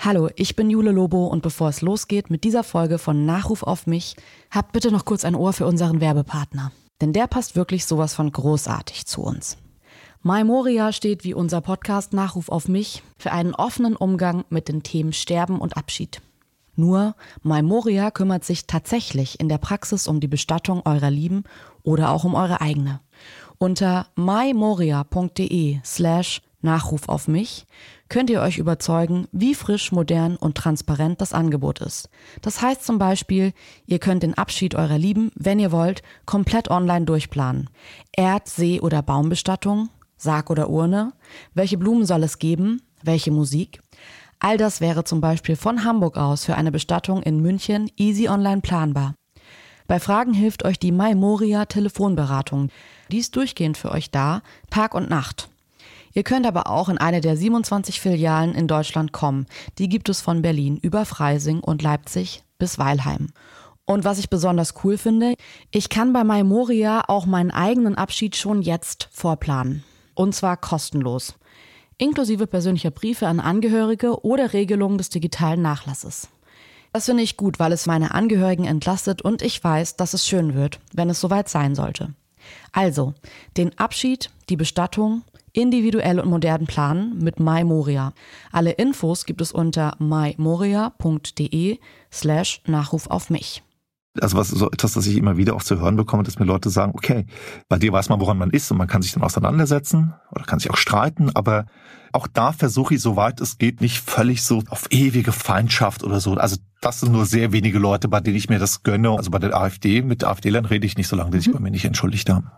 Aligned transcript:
Hallo, 0.00 0.30
ich 0.36 0.54
bin 0.54 0.70
Jule 0.70 0.92
Lobo 0.92 1.26
und 1.26 1.42
bevor 1.42 1.70
es 1.70 1.82
losgeht 1.82 2.30
mit 2.30 2.44
dieser 2.44 2.62
Folge 2.62 2.98
von 2.98 3.26
Nachruf 3.26 3.64
auf 3.64 3.88
mich, 3.88 4.14
habt 4.48 4.70
bitte 4.70 4.92
noch 4.92 5.04
kurz 5.04 5.24
ein 5.24 5.34
Ohr 5.34 5.52
für 5.52 5.66
unseren 5.66 6.00
Werbepartner. 6.00 6.70
Denn 7.00 7.12
der 7.12 7.26
passt 7.26 7.56
wirklich 7.56 7.84
sowas 7.84 8.14
von 8.14 8.30
großartig 8.30 9.06
zu 9.06 9.22
uns. 9.22 9.58
My 10.22 10.44
Moria 10.44 10.92
steht 10.92 11.24
wie 11.24 11.34
unser 11.34 11.60
Podcast 11.60 12.12
Nachruf 12.12 12.48
auf 12.48 12.68
mich 12.68 13.02
für 13.18 13.32
einen 13.32 13.56
offenen 13.56 13.96
Umgang 13.96 14.44
mit 14.50 14.68
den 14.68 14.84
Themen 14.84 15.12
Sterben 15.12 15.58
und 15.58 15.76
Abschied. 15.76 16.22
Nur 16.76 17.16
My 17.42 17.62
Moria 17.62 18.12
kümmert 18.12 18.44
sich 18.44 18.68
tatsächlich 18.68 19.40
in 19.40 19.48
der 19.48 19.58
Praxis 19.58 20.06
um 20.06 20.20
die 20.20 20.28
Bestattung 20.28 20.80
eurer 20.84 21.10
Lieben 21.10 21.42
oder 21.82 22.12
auch 22.12 22.22
um 22.22 22.36
eure 22.36 22.60
eigene. 22.60 23.00
Unter 23.58 24.06
mymoria.de 24.14 25.80
slash 25.84 26.40
Nachruf 26.60 27.08
auf 27.08 27.28
mich 27.28 27.66
könnt 28.08 28.30
ihr 28.30 28.40
euch 28.40 28.58
überzeugen, 28.58 29.26
wie 29.32 29.54
frisch, 29.54 29.92
modern 29.92 30.36
und 30.36 30.56
transparent 30.56 31.20
das 31.20 31.32
Angebot 31.32 31.80
ist. 31.80 32.08
Das 32.42 32.62
heißt 32.62 32.84
zum 32.84 32.98
Beispiel, 32.98 33.52
ihr 33.86 33.98
könnt 33.98 34.22
den 34.22 34.34
Abschied 34.34 34.74
eurer 34.74 34.98
Lieben, 34.98 35.30
wenn 35.34 35.58
ihr 35.58 35.72
wollt, 35.72 36.02
komplett 36.26 36.70
online 36.70 37.04
durchplanen. 37.04 37.68
Erd-, 38.12 38.48
See- 38.48 38.80
oder 38.80 39.02
Baumbestattung, 39.02 39.90
Sarg 40.16 40.50
oder 40.50 40.68
Urne, 40.68 41.12
welche 41.54 41.78
Blumen 41.78 42.06
soll 42.06 42.22
es 42.22 42.38
geben, 42.38 42.82
welche 43.02 43.30
Musik. 43.30 43.80
All 44.40 44.56
das 44.56 44.80
wäre 44.80 45.04
zum 45.04 45.20
Beispiel 45.20 45.56
von 45.56 45.84
Hamburg 45.84 46.16
aus 46.16 46.44
für 46.44 46.54
eine 46.54 46.72
Bestattung 46.72 47.22
in 47.22 47.40
München 47.40 47.90
easy 47.96 48.28
online 48.28 48.60
planbar. 48.60 49.14
Bei 49.86 49.98
Fragen 50.00 50.34
hilft 50.34 50.64
euch 50.64 50.78
die 50.78 50.92
Maimoria 50.92 51.64
Telefonberatung. 51.64 52.68
Die 53.10 53.18
ist 53.18 53.34
durchgehend 53.36 53.78
für 53.78 53.90
euch 53.90 54.10
da, 54.10 54.42
Tag 54.70 54.94
und 54.94 55.08
Nacht. 55.08 55.48
Ihr 56.12 56.22
könnt 56.22 56.46
aber 56.46 56.68
auch 56.68 56.88
in 56.88 56.98
eine 56.98 57.20
der 57.20 57.36
27 57.36 58.00
Filialen 58.00 58.54
in 58.54 58.66
Deutschland 58.66 59.12
kommen. 59.12 59.46
Die 59.78 59.88
gibt 59.88 60.08
es 60.08 60.20
von 60.20 60.42
Berlin 60.42 60.76
über 60.76 61.04
Freising 61.04 61.60
und 61.60 61.82
Leipzig 61.82 62.42
bis 62.58 62.78
Weilheim. 62.78 63.28
Und 63.84 64.04
was 64.04 64.18
ich 64.18 64.28
besonders 64.28 64.74
cool 64.84 64.98
finde, 64.98 65.34
ich 65.70 65.88
kann 65.88 66.12
bei 66.12 66.22
Maimoria 66.22 67.04
auch 67.08 67.24
meinen 67.24 67.50
eigenen 67.50 67.94
Abschied 67.94 68.36
schon 68.36 68.60
jetzt 68.60 69.08
vorplanen. 69.12 69.82
Und 70.14 70.34
zwar 70.34 70.56
kostenlos. 70.56 71.34
Inklusive 71.96 72.46
persönlicher 72.46 72.90
Briefe 72.90 73.26
an 73.26 73.40
Angehörige 73.40 74.24
oder 74.24 74.52
Regelungen 74.52 74.98
des 74.98 75.08
digitalen 75.08 75.62
Nachlasses. 75.62 76.28
Das 76.92 77.06
finde 77.06 77.22
ich 77.22 77.36
gut, 77.36 77.58
weil 77.58 77.72
es 77.72 77.86
meine 77.86 78.12
Angehörigen 78.12 78.64
entlastet 78.64 79.22
und 79.22 79.42
ich 79.42 79.62
weiß, 79.62 79.96
dass 79.96 80.14
es 80.14 80.26
schön 80.26 80.54
wird, 80.54 80.80
wenn 80.92 81.10
es 81.10 81.20
soweit 81.20 81.48
sein 81.48 81.74
sollte. 81.74 82.14
Also, 82.72 83.14
den 83.56 83.78
Abschied, 83.78 84.30
die 84.48 84.56
Bestattung, 84.56 85.22
individuell 85.58 86.20
und 86.20 86.30
modern 86.30 86.66
planen 86.66 87.18
mit 87.18 87.40
MyMoria. 87.40 88.12
Alle 88.52 88.70
Infos 88.72 89.24
gibt 89.24 89.40
es 89.40 89.52
unter 89.52 89.96
mymoria.de 89.98 91.78
slash 92.12 92.62
Nachruf 92.66 93.08
auf 93.08 93.28
mich. 93.28 93.62
Also 94.20 94.36
was 94.36 94.48
so 94.48 94.70
etwas, 94.70 94.94
das 94.94 95.06
ich 95.06 95.16
immer 95.16 95.36
wieder 95.36 95.54
auch 95.54 95.62
zu 95.62 95.78
hören 95.78 95.96
bekomme, 95.96 96.22
dass 96.22 96.38
mir 96.38 96.44
Leute 96.44 96.70
sagen, 96.70 96.92
okay, 96.94 97.26
bei 97.68 97.78
dir 97.78 97.92
weiß 97.92 98.08
man, 98.08 98.20
woran 98.20 98.38
man 98.38 98.50
ist 98.50 98.70
und 98.70 98.78
man 98.78 98.88
kann 98.88 99.02
sich 99.02 99.12
dann 99.12 99.22
auseinandersetzen 99.22 100.14
oder 100.32 100.44
kann 100.44 100.58
sich 100.58 100.70
auch 100.70 100.76
streiten, 100.76 101.30
aber 101.34 101.66
auch 102.12 102.26
da 102.26 102.52
versuche 102.52 102.94
ich, 102.94 103.02
soweit 103.02 103.40
es 103.40 103.58
geht, 103.58 103.80
nicht 103.80 103.98
völlig 104.00 104.42
so 104.42 104.62
auf 104.70 104.86
ewige 104.90 105.32
Feindschaft 105.32 106.02
oder 106.02 106.20
so. 106.20 106.34
Also 106.34 106.56
das 106.80 107.00
sind 107.00 107.12
nur 107.12 107.26
sehr 107.26 107.52
wenige 107.52 107.78
Leute, 107.78 108.08
bei 108.08 108.20
denen 108.20 108.36
ich 108.36 108.48
mir 108.48 108.58
das 108.58 108.82
gönne. 108.82 109.10
Also 109.10 109.30
bei 109.30 109.38
der 109.38 109.54
AfD, 109.54 110.02
mit 110.02 110.24
AfD-Lern 110.24 110.64
rede 110.64 110.86
ich 110.86 110.96
nicht, 110.96 111.08
solange 111.08 111.30
die 111.30 111.40
sich 111.40 111.52
bei 111.52 111.60
mir 111.60 111.70
nicht 111.70 111.84
entschuldigt 111.84 112.30
haben. 112.30 112.50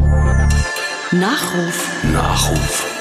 Nachruf 1.13 2.05
Nachruf. 2.13 3.00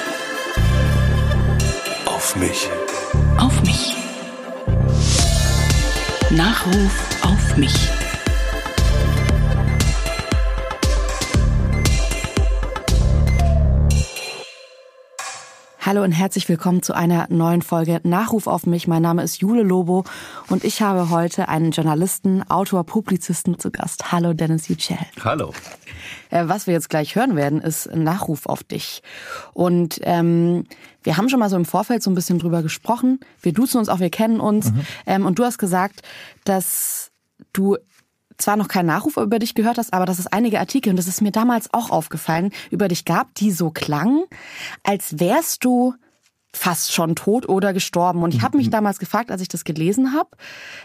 Auf 2.30 2.36
mich. 2.36 2.70
auf 3.40 3.62
mich. 3.64 3.96
Nachruf 6.30 7.24
auf 7.24 7.58
mich. 7.58 7.99
Hallo 15.82 16.04
und 16.04 16.12
herzlich 16.12 16.50
willkommen 16.50 16.84
zu 16.84 16.94
einer 16.94 17.28
neuen 17.30 17.62
Folge 17.62 18.02
Nachruf 18.04 18.48
auf 18.48 18.66
mich. 18.66 18.86
Mein 18.88 19.02
Name 19.02 19.24
ist 19.24 19.38
Jule 19.38 19.64
Lobo 19.64 20.04
und 20.50 20.66
ich 20.66 20.82
habe 20.82 21.10
heute 21.10 21.48
einen 21.48 21.72
Journalisten, 21.72 22.44
Autor, 22.50 22.84
Publizisten 22.84 23.60
zu 23.60 23.72
Gast. 23.72 24.12
Hallo 24.12 24.34
Dennis 24.34 24.68
Yücel. 24.68 24.98
Hallo. 25.24 25.54
Äh, 26.32 26.50
Was 26.50 26.68
wir 26.68 26.74
jetzt 26.74 26.90
gleich 26.90 27.16
hören 27.16 27.38
werden, 27.38 27.62
ist 27.62 27.90
Nachruf 27.96 28.46
auf 28.46 28.62
dich. 28.62 29.02
Und 29.54 30.02
ähm, 30.04 30.66
wir 31.04 31.16
haben 31.16 31.30
schon 31.30 31.40
mal 31.40 31.50
so 31.50 31.56
im 31.56 31.66
Vorfeld 31.66 32.04
so 32.04 32.12
ein 32.12 32.16
bisschen 32.16 32.40
drüber 32.40 32.62
gesprochen. 32.62 33.22
Wir 33.42 33.54
duzen 33.54 33.78
uns 33.78 33.88
auch, 33.88 34.02
wir 34.02 34.12
kennen 34.12 34.42
uns. 34.42 34.74
Ähm, 35.06 35.26
und 35.26 35.40
du 35.40 35.46
hast 35.46 35.60
gesagt, 35.60 36.02
dass 36.44 37.12
du 37.54 37.78
zwar 38.42 38.56
noch 38.56 38.68
keinen 38.68 38.88
Nachruf 38.88 39.18
über 39.18 39.40
dich 39.40 39.56
gehört 39.56 39.78
hast, 39.78 39.94
aber 39.94 40.06
dass 40.06 40.20
es 40.20 40.28
einige 40.28 40.60
Artikel, 40.60 40.90
und 40.90 40.98
das 40.98 41.08
ist 41.08 41.22
mir 41.22 41.32
damals 41.32 41.74
auch 41.74 41.90
aufgefallen, 41.90 42.52
über 42.72 42.88
dich. 42.88 43.06
Gab, 43.06 43.34
die 43.36 43.52
so 43.52 43.72
klangen, 43.72 44.24
als 44.84 45.20
wärst 45.20 45.64
du 45.64 45.96
fast 46.52 46.92
schon 46.92 47.16
tot 47.16 47.48
oder 47.48 47.74
gestorben. 47.74 48.24
Und 48.24 48.34
ich 48.34 48.42
habe 48.42 48.58
mich 48.58 48.70
damals 48.70 48.98
gefragt, 48.98 49.30
als 49.32 49.42
ich 49.42 49.48
das 49.48 49.64
gelesen 49.64 50.14
habe, 50.14 50.30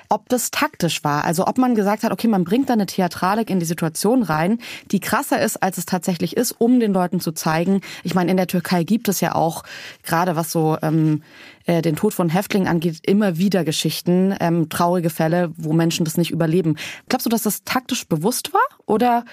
ob 0.09 0.29
das 0.29 0.51
taktisch 0.51 1.03
war. 1.05 1.25
Also 1.25 1.47
ob 1.47 1.57
man 1.57 1.75
gesagt 1.75 2.03
hat, 2.03 2.13
okay, 2.13 2.29
man 2.29 2.45
bringt 2.45 2.69
da 2.69 2.75
eine 2.75 2.87
Theatralik 2.87 3.49
in 3.49 3.61
die 3.61 3.67
Situation 3.67 4.23
rein, 4.23 4.59
die 4.91 5.01
krasser 5.01 5.41
ist, 5.41 5.63
als 5.63 5.79
es 5.79 5.87
tatsächlich 5.87 6.37
ist, 6.37 6.53
um 6.53 6.81
den 6.81 6.93
Leuten 6.93 7.19
zu 7.19 7.33
zeigen. 7.33 7.81
Ich 8.03 8.15
meine, 8.15 8.31
in 8.31 8.37
der 8.37 8.47
Türkei 8.47 8.85
gibt 8.85 9.09
es 9.09 9.21
ja 9.21 9.35
auch, 9.35 9.65
gerade 10.03 10.37
was 10.37 10.53
so 10.53 10.77
ähm, 10.83 11.23
äh, 11.65 11.81
den 11.81 11.97
Tod 11.97 12.13
von 12.13 12.29
Häftlingen 12.29 12.69
angeht, 12.69 12.99
immer 13.07 13.39
wieder 13.39 13.65
Geschichten, 13.65 14.35
ähm, 14.41 14.69
traurige 14.69 15.09
Fälle, 15.09 15.51
wo 15.57 15.73
Menschen 15.73 16.05
das 16.05 16.19
nicht 16.19 16.31
überleben. 16.31 16.77
Glaubst 17.09 17.25
du, 17.25 17.31
dass 17.31 17.43
das 17.43 17.65
taktisch 17.65 18.07
bewusst 18.07 18.53
war? 18.53 18.61
Oder 18.85 19.25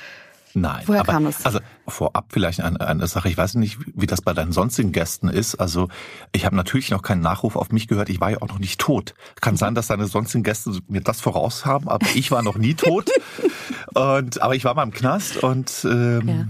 Nein. 0.54 0.84
Woher 0.86 1.02
aber, 1.02 1.14
kam 1.14 1.26
es? 1.26 1.46
Also 1.46 1.60
vorab 1.88 2.28
vielleicht 2.30 2.62
eine, 2.62 2.80
eine 2.82 3.08
Sache. 3.08 3.30
Ich 3.30 3.38
weiß 3.38 3.56
nicht, 3.56 3.78
wie 3.96 4.08
das 4.08 4.22
bei 4.22 4.34
deinen 4.34 4.52
sonstigen 4.52 4.92
Gästen 4.92 5.28
ist. 5.30 5.56
Also 5.56 5.88
ich 6.32 6.46
habe 6.46 6.56
natürlich 6.56 6.92
noch 6.92 7.02
keinen 7.02 7.22
Nachruf 7.22 7.56
auf 7.56 7.72
mich 7.72 7.88
gehört. 7.88 8.10
Ich 8.10 8.20
war 8.22 8.32
ja 8.32 8.42
auch 8.42 8.48
noch 8.50 8.60
nicht 8.60 8.80
tot. 8.80 9.14
Kann 9.40 9.58
sein, 9.58 9.76
dass 9.76 9.88
deine 9.88 10.08
sonstigen 10.08 10.44
Gäste 10.44 10.72
mir 10.88 11.02
das 11.02 11.22
voraus 11.22 11.66
haben, 11.66 11.88
aber 11.90 12.06
ich 12.16 12.32
war 12.32 12.44
noch 12.44 12.58
nie 12.58 12.74
tot. 12.76 13.10
und 13.94 14.42
aber 14.42 14.56
ich 14.56 14.64
war 14.64 14.74
mal 14.74 14.84
im 14.84 14.92
Knast 14.92 15.38
und 15.38 15.86
ähm, 15.90 16.28
Ja. 16.28 16.48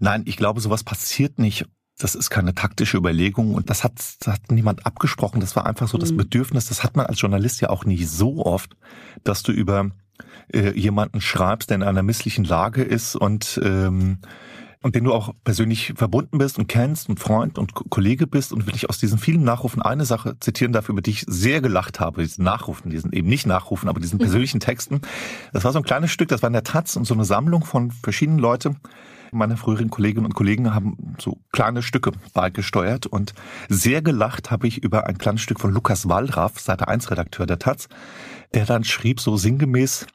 nein, 0.00 0.22
ich 0.26 0.36
glaube, 0.36 0.60
sowas 0.60 0.84
passiert 0.84 1.38
nicht. 1.38 1.66
Das 1.98 2.14
ist 2.14 2.28
keine 2.28 2.54
taktische 2.54 2.98
Überlegung 2.98 3.54
und 3.54 3.70
das 3.70 3.82
hat, 3.82 3.94
das 4.20 4.34
hat 4.34 4.50
niemand 4.50 4.84
abgesprochen. 4.84 5.40
Das 5.40 5.56
war 5.56 5.64
einfach 5.64 5.88
so 5.88 5.96
das 5.96 6.14
Bedürfnis. 6.14 6.66
Das 6.66 6.84
hat 6.84 6.94
man 6.94 7.06
als 7.06 7.18
Journalist 7.20 7.62
ja 7.62 7.70
auch 7.70 7.86
nicht 7.86 8.06
so 8.06 8.44
oft, 8.44 8.76
dass 9.24 9.42
du 9.42 9.50
über 9.52 9.90
äh, 10.52 10.70
jemanden 10.78 11.20
schreibst, 11.20 11.70
der 11.70 11.76
in 11.76 11.82
einer 11.82 12.02
misslichen 12.02 12.44
Lage 12.44 12.82
ist 12.82 13.16
und 13.16 13.60
ähm, 13.62 14.18
und 14.82 14.94
den 14.94 15.02
du 15.02 15.12
auch 15.12 15.32
persönlich 15.42 15.94
verbunden 15.96 16.38
bist 16.38 16.58
und 16.60 16.68
kennst 16.68 17.08
und 17.08 17.18
Freund 17.18 17.58
und 17.58 17.74
Ko- 17.74 17.86
Kollege 17.88 18.28
bist 18.28 18.52
und 18.52 18.66
wirklich 18.66 18.88
aus 18.88 18.98
diesen 18.98 19.18
vielen 19.18 19.42
Nachrufen 19.42 19.82
eine 19.82 20.04
Sache 20.04 20.38
zitieren 20.38 20.72
darf, 20.72 20.88
über 20.88 21.02
die 21.02 21.10
ich 21.10 21.24
sehr 21.26 21.60
gelacht 21.60 21.98
habe, 21.98 22.22
diesen 22.22 22.44
Nachrufen, 22.44 22.90
diesen 22.90 23.12
eben 23.12 23.26
nicht 23.28 23.46
Nachrufen, 23.46 23.88
aber 23.88 23.98
diesen 23.98 24.20
persönlichen 24.20 24.60
Texten. 24.60 25.00
Das 25.52 25.64
war 25.64 25.72
so 25.72 25.78
ein 25.80 25.84
kleines 25.84 26.12
Stück, 26.12 26.28
das 26.28 26.42
war 26.42 26.46
in 26.48 26.52
der 26.52 26.62
Taz 26.62 26.94
und 26.94 27.04
so 27.04 27.14
eine 27.14 27.24
Sammlung 27.24 27.64
von 27.64 27.90
verschiedenen 27.90 28.38
Leuten. 28.38 28.76
Meine 29.32 29.56
früheren 29.56 29.90
Kolleginnen 29.90 30.24
und 30.24 30.34
Kollegen 30.34 30.72
haben 30.72 31.16
so 31.18 31.38
kleine 31.52 31.82
Stücke 31.82 32.12
beigesteuert 32.32 33.06
und 33.06 33.34
sehr 33.68 34.02
gelacht 34.02 34.52
habe 34.52 34.68
ich 34.68 34.84
über 34.84 35.06
ein 35.08 35.18
kleines 35.18 35.40
Stück 35.40 35.58
von 35.58 35.72
Lukas 35.72 36.08
Wallraff, 36.08 36.60
Seite 36.60 36.86
1 36.86 37.10
Redakteur 37.10 37.46
der 37.46 37.58
Taz, 37.58 37.88
der 38.56 38.64
dann 38.64 38.84
schrieb 38.84 39.20
so 39.20 39.36
sinngemäß, 39.36 40.06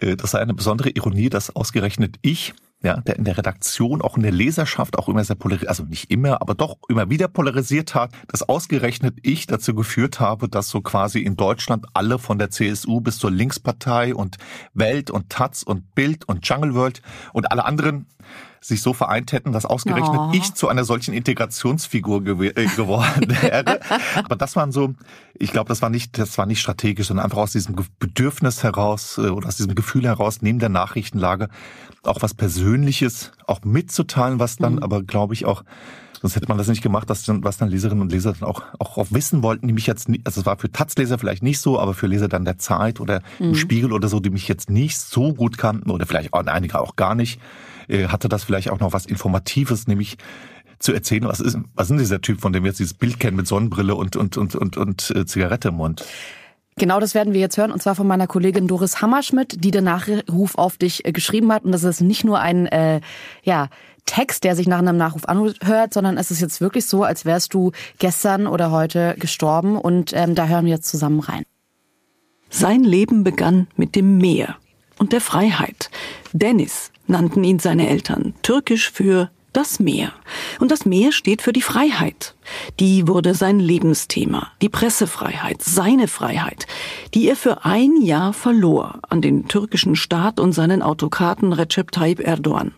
äh, 0.00 0.16
das 0.16 0.30
sei 0.30 0.38
eine 0.38 0.54
besondere 0.54 0.90
Ironie, 0.90 1.30
dass 1.30 1.54
ausgerechnet 1.54 2.16
ich, 2.22 2.54
ja, 2.80 3.00
der 3.00 3.16
in 3.16 3.24
der 3.24 3.36
Redaktion, 3.36 4.02
auch 4.02 4.16
in 4.16 4.22
der 4.22 4.30
Leserschaft 4.30 4.96
auch 4.96 5.08
immer 5.08 5.24
sehr 5.24 5.34
polarisiert, 5.34 5.68
also 5.68 5.82
nicht 5.82 6.08
immer, 6.08 6.40
aber 6.40 6.54
doch 6.54 6.76
immer 6.88 7.10
wieder 7.10 7.26
polarisiert 7.26 7.96
hat, 7.96 8.12
dass 8.28 8.48
ausgerechnet 8.48 9.16
ich 9.22 9.48
dazu 9.48 9.74
geführt 9.74 10.20
habe, 10.20 10.48
dass 10.48 10.68
so 10.68 10.80
quasi 10.80 11.18
in 11.18 11.36
Deutschland 11.36 11.86
alle 11.92 12.20
von 12.20 12.38
der 12.38 12.50
CSU 12.50 13.00
bis 13.00 13.18
zur 13.18 13.32
Linkspartei 13.32 14.14
und 14.14 14.36
Welt 14.74 15.10
und 15.10 15.28
Taz 15.28 15.64
und 15.64 15.96
Bild 15.96 16.28
und 16.28 16.48
Jungle 16.48 16.74
World 16.74 17.02
und 17.32 17.50
alle 17.50 17.64
anderen 17.64 18.06
sich 18.60 18.82
so 18.82 18.92
vereint 18.92 19.32
hätten, 19.32 19.52
dass 19.52 19.64
ausgerechnet 19.64 20.18
Oh. 20.18 20.30
ich 20.32 20.54
zu 20.54 20.68
einer 20.68 20.84
solchen 20.84 21.14
Integrationsfigur 21.14 22.24
gew 22.24 22.42
äh, 22.44 22.66
geworden 22.76 23.36
wäre. 23.42 23.80
Aber 24.16 24.36
das 24.36 24.56
waren 24.56 24.72
so, 24.72 24.94
ich 25.34 25.52
glaube, 25.52 25.68
das 25.68 25.82
war 25.82 25.90
nicht, 25.90 26.18
das 26.18 26.36
war 26.38 26.46
nicht 26.46 26.60
strategisch, 26.60 27.08
sondern 27.08 27.24
einfach 27.24 27.38
aus 27.38 27.52
diesem 27.52 27.76
Bedürfnis 27.98 28.62
heraus 28.62 29.18
äh, 29.18 29.28
oder 29.28 29.48
aus 29.48 29.56
diesem 29.56 29.74
Gefühl 29.74 30.04
heraus, 30.04 30.42
neben 30.42 30.58
der 30.58 30.68
Nachrichtenlage 30.68 31.48
auch 32.04 32.22
was 32.22 32.34
Persönliches 32.34 33.32
auch 33.46 33.60
mitzuteilen, 33.64 34.38
was 34.38 34.56
dann 34.56 34.78
aber, 34.78 35.02
glaube 35.02 35.34
ich, 35.34 35.44
auch 35.44 35.64
Sonst 36.20 36.34
hätte 36.34 36.48
man 36.48 36.58
das 36.58 36.66
nicht 36.66 36.82
gemacht, 36.82 37.08
dass 37.10 37.22
dann, 37.24 37.44
was 37.44 37.58
dann 37.58 37.68
Leserinnen 37.68 38.02
und 38.02 38.10
Leser 38.10 38.32
dann 38.32 38.48
auch, 38.48 38.62
auch, 38.80 38.98
auch 38.98 39.06
wissen 39.10 39.44
wollten, 39.44 39.68
die 39.68 39.72
mich 39.72 39.86
jetzt 39.86 40.08
nicht, 40.08 40.26
also 40.26 40.40
es 40.40 40.46
war 40.46 40.58
für 40.58 40.68
Taz-Leser 40.70 41.16
vielleicht 41.16 41.44
nicht 41.44 41.60
so, 41.60 41.78
aber 41.78 41.94
für 41.94 42.08
Leser 42.08 42.26
dann 42.26 42.44
der 42.44 42.58
Zeit 42.58 42.98
oder 42.98 43.22
im 43.38 43.54
Spiegel 43.54 43.92
oder 43.92 44.08
so, 44.08 44.18
die 44.18 44.30
mich 44.30 44.48
jetzt 44.48 44.68
nicht 44.68 44.98
so 44.98 45.32
gut 45.32 45.58
kannten 45.58 45.90
oder 45.90 46.06
vielleicht 46.06 46.32
auch 46.32 46.44
einige 46.44 46.80
auch 46.80 46.96
gar 46.96 47.14
nicht, 47.14 47.40
hatte 47.88 48.28
das 48.28 48.44
vielleicht 48.44 48.70
auch 48.70 48.80
noch 48.80 48.92
was 48.92 49.06
Informatives, 49.06 49.86
nämlich 49.86 50.18
zu 50.78 50.92
erzählen, 50.92 51.24
was 51.24 51.40
ist, 51.40 51.58
was 51.74 51.86
ist 51.86 51.90
denn 51.90 51.98
dieser 51.98 52.20
Typ, 52.20 52.40
von 52.40 52.52
dem 52.52 52.62
wir 52.62 52.68
jetzt 52.70 52.78
dieses 52.78 52.94
Bild 52.94 53.18
kennen 53.18 53.36
mit 53.36 53.46
Sonnenbrille 53.46 53.94
und, 53.94 54.16
und, 54.16 54.36
und, 54.36 54.54
und, 54.54 54.76
und 54.76 55.10
äh, 55.10 55.26
Zigarette 55.26 55.68
im 55.68 55.74
Mund. 55.74 56.04
Genau 56.76 57.00
das 57.00 57.14
werden 57.14 57.32
wir 57.32 57.40
jetzt 57.40 57.58
hören, 57.58 57.72
und 57.72 57.82
zwar 57.82 57.96
von 57.96 58.06
meiner 58.06 58.28
Kollegin 58.28 58.68
Doris 58.68 59.02
Hammerschmidt, 59.02 59.64
die 59.64 59.72
den 59.72 59.84
Nachruf 59.84 60.56
auf 60.56 60.76
dich 60.76 61.04
äh, 61.04 61.12
geschrieben 61.12 61.52
hat. 61.52 61.64
Und 61.64 61.72
das 61.72 61.82
ist 61.82 62.00
nicht 62.00 62.24
nur 62.24 62.38
ein 62.38 62.66
äh, 62.66 63.00
ja, 63.42 63.68
Text, 64.06 64.44
der 64.44 64.54
sich 64.54 64.68
nach 64.68 64.78
einem 64.78 64.96
Nachruf 64.96 65.24
anhört, 65.26 65.92
sondern 65.92 66.16
es 66.16 66.30
ist 66.30 66.40
jetzt 66.40 66.60
wirklich 66.60 66.86
so, 66.86 67.02
als 67.02 67.24
wärst 67.24 67.52
du 67.52 67.72
gestern 67.98 68.46
oder 68.46 68.70
heute 68.70 69.16
gestorben. 69.18 69.76
Und 69.76 70.12
ähm, 70.14 70.36
da 70.36 70.46
hören 70.46 70.66
wir 70.66 70.74
jetzt 70.74 70.88
zusammen 70.88 71.20
rein. 71.20 71.42
Sein 72.48 72.84
Leben 72.84 73.24
begann 73.24 73.66
mit 73.76 73.96
dem 73.96 74.16
Meer 74.16 74.56
und 74.98 75.12
der 75.12 75.20
Freiheit. 75.20 75.90
Dennis 76.32 76.92
nannten 77.08 77.44
ihn 77.44 77.58
seine 77.58 77.88
Eltern, 77.88 78.34
türkisch 78.42 78.90
für 78.90 79.30
das 79.52 79.80
Meer. 79.80 80.12
Und 80.60 80.70
das 80.70 80.84
Meer 80.84 81.12
steht 81.12 81.42
für 81.42 81.52
die 81.52 81.62
Freiheit. 81.62 82.34
Die 82.78 83.08
wurde 83.08 83.34
sein 83.34 83.58
Lebensthema, 83.58 84.52
die 84.62 84.68
Pressefreiheit, 84.68 85.62
seine 85.62 86.06
Freiheit, 86.06 86.66
die 87.14 87.28
er 87.28 87.36
für 87.36 87.64
ein 87.64 88.00
Jahr 88.00 88.32
verlor 88.32 89.00
an 89.08 89.22
den 89.22 89.48
türkischen 89.48 89.96
Staat 89.96 90.38
und 90.38 90.52
seinen 90.52 90.82
Autokraten 90.82 91.52
Recep 91.52 91.90
Tayyip 91.90 92.20
Erdogan. 92.20 92.72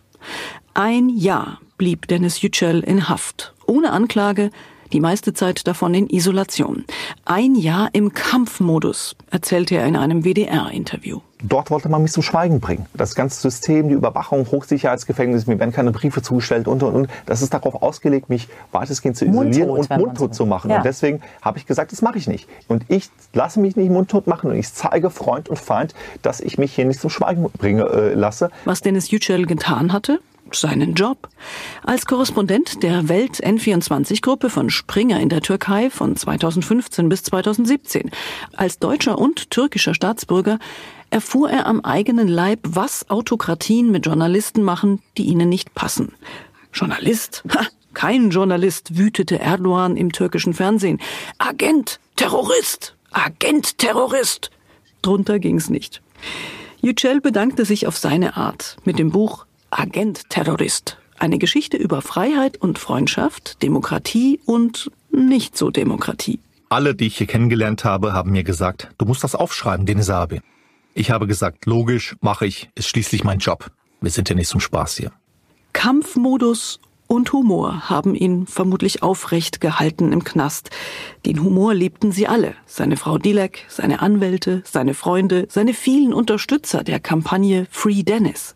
Ein 0.73 1.09
Jahr 1.09 1.59
blieb 1.77 2.07
Dennis 2.07 2.41
Yücel 2.41 2.79
in 2.79 3.09
Haft, 3.09 3.53
ohne 3.65 3.91
Anklage, 3.91 4.49
die 4.93 4.99
meiste 4.99 5.33
Zeit 5.33 5.67
davon 5.67 5.93
in 5.93 6.09
Isolation. 6.09 6.85
Ein 7.25 7.55
Jahr 7.55 7.89
im 7.93 8.13
Kampfmodus, 8.13 9.15
erzählte 9.29 9.75
er 9.75 9.85
in 9.85 9.95
einem 9.95 10.23
WDR-Interview. 10.23 11.21
Dort 11.41 11.71
wollte 11.71 11.89
man 11.89 12.01
mich 12.01 12.11
zum 12.11 12.23
Schweigen 12.23 12.59
bringen. 12.59 12.85
Das 12.93 13.15
ganze 13.15 13.41
System, 13.41 13.89
die 13.89 13.95
Überwachung, 13.95 14.45
Hochsicherheitsgefängnis, 14.49 15.47
mir 15.47 15.59
werden 15.59 15.71
keine 15.71 15.91
Briefe 15.91 16.21
zugestellt 16.21 16.67
und 16.67 16.83
und 16.83 16.93
und. 16.93 17.09
Das 17.25 17.41
ist 17.41 17.53
darauf 17.53 17.81
ausgelegt, 17.81 18.29
mich 18.29 18.47
weitestgehend 18.71 19.17
zu 19.17 19.25
isolieren 19.25 19.69
Mundtot, 19.69 19.91
und 19.91 19.99
mundtot 19.99 20.35
zu 20.35 20.45
machen. 20.45 20.69
Ja. 20.69 20.77
Und 20.77 20.85
deswegen 20.85 21.21
habe 21.41 21.57
ich 21.57 21.65
gesagt, 21.65 21.91
das 21.91 22.01
mache 22.01 22.17
ich 22.17 22.27
nicht. 22.27 22.47
Und 22.67 22.85
ich 22.87 23.09
lasse 23.33 23.59
mich 23.59 23.75
nicht 23.75 23.89
mundtot 23.89 24.27
machen 24.27 24.51
und 24.51 24.57
ich 24.57 24.71
zeige 24.73 25.09
Freund 25.09 25.49
und 25.49 25.57
Feind, 25.57 25.93
dass 26.21 26.39
ich 26.39 26.57
mich 26.57 26.73
hier 26.73 26.85
nicht 26.85 26.99
zum 26.99 27.09
Schweigen 27.09 27.43
bringen 27.57 27.85
äh, 27.85 28.13
lasse. 28.13 28.51
Was 28.65 28.81
Dennis 28.81 29.11
Yücel 29.11 29.45
getan 29.45 29.93
hatte? 29.93 30.19
Seinen 30.53 30.93
Job. 30.93 31.29
Als 31.83 32.05
Korrespondent 32.05 32.83
der 32.83 33.09
Welt 33.09 33.43
N24-Gruppe 33.43 34.49
von 34.49 34.69
Springer 34.69 35.19
in 35.19 35.29
der 35.29 35.41
Türkei 35.41 35.89
von 35.89 36.15
2015 36.15 37.09
bis 37.09 37.23
2017. 37.23 38.11
Als 38.55 38.79
deutscher 38.79 39.17
und 39.17 39.49
türkischer 39.49 39.93
Staatsbürger 39.93 40.59
erfuhr 41.09 41.49
er 41.49 41.67
am 41.67 41.81
eigenen 41.81 42.27
Leib, 42.27 42.59
was 42.63 43.09
Autokratien 43.09 43.91
mit 43.91 44.05
Journalisten 44.05 44.63
machen, 44.63 45.01
die 45.17 45.25
ihnen 45.25 45.49
nicht 45.49 45.73
passen. 45.73 46.13
Journalist? 46.73 47.43
Ha, 47.53 47.67
kein 47.93 48.29
Journalist, 48.29 48.97
wütete 48.97 49.39
Erdogan 49.39 49.97
im 49.97 50.11
türkischen 50.11 50.53
Fernsehen. 50.53 50.99
Agent, 51.37 51.99
Terrorist, 52.15 52.95
Agent, 53.11 53.77
Terrorist. 53.77 54.49
Drunter 55.01 55.39
ging's 55.39 55.69
nicht. 55.69 56.01
Yücel 56.81 57.21
bedankte 57.21 57.65
sich 57.65 57.87
auf 57.87 57.97
seine 57.97 58.37
Art 58.37 58.77
mit 58.85 58.97
dem 58.97 59.11
Buch 59.11 59.45
Agent 59.71 60.29
Terrorist. 60.29 60.97
Eine 61.17 61.37
Geschichte 61.37 61.77
über 61.77 62.01
Freiheit 62.01 62.57
und 62.57 62.77
Freundschaft, 62.77 63.61
Demokratie 63.63 64.39
und 64.45 64.91
nicht 65.11 65.57
so 65.57 65.71
Demokratie. 65.71 66.39
Alle, 66.69 66.93
die 66.93 67.07
ich 67.07 67.17
hier 67.17 67.27
kennengelernt 67.27 67.83
habe, 67.83 68.13
haben 68.13 68.31
mir 68.31 68.43
gesagt, 68.43 68.89
du 68.97 69.05
musst 69.05 69.23
das 69.23 69.35
aufschreiben, 69.35 69.85
Deniz 69.85 70.09
abi. 70.09 70.41
Ich 70.93 71.09
habe 71.09 71.25
gesagt, 71.25 71.65
logisch, 71.65 72.15
mache 72.21 72.45
ich, 72.45 72.69
ist 72.75 72.89
schließlich 72.89 73.23
mein 73.23 73.39
Job. 73.39 73.71
Wir 74.01 74.11
sind 74.11 74.29
ja 74.29 74.35
nicht 74.35 74.49
zum 74.49 74.59
Spaß 74.59 74.97
hier. 74.97 75.11
Kampfmodus 75.73 76.79
und 77.07 77.31
Humor 77.33 77.89
haben 77.89 78.15
ihn 78.15 78.47
vermutlich 78.47 79.03
aufrecht 79.03 79.61
gehalten 79.61 80.11
im 80.11 80.23
Knast. 80.23 80.69
Den 81.25 81.43
Humor 81.43 81.73
liebten 81.73 82.11
sie 82.11 82.27
alle. 82.27 82.55
Seine 82.65 82.97
Frau 82.97 83.17
Dilek, 83.17 83.65
seine 83.69 84.01
Anwälte, 84.01 84.63
seine 84.65 84.93
Freunde, 84.93 85.47
seine 85.49 85.73
vielen 85.73 86.13
Unterstützer 86.13 86.83
der 86.83 86.99
Kampagne 86.99 87.67
Free 87.69 88.03
Dennis. 88.03 88.55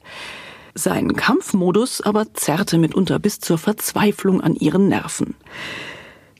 Sein 0.78 1.16
Kampfmodus 1.16 2.02
aber 2.02 2.34
zerrte 2.34 2.78
mitunter 2.78 3.18
bis 3.18 3.40
zur 3.40 3.58
Verzweiflung 3.58 4.42
an 4.42 4.56
ihren 4.56 4.90
Nerven. 4.90 5.36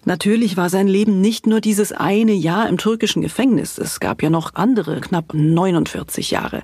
Natürlich 0.04 0.58
war 0.58 0.70
sein 0.70 0.90
Leben 0.90 1.22
nicht 1.22 1.48
nur 1.48 1.62
dieses 1.62 1.94
eine 1.94 2.34
Jahr 2.34 2.68
im 2.68 2.78
türkischen 2.78 3.22
Gefängnis. 3.22 3.78
Es 3.78 4.02
gab 4.02 4.22
ja 4.22 4.30
noch 4.30 4.54
andere, 4.54 5.00
knapp 5.00 5.34
49 5.34 6.32
Jahre. 6.32 6.64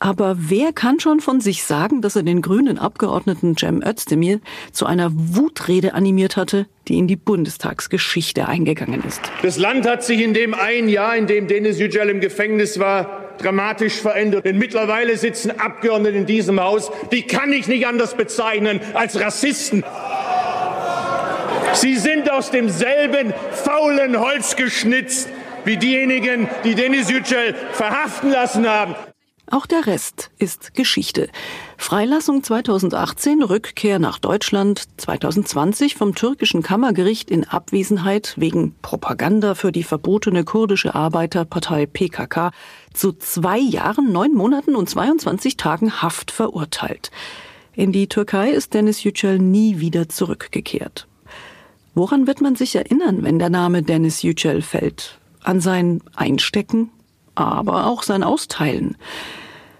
Aber 0.00 0.36
wer 0.38 0.72
kann 0.72 1.00
schon 1.00 1.20
von 1.20 1.40
sich 1.40 1.64
sagen, 1.64 2.02
dass 2.02 2.16
er 2.16 2.22
den 2.22 2.42
grünen 2.42 2.78
Abgeordneten 2.78 3.56
Cem 3.56 3.82
Özdemir 3.82 4.40
zu 4.72 4.86
einer 4.86 5.10
Wutrede 5.12 5.94
animiert 5.94 6.36
hatte, 6.36 6.66
die 6.88 6.98
in 6.98 7.08
die 7.08 7.16
Bundestagsgeschichte 7.16 8.46
eingegangen 8.46 9.02
ist? 9.06 9.20
Das 9.42 9.56
Land 9.56 9.88
hat 9.88 10.04
sich 10.04 10.20
in 10.20 10.34
dem 10.34 10.52
einen 10.52 10.88
Jahr, 10.88 11.16
in 11.16 11.26
dem 11.26 11.46
Denis 11.46 11.78
Yücel 11.78 12.10
im 12.10 12.20
Gefängnis 12.20 12.78
war, 12.78 13.24
dramatisch 13.38 13.94
verändert. 13.94 14.44
Denn 14.44 14.58
mittlerweile 14.58 15.16
sitzen 15.16 15.50
Abgeordnete 15.58 16.16
in 16.18 16.26
diesem 16.26 16.60
Haus, 16.60 16.90
die 17.12 17.22
kann 17.22 17.52
ich 17.52 17.66
nicht 17.66 17.86
anders 17.86 18.14
bezeichnen 18.14 18.80
als 18.94 19.18
Rassisten. 19.18 19.84
Sie 21.72 21.96
sind 21.96 22.30
aus 22.30 22.50
demselben 22.50 23.32
faulen 23.52 24.20
Holz 24.20 24.56
geschnitzt 24.56 25.28
wie 25.64 25.76
diejenigen, 25.76 26.48
die 26.62 26.74
Denis 26.74 27.10
Yücel 27.10 27.54
verhaften 27.72 28.30
lassen 28.30 28.68
haben. 28.68 28.94
Auch 29.50 29.66
der 29.66 29.86
Rest 29.86 30.30
ist 30.38 30.72
Geschichte. 30.74 31.28
Freilassung 31.76 32.42
2018, 32.42 33.42
Rückkehr 33.42 33.98
nach 33.98 34.18
Deutschland 34.18 34.84
2020 34.96 35.96
vom 35.96 36.14
türkischen 36.14 36.62
Kammergericht 36.62 37.30
in 37.30 37.44
Abwesenheit 37.44 38.34
wegen 38.36 38.74
Propaganda 38.80 39.54
für 39.54 39.70
die 39.70 39.82
verbotene 39.82 40.44
kurdische 40.44 40.94
Arbeiterpartei 40.94 41.84
PKK 41.84 42.52
zu 42.94 43.12
zwei 43.12 43.58
Jahren, 43.58 44.12
neun 44.12 44.32
Monaten 44.32 44.74
und 44.74 44.88
22 44.88 45.58
Tagen 45.58 46.00
Haft 46.00 46.30
verurteilt. 46.30 47.10
In 47.74 47.92
die 47.92 48.08
Türkei 48.08 48.50
ist 48.50 48.72
Dennis 48.72 49.04
Yücel 49.04 49.38
nie 49.38 49.78
wieder 49.78 50.08
zurückgekehrt. 50.08 51.06
Woran 51.94 52.26
wird 52.26 52.40
man 52.40 52.56
sich 52.56 52.74
erinnern, 52.76 53.22
wenn 53.22 53.38
der 53.38 53.50
Name 53.50 53.82
Dennis 53.82 54.22
Yücel 54.22 54.62
fällt? 54.62 55.18
An 55.42 55.60
sein 55.60 56.00
Einstecken, 56.16 56.90
aber 57.34 57.86
auch 57.86 58.02
sein 58.02 58.22
Austeilen. 58.22 58.96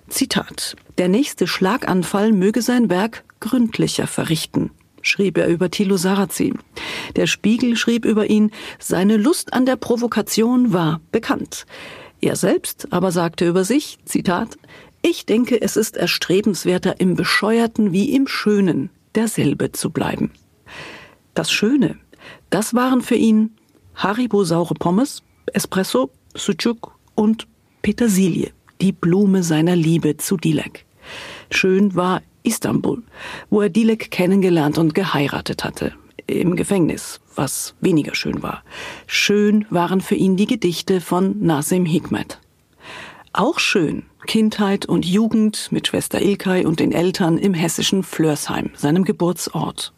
Zitat. 0.08 0.76
Der 0.98 1.08
nächste 1.08 1.46
Schlaganfall 1.46 2.32
möge 2.32 2.62
sein 2.62 2.90
Werk 2.90 3.24
gründlicher 3.40 4.06
verrichten, 4.06 4.70
schrieb 5.02 5.38
er 5.38 5.48
über 5.48 5.70
Thilo 5.70 5.96
Sarrazin. 5.96 6.58
Der 7.16 7.26
Spiegel 7.26 7.76
schrieb 7.76 8.04
über 8.04 8.30
ihn, 8.30 8.50
seine 8.78 9.16
Lust 9.16 9.52
an 9.52 9.66
der 9.66 9.76
Provokation 9.76 10.72
war 10.72 11.00
bekannt. 11.10 11.66
Er 12.20 12.36
selbst 12.36 12.92
aber 12.92 13.12
sagte 13.12 13.48
über 13.48 13.64
sich, 13.64 13.98
Zitat, 14.04 14.56
ich 15.02 15.26
denke, 15.26 15.60
es 15.60 15.76
ist 15.76 15.96
erstrebenswerter 15.96 17.00
im 17.00 17.16
Bescheuerten 17.16 17.92
wie 17.92 18.14
im 18.14 18.26
Schönen 18.26 18.90
derselbe 19.14 19.72
zu 19.72 19.90
bleiben. 19.90 20.30
Das 21.34 21.52
Schöne, 21.52 21.98
das 22.50 22.72
waren 22.74 23.02
für 23.02 23.16
ihn 23.16 23.54
Haribo 23.94 24.44
saure 24.44 24.74
Pommes, 24.74 25.22
Espresso, 25.52 26.10
Sucuk 26.34 26.93
und 27.14 27.46
Petersilie, 27.82 28.50
die 28.80 28.92
Blume 28.92 29.42
seiner 29.42 29.76
Liebe 29.76 30.16
zu 30.16 30.36
Dilek. 30.36 30.84
Schön 31.50 31.94
war 31.94 32.22
Istanbul, 32.42 33.02
wo 33.50 33.60
er 33.60 33.68
Dilek 33.68 34.10
kennengelernt 34.10 34.78
und 34.78 34.94
geheiratet 34.94 35.64
hatte. 35.64 35.92
Im 36.26 36.56
Gefängnis, 36.56 37.20
was 37.34 37.74
weniger 37.80 38.14
schön 38.14 38.42
war. 38.42 38.62
Schön 39.06 39.66
waren 39.70 40.00
für 40.00 40.14
ihn 40.14 40.36
die 40.36 40.46
Gedichte 40.46 41.00
von 41.00 41.40
Nasim 41.40 41.84
Hikmet. 41.84 42.40
Auch 43.32 43.58
schön 43.58 44.04
Kindheit 44.26 44.86
und 44.86 45.04
Jugend 45.04 45.70
mit 45.70 45.88
Schwester 45.88 46.22
Ilkay 46.22 46.64
und 46.64 46.80
den 46.80 46.92
Eltern 46.92 47.36
im 47.36 47.52
hessischen 47.52 48.02
Flörsheim, 48.02 48.70
seinem 48.74 49.04
Geburtsort. 49.04 49.92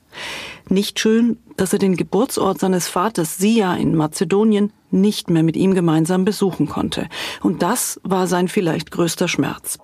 Nicht 0.69 0.99
schön, 0.99 1.39
dass 1.57 1.73
er 1.73 1.79
den 1.79 1.97
Geburtsort 1.97 2.59
seines 2.59 2.89
Vaters 2.89 3.39
Sia 3.39 3.75
in 3.75 3.95
Mazedonien 3.95 4.73
nicht 4.91 5.31
mehr 5.31 5.43
mit 5.43 5.57
ihm 5.57 5.75
gemeinsam 5.75 6.25
besuchen 6.25 6.67
konnte. 6.67 7.09
Und 7.43 7.63
das 7.63 8.01
war 8.03 8.27
sein 8.27 8.49
vielleicht 8.49 8.91
größter 8.91 9.29
Schmerz. 9.29 9.79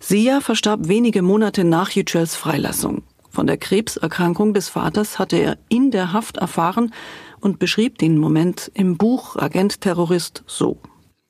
Sia 0.00 0.40
verstarb 0.40 0.88
wenige 0.88 1.22
Monate 1.22 1.64
nach 1.64 1.90
Yücels 1.90 2.34
Freilassung. 2.34 3.02
Von 3.30 3.46
der 3.46 3.56
Krebserkrankung 3.56 4.54
des 4.54 4.68
Vaters 4.68 5.18
hatte 5.18 5.36
er 5.36 5.58
in 5.68 5.90
der 5.90 6.12
Haft 6.12 6.38
erfahren 6.38 6.92
und 7.40 7.58
beschrieb 7.58 7.98
den 7.98 8.18
Moment 8.18 8.70
im 8.74 8.96
Buch 8.96 9.36
Agent 9.36 9.80
Terrorist 9.80 10.44
so. 10.46 10.80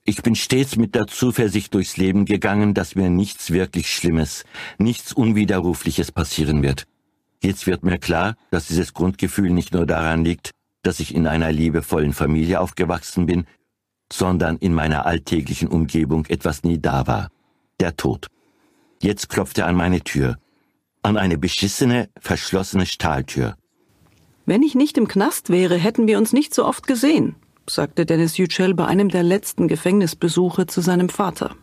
Ich 0.05 0.23
bin 0.23 0.35
stets 0.35 0.77
mit 0.77 0.95
der 0.95 1.07
Zuversicht 1.07 1.75
durchs 1.75 1.99
Leben 1.99 2.25
gegangen, 2.25 2.73
dass 2.73 2.95
mir 2.95 3.11
nichts 3.11 3.51
wirklich 3.51 3.93
Schlimmes, 3.93 4.45
nichts 4.79 5.13
Unwiderrufliches 5.13 6.13
passieren 6.13 6.63
wird. 6.63 6.87
Jetzt 7.43 7.67
wird 7.67 7.85
mir 7.85 7.99
klar, 7.99 8.35
dass 8.51 8.67
dieses 8.67 8.95
Grundgefühl 8.95 9.51
nicht 9.51 9.73
nur 9.73 9.87
daran 9.87 10.25
liegt, 10.25 10.51
dass 10.83 11.01
ich 11.01 11.15
in 11.15 11.27
einer 11.27 11.53
liebevollen 11.53 12.13
Familie 12.13 12.61
aufgewachsen 12.61 13.27
bin, 13.27 13.47
sondern 14.13 14.57
in 14.57 14.75
meiner 14.75 15.07
alltäglichen 15.07 15.69
Umgebung 15.69 16.27
etwas 16.27 16.63
nie 16.63 16.81
da 16.81 17.07
war. 17.07 17.29
Der 17.81 17.97
Tod. 17.97 18.27
Jetzt 19.01 19.29
klopft 19.29 19.59
er 19.59 19.67
an 19.67 19.77
meine 19.77 20.01
Tür. 20.01 20.39
An 21.03 21.17
eine 21.17 21.39
beschissene, 21.39 22.09
verschlossene 22.19 22.87
Stahltür. 22.87 23.55
Wenn 24.47 24.63
ich 24.63 24.75
nicht 24.75 24.99
im 24.99 25.07
Knast 25.07 25.51
wäre, 25.51 25.77
hätten 25.77 26.09
wir 26.09 26.19
uns 26.19 26.33
nicht 26.33 26.55
so 26.55 26.65
oft 26.65 26.87
gesehen, 26.87 27.37
sagte 27.69 28.07
Dennis 28.07 28.39
Yücel 28.39 28.75
bei 28.75 28.87
einem 28.87 29.11
der 29.11 29.23
letzten 29.23 29.69
Gefängnisbesuche 29.69 30.67
zu 30.67 30.81
seinem 30.81 31.09
Vater. 31.09 31.55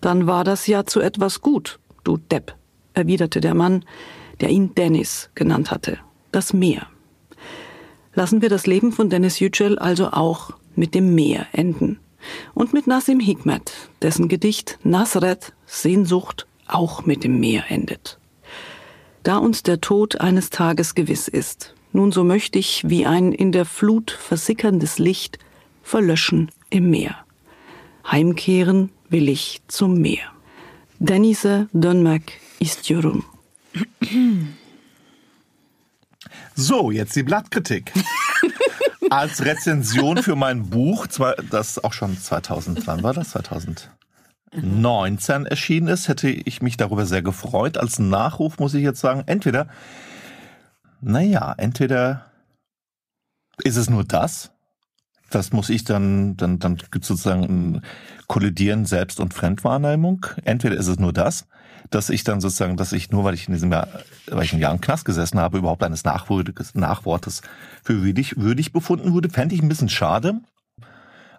Dann 0.00 0.26
war 0.26 0.42
das 0.42 0.66
ja 0.66 0.86
zu 0.86 1.00
etwas 1.00 1.42
gut, 1.42 1.78
du 2.02 2.16
Depp, 2.16 2.56
erwiderte 2.94 3.40
der 3.40 3.54
Mann, 3.54 3.84
der 4.40 4.50
ihn 4.50 4.74
Dennis 4.74 5.30
genannt 5.34 5.70
hatte. 5.70 5.98
Das 6.32 6.52
Meer. 6.52 6.86
Lassen 8.14 8.42
wir 8.42 8.48
das 8.48 8.66
Leben 8.66 8.92
von 8.92 9.10
Dennis 9.10 9.38
Yücel 9.40 9.78
also 9.78 10.08
auch 10.10 10.52
mit 10.74 10.94
dem 10.94 11.14
Meer 11.14 11.46
enden. 11.52 11.98
Und 12.54 12.72
mit 12.72 12.86
Nassim 12.86 13.20
Hikmet, 13.20 13.72
dessen 14.02 14.28
Gedicht 14.28 14.78
Nasret, 14.82 15.52
Sehnsucht, 15.66 16.46
auch 16.66 17.06
mit 17.06 17.24
dem 17.24 17.40
Meer 17.40 17.64
endet. 17.68 18.18
Da 19.22 19.38
uns 19.38 19.62
der 19.62 19.80
Tod 19.80 20.20
eines 20.20 20.50
Tages 20.50 20.94
gewiss 20.94 21.28
ist, 21.28 21.74
nun 21.92 22.12
so 22.12 22.24
möchte 22.24 22.58
ich 22.58 22.88
wie 22.88 23.06
ein 23.06 23.32
in 23.32 23.52
der 23.52 23.64
Flut 23.64 24.10
versickerndes 24.10 24.98
Licht 24.98 25.38
verlöschen 25.82 26.50
im 26.70 26.90
Meer. 26.90 27.16
Heimkehren 28.10 28.90
will 29.08 29.28
ich 29.28 29.60
zum 29.66 30.00
Meer. 30.00 30.30
Denise 30.98 31.68
dönmek 31.72 32.40
istiyorum. 32.58 33.24
So, 36.54 36.90
jetzt 36.90 37.16
die 37.16 37.22
Blattkritik. 37.22 37.92
Als 39.10 39.44
Rezension 39.44 40.22
für 40.22 40.36
mein 40.36 40.70
Buch, 40.70 41.06
das 41.50 41.82
auch 41.82 41.92
schon 41.92 42.18
2000, 42.18 42.86
wann 42.86 43.02
war 43.02 43.12
das? 43.12 43.30
2019 43.30 45.46
erschienen 45.46 45.88
ist, 45.88 46.08
hätte 46.08 46.28
ich 46.28 46.62
mich 46.62 46.76
darüber 46.76 47.06
sehr 47.06 47.22
gefreut. 47.22 47.78
Als 47.78 47.98
Nachruf 47.98 48.58
muss 48.58 48.74
ich 48.74 48.82
jetzt 48.82 49.00
sagen, 49.00 49.24
entweder, 49.26 49.68
naja, 51.00 51.54
entweder 51.56 52.26
ist 53.64 53.76
es 53.76 53.90
nur 53.90 54.04
das, 54.04 54.52
das 55.30 55.52
muss 55.52 55.70
ich 55.70 55.84
dann, 55.84 56.36
dann, 56.36 56.58
dann 56.58 56.76
gibt 56.90 57.04
sozusagen 57.04 57.44
ein 57.44 57.82
Kollidieren 58.26 58.84
Selbst- 58.84 59.20
und 59.20 59.32
Fremdwahrnehmung. 59.32 60.26
Entweder 60.44 60.76
ist 60.76 60.88
es 60.88 60.98
nur 60.98 61.12
das, 61.12 61.46
dass 61.90 62.10
ich 62.10 62.24
dann 62.24 62.40
sozusagen, 62.40 62.76
dass 62.76 62.92
ich 62.92 63.10
nur, 63.10 63.24
weil 63.24 63.34
ich 63.34 63.48
in 63.48 63.54
diesem 63.54 63.72
Jahr, 63.72 63.88
weil 64.28 64.44
ich 64.44 64.52
ein 64.52 64.58
Jahr 64.58 64.72
im 64.72 64.80
Knast 64.80 65.04
gesessen 65.04 65.38
habe, 65.38 65.58
überhaupt 65.58 65.82
eines 65.82 66.04
Nachwortes 66.04 67.42
für 67.82 68.02
würdig, 68.02 68.36
würdig 68.36 68.72
befunden 68.72 69.12
wurde, 69.12 69.30
fände 69.30 69.54
ich 69.54 69.62
ein 69.62 69.68
bisschen 69.68 69.88
schade. 69.88 70.40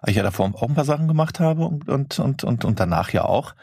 Weil 0.00 0.10
ich 0.10 0.16
ja 0.16 0.22
davor 0.22 0.50
auch 0.54 0.68
ein 0.68 0.74
paar 0.74 0.84
Sachen 0.84 1.06
gemacht 1.06 1.38
habe 1.38 1.64
und, 1.64 1.88
und, 1.88 2.18
und, 2.18 2.44
und, 2.44 2.64
und 2.64 2.80
danach 2.80 3.12
ja 3.12 3.24
auch. 3.24 3.54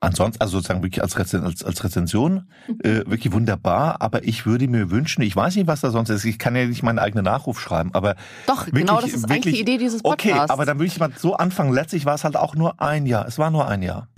Ansonsten, 0.00 0.40
also 0.40 0.58
sozusagen 0.58 0.82
wirklich 0.84 1.02
als, 1.02 1.18
Rezen, 1.18 1.42
als, 1.42 1.64
als 1.64 1.82
Rezension, 1.82 2.48
äh, 2.84 3.04
wirklich 3.06 3.32
wunderbar, 3.32 4.00
aber 4.00 4.22
ich 4.22 4.46
würde 4.46 4.68
mir 4.68 4.92
wünschen, 4.92 5.22
ich 5.22 5.34
weiß 5.34 5.56
nicht, 5.56 5.66
was 5.66 5.80
da 5.80 5.90
sonst 5.90 6.08
ist, 6.10 6.24
ich 6.24 6.38
kann 6.38 6.54
ja 6.54 6.66
nicht 6.66 6.84
meinen 6.84 7.00
eigenen 7.00 7.24
Nachruf 7.24 7.58
schreiben, 7.58 7.90
aber. 7.94 8.14
Doch, 8.46 8.66
wirklich, 8.66 8.86
genau, 8.86 9.00
das 9.00 9.10
ist 9.10 9.22
wirklich, 9.22 9.30
eigentlich 9.30 9.54
die 9.54 9.60
Idee 9.60 9.78
dieses 9.78 10.02
Podcasts. 10.04 10.42
Okay, 10.42 10.52
aber 10.52 10.66
dann 10.66 10.78
würde 10.78 10.86
ich 10.86 11.00
mal 11.00 11.10
so 11.16 11.34
anfangen. 11.34 11.72
Letztlich 11.72 12.04
war 12.04 12.14
es 12.14 12.22
halt 12.22 12.36
auch 12.36 12.54
nur 12.54 12.80
ein 12.80 13.06
Jahr. 13.06 13.26
Es 13.26 13.38
war 13.38 13.50
nur 13.50 13.66
ein 13.66 13.82
Jahr. 13.82 14.08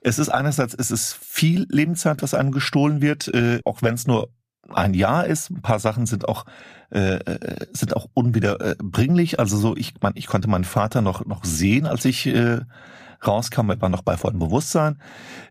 Es 0.00 0.18
ist 0.18 0.30
einerseits, 0.30 0.74
es 0.74 0.90
ist 0.90 1.14
viel 1.14 1.64
Lebenszeit, 1.68 2.22
was 2.22 2.34
einem 2.34 2.50
gestohlen 2.50 3.00
wird, 3.00 3.28
äh, 3.28 3.60
auch 3.64 3.82
wenn 3.82 3.94
es 3.94 4.08
nur 4.08 4.30
ein 4.68 4.94
Jahr 4.94 5.26
ist. 5.26 5.50
Ein 5.50 5.62
paar 5.62 5.78
Sachen 5.78 6.06
sind 6.06 6.28
auch 6.28 6.44
äh, 6.90 7.16
äh 7.18 7.66
sind 7.72 7.94
auch 7.94 8.08
unwiederbringlich. 8.14 9.38
Also 9.38 9.56
so, 9.56 9.76
ich 9.76 9.94
mein, 10.00 10.12
ich 10.16 10.26
konnte 10.26 10.48
meinen 10.48 10.64
Vater 10.64 11.02
noch 11.02 11.24
noch 11.24 11.44
sehen, 11.44 11.86
als 11.86 12.04
ich 12.04 12.26
äh, 12.26 12.62
rauskam. 13.26 13.68
War 13.80 13.88
noch 13.88 14.02
bei 14.02 14.16
vollem 14.16 14.38
Bewusstsein, 14.38 14.98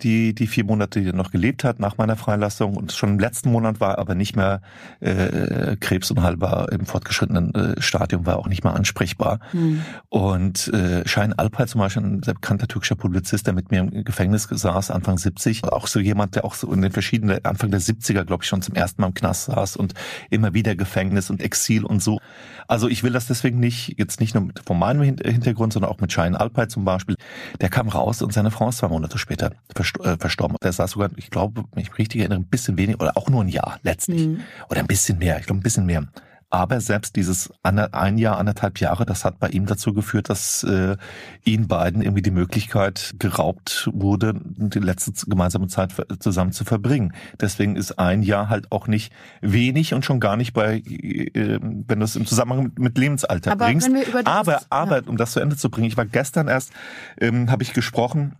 die, 0.01 0.33
die 0.33 0.47
vier 0.47 0.63
Monate, 0.63 1.01
die 1.01 1.07
er 1.07 1.13
noch 1.13 1.31
gelebt 1.31 1.63
hat 1.63 1.79
nach 1.79 1.97
meiner 1.97 2.15
Freilassung. 2.15 2.75
Und 2.75 2.91
schon 2.91 3.09
im 3.09 3.19
letzten 3.19 3.51
Monat 3.51 3.79
war 3.79 3.95
er 3.95 3.99
aber 3.99 4.15
nicht 4.15 4.35
mehr 4.35 4.61
äh, 4.99 5.75
krebsunheilbar 5.77 6.71
im 6.71 6.85
fortgeschrittenen 6.85 7.53
äh, 7.53 7.81
Stadium, 7.81 8.25
war 8.25 8.37
auch 8.37 8.47
nicht 8.47 8.63
mehr 8.63 8.73
ansprechbar. 8.73 9.39
Mhm. 9.53 9.81
Und 10.09 10.67
äh, 10.69 11.07
Schein 11.07 11.33
Alpay 11.33 11.67
zum 11.67 11.79
Beispiel, 11.79 12.03
ein 12.03 12.23
sehr 12.23 12.33
bekannter 12.33 12.67
türkischer 12.67 12.95
Publizist, 12.95 13.47
der 13.47 13.53
mit 13.53 13.71
mir 13.71 13.79
im 13.79 14.03
Gefängnis 14.03 14.47
saß, 14.49 14.91
Anfang 14.91 15.17
70, 15.17 15.63
auch 15.65 15.87
so 15.87 15.99
jemand, 15.99 16.35
der 16.35 16.45
auch 16.45 16.53
so 16.53 16.71
in 16.71 16.81
den 16.81 16.91
verschiedenen, 16.91 17.43
Anfang 17.45 17.71
der 17.71 17.81
70er, 17.81 18.23
glaube 18.23 18.43
ich, 18.43 18.49
schon 18.49 18.61
zum 18.61 18.75
ersten 18.75 19.01
Mal 19.01 19.07
im 19.07 19.13
Knast 19.13 19.45
saß 19.45 19.75
und 19.75 19.93
immer 20.29 20.53
wieder 20.53 20.75
Gefängnis 20.75 21.29
und 21.29 21.41
Exil 21.41 21.85
und 21.85 22.01
so. 22.01 22.19
Also 22.67 22.87
ich 22.87 23.03
will 23.03 23.11
das 23.11 23.27
deswegen 23.27 23.59
nicht, 23.59 23.95
jetzt 23.97 24.19
nicht 24.19 24.35
nur 24.35 24.49
von 24.65 24.77
meinem 24.77 25.01
Hintergrund, 25.01 25.73
sondern 25.73 25.91
auch 25.91 25.99
mit 25.99 26.11
Schein 26.11 26.35
Alpay 26.35 26.67
zum 26.67 26.85
Beispiel. 26.85 27.15
Der 27.61 27.69
kam 27.69 27.89
raus 27.89 28.21
und 28.21 28.33
seine 28.33 28.51
Frau 28.51 28.69
ist 28.69 28.77
zwei 28.77 28.87
Monate 28.87 29.17
später 29.17 29.51
äh, 29.75 30.17
verstorben. 30.17 30.57
Der 30.63 30.71
saß 30.71 30.91
sogar, 30.91 31.09
ich 31.17 31.29
glaube, 31.29 31.65
wenn 31.73 31.81
ich 31.83 31.89
mich 31.89 31.97
richtig 31.97 32.21
erinnere, 32.21 32.39
ein 32.39 32.45
bisschen 32.45 32.77
weniger 32.77 33.01
oder 33.01 33.17
auch 33.17 33.29
nur 33.29 33.43
ein 33.43 33.49
Jahr 33.49 33.79
letztlich. 33.83 34.27
Mhm. 34.27 34.41
Oder 34.69 34.79
ein 34.79 34.87
bisschen 34.87 35.17
mehr, 35.17 35.39
ich 35.39 35.45
glaube 35.45 35.59
ein 35.59 35.63
bisschen 35.63 35.85
mehr. 35.85 36.07
Aber 36.51 36.81
selbst 36.81 37.15
dieses 37.15 37.51
ein 37.61 38.17
Jahr, 38.17 38.39
anderthalb 38.39 38.79
Jahre, 38.79 39.05
das 39.05 39.23
hat 39.23 39.39
bei 39.39 39.49
ihm 39.49 39.67
dazu 39.67 39.93
geführt, 39.93 40.29
dass 40.29 40.63
äh, 40.63 40.97
ihnen 41.43 41.67
beiden 41.67 42.01
irgendwie 42.01 42.23
die 42.23 42.31
Möglichkeit 42.31 43.13
geraubt 43.19 43.87
wurde, 43.93 44.33
die 44.43 44.79
letzte 44.79 45.11
gemeinsame 45.27 45.67
Zeit 45.67 45.93
zusammen 46.19 46.51
zu 46.51 46.65
verbringen. 46.65 47.13
Deswegen 47.39 47.75
ist 47.75 47.99
ein 47.99 48.23
Jahr 48.23 48.49
halt 48.49 48.71
auch 48.71 48.87
nicht 48.87 49.13
wenig 49.41 49.93
und 49.93 50.05
schon 50.05 50.19
gar 50.19 50.37
nicht 50.37 50.53
bei, 50.53 50.77
äh, 50.77 51.59
wenn 51.61 51.99
du 51.99 52.05
es 52.05 52.15
im 52.15 52.25
Zusammenhang 52.25 52.71
mit 52.79 52.97
Lebensalter 52.97 53.51
aber 53.51 53.65
bringst. 53.65 53.89
aber, 54.25 54.61
aber, 54.71 54.97
ja. 54.97 55.07
um 55.07 55.17
das 55.17 55.33
zu 55.33 55.39
Ende 55.39 55.55
zu 55.55 55.69
bringen, 55.69 55.87
ich 55.87 55.97
war 55.97 56.05
gestern 56.05 56.47
erst, 56.47 56.71
ähm, 57.19 57.51
habe 57.51 57.61
ich 57.61 57.73
gesprochen 57.73 58.35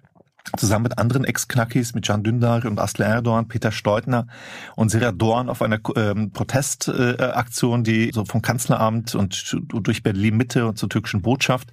zusammen 0.57 0.83
mit 0.83 0.97
anderen 0.97 1.23
Ex-Knackis, 1.23 1.93
mit 1.93 2.05
Can 2.05 2.23
Dündar 2.23 2.65
und 2.65 2.79
Asle 2.79 3.05
Erdogan, 3.05 3.47
Peter 3.47 3.71
Steutner 3.71 4.27
und 4.75 4.89
Sera 4.89 5.11
Dorn 5.11 5.49
auf 5.49 5.61
einer 5.61 5.79
ähm, 5.95 6.31
Protestaktion, 6.31 7.81
äh, 7.81 7.83
die 7.83 8.11
so 8.13 8.25
vom 8.25 8.41
Kanzleramt 8.41 9.15
und 9.15 9.57
durch 9.69 10.03
Berlin 10.03 10.37
Mitte 10.37 10.67
und 10.67 10.77
zur 10.77 10.89
türkischen 10.89 11.21
Botschaft. 11.21 11.71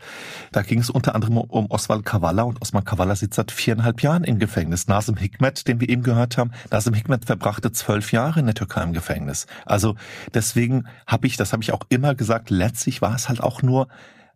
Da 0.52 0.62
ging 0.62 0.80
es 0.80 0.90
unter 0.90 1.14
anderem 1.14 1.36
um 1.38 1.70
Oswald 1.70 2.04
Kavala 2.04 2.42
und 2.42 2.60
Osman 2.60 2.84
Kavala 2.84 3.16
sitzt 3.16 3.36
seit 3.36 3.50
viereinhalb 3.50 4.02
Jahren 4.02 4.24
im 4.24 4.38
Gefängnis. 4.38 4.86
Nasim 4.88 5.16
Hikmet, 5.16 5.66
den 5.68 5.80
wir 5.80 5.88
eben 5.88 6.02
gehört 6.02 6.38
haben, 6.38 6.50
Nasim 6.70 6.94
Hikmet 6.94 7.24
verbrachte 7.24 7.72
zwölf 7.72 8.12
Jahre 8.12 8.40
in 8.40 8.46
der 8.46 8.54
Türkei 8.54 8.82
im 8.82 8.92
Gefängnis. 8.92 9.46
Also 9.64 9.96
deswegen 10.34 10.86
habe 11.06 11.26
ich, 11.26 11.36
das 11.36 11.52
habe 11.52 11.62
ich 11.62 11.72
auch 11.72 11.82
immer 11.88 12.14
gesagt, 12.14 12.50
letztlich 12.50 13.02
war 13.02 13.14
es 13.14 13.28
halt 13.28 13.40
auch 13.40 13.62
nur, 13.62 13.88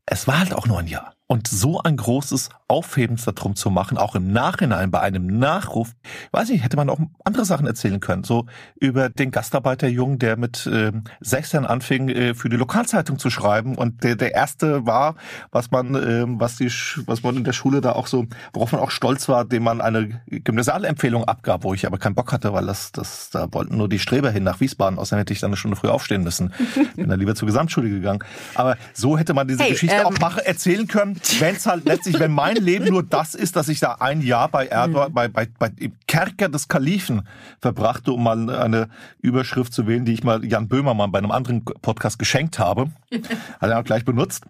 es 0.07 0.27
war 0.27 0.39
halt 0.39 0.55
auch 0.55 0.67
nur 0.67 0.79
ein 0.79 0.87
Jahr. 0.87 1.15
Und 1.31 1.47
so 1.47 1.81
ein 1.81 1.97
großes 1.97 2.49
Aufhebens 2.67 3.25
darum 3.25 3.55
zu 3.55 3.71
machen, 3.71 3.99
auch 3.99 4.17
im 4.17 4.33
Nachhinein 4.33 4.91
bei 4.91 4.99
einem 4.99 5.29
Nachruf, 5.39 5.93
weiß 6.33 6.51
ich, 6.51 6.65
hätte 6.65 6.77
man 6.77 6.91
auch 6.91 6.99
andere 7.23 7.45
Sachen 7.45 7.69
erzählen 7.69 8.01
können. 8.01 8.25
So 8.25 8.47
über 8.81 9.11
den 9.11 9.31
Gastarbeiterjungen, 9.31 10.19
der 10.19 10.37
mit 10.37 10.67
äh, 10.67 10.91
16 11.21 11.67
anfing, 11.67 12.09
äh, 12.09 12.35
für 12.35 12.49
die 12.49 12.57
Lokalzeitung 12.57 13.21
zu 13.21 13.31
schreiben 13.31 13.77
und 13.77 14.03
der 14.03 14.17
der 14.17 14.35
erste 14.35 14.87
war, 14.87 15.15
was 15.53 15.71
man, 15.71 15.95
äh, 15.95 16.25
was 16.27 16.57
die, 16.57 16.69
was 17.07 17.23
man 17.23 17.37
in 17.37 17.45
der 17.45 17.53
Schule 17.53 17.81
da 17.81 17.93
auch 17.93 18.09
so, 18.09 18.27
worauf 18.53 18.73
man 18.73 18.81
auch 18.81 18.91
stolz 18.91 19.29
war, 19.29 19.45
dem 19.45 19.63
man 19.63 19.81
eine 19.81 20.21
Gymnasialempfehlung 20.27 21.23
abgab, 21.27 21.63
wo 21.63 21.75
ich 21.75 21.87
aber 21.87 21.99
keinen 21.99 22.17
Bock 22.17 22.33
hatte, 22.33 22.53
weil 22.53 22.67
das, 22.67 22.91
das, 22.91 23.31
da 23.31 23.47
wollten 23.53 23.77
nur 23.77 23.89
die 23.89 24.01
Streber 24.01 24.33
hin 24.33 24.43
nach 24.43 24.59
Wiesbaden. 24.59 24.99
Außerdem 24.99 25.21
hätte 25.21 25.33
ich 25.33 25.39
dann 25.39 25.51
eine 25.51 25.57
Stunde 25.57 25.77
früh 25.77 25.87
aufstehen 25.87 26.25
müssen. 26.25 26.53
Bin 26.97 27.09
dann 27.09 27.21
lieber 27.21 27.37
zur 27.37 27.47
Gesamtschule 27.47 27.89
gegangen. 27.89 28.25
Aber 28.57 28.77
so 28.95 29.17
hätte 29.17 29.33
man 29.33 29.47
diese 29.47 29.63
hey, 29.63 29.71
Geschichte 29.71 29.95
ähm, 29.95 30.07
auch 30.07 30.19
machen, 30.19 30.43
erzählen 30.45 30.89
können 30.89 31.20
wenn 31.39 31.57
es 31.57 31.67
halt 31.67 31.85
letztlich, 31.85 32.19
wenn 32.19 32.33
mein 32.33 32.57
Leben 32.57 32.87
nur 32.87 33.03
das 33.03 33.35
ist, 33.35 33.57
dass 33.57 33.69
ich 33.69 33.81
da 33.81 33.97
ein 34.01 34.21
Jahr 34.21 34.49
bei 34.49 34.67
Erdogan, 34.67 35.11
mhm. 35.11 35.15
bei, 35.15 35.29
bei, 35.29 35.49
bei 35.59 35.71
im 35.79 35.93
Kerker 36.07 36.49
des 36.49 36.69
Kalifen 36.69 37.23
verbrachte, 37.61 38.13
um 38.13 38.25
mal 38.25 38.51
eine 38.51 38.89
Überschrift 39.21 39.73
zu 39.73 39.87
wählen, 39.87 40.05
die 40.05 40.13
ich 40.13 40.25
mal 40.25 40.45
Jan 40.45 40.69
Böhmermann 40.69 41.13
bei 41.13 41.19
einem 41.19 41.31
anderen 41.31 41.65
Podcast 41.65 42.19
geschenkt 42.19 42.59
habe. 42.59 42.91
Hat 43.61 43.71
er 43.71 43.79
auch 43.79 43.85
gleich 43.85 44.05
benutzt. 44.05 44.45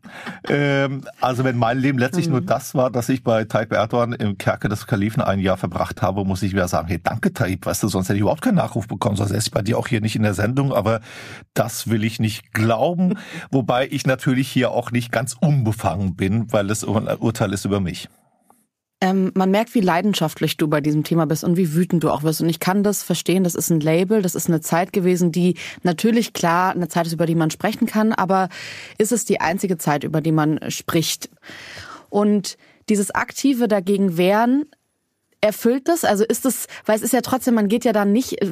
Ähm, 0.49 1.05
also 1.21 1.45
wenn 1.45 1.57
mein 1.57 1.79
Leben 1.79 1.99
letztlich 1.99 2.27
mhm. 2.27 2.33
nur 2.33 2.41
das 2.41 2.75
war, 2.75 2.91
dass 2.91 3.09
ich 3.09 3.25
bei 3.25 3.45
Tayyip 3.45 3.73
Erdogan 3.73 4.13
im 4.13 4.39
Kerker 4.39 4.69
des 4.69 4.87
Kalifen 4.87 5.23
ein 5.23 5.41
Jahr 5.41 5.57
verbracht 5.57 6.03
habe, 6.03 6.25
muss 6.25 6.43
ich 6.43 6.53
wieder 6.53 6.69
sagen, 6.69 6.89
hey, 6.89 7.01
danke 7.03 7.33
Tayyip, 7.33 7.67
weißt 7.67 7.83
du, 7.83 7.89
sonst 7.89 8.09
hätte 8.09 8.17
ich 8.17 8.23
überhaupt 8.23 8.43
keinen 8.43 8.57
Nachruf 8.57 8.87
bekommen, 8.87 9.17
sonst 9.17 9.31
wäre 9.31 9.41
ich 9.41 9.51
bei 9.51 9.63
dir 9.63 9.79
auch 9.79 9.89
hier 9.89 10.01
nicht 10.01 10.17
in 10.17 10.23
der 10.23 10.35
Sendung, 10.35 10.73
aber 10.73 11.01
das 11.55 11.89
will 11.89 12.05
ich 12.05 12.21
nicht 12.21 12.53
glauben, 12.53 13.15
wobei 13.51 13.89
ich 13.91 14.07
natürlich 14.07 14.49
hier 14.49 14.71
auch 14.71 14.91
nicht 14.91 15.13
ganz 15.13 15.37
unbefangen 15.41 16.15
bin, 16.17 16.53
weil 16.53 16.60
es 16.69 16.85
Urteil 16.85 17.53
ist 17.53 17.65
über 17.65 17.81
mich. 17.81 18.09
Ähm, 19.03 19.33
man 19.35 19.51
merkt, 19.51 19.75
wie 19.75 19.81
leidenschaftlich 19.81 20.59
du 20.59 20.69
bei 20.69 20.83
diesem 20.83 21.05
Thema 21.05 21.25
bist 21.25 21.43
und 21.43 21.57
wie 21.57 21.73
wütend 21.75 22.05
du 22.05 22.11
auch 22.11 22.23
wirst. 22.23 22.43
Und 22.43 22.51
ich 22.51 22.61
kann 22.61 22.83
das 22.83 23.03
verstehen. 23.03 23.45
Das 23.45 23.55
ist 23.55 23.71
ein 23.71 23.81
Label, 23.81 24.21
das 24.21 24.35
ist 24.35 24.49
eine 24.49 24.61
Zeit 24.61 24.93
gewesen, 24.93 25.33
die 25.33 25.57
natürlich 25.83 26.35
klar 26.35 26.73
eine 26.73 26.89
Zeit 26.89 27.07
ist, 27.07 27.15
über 27.15 27.25
die 27.25 27.35
man 27.35 27.51
sprechen 27.51 27.87
kann, 27.87 28.13
aber 28.13 28.51
ist 28.99 29.13
es 29.13 29.25
die 29.25 29.41
einzige 29.41 29.79
Zeit, 29.79 30.05
über 30.05 30.21
die 30.21 30.33
man 30.33 30.61
spricht? 30.71 31.31
Und 32.11 32.59
dieses 32.91 33.11
aktive 33.11 33.69
dagegen 33.69 34.19
wehren 34.19 34.67
Erfüllt 35.43 35.89
das? 35.89 36.05
Also 36.05 36.25
ist 36.25 36.45
es, 36.45 36.67
weil 36.85 36.97
es 36.97 37.03
ist 37.03 37.13
ja 37.13 37.23
trotzdem, 37.23 37.55
man 37.55 37.69
geht 37.69 37.85
ja 37.85 37.93
dann 37.93 38.13
nicht 38.13 38.43
äh, 38.43 38.47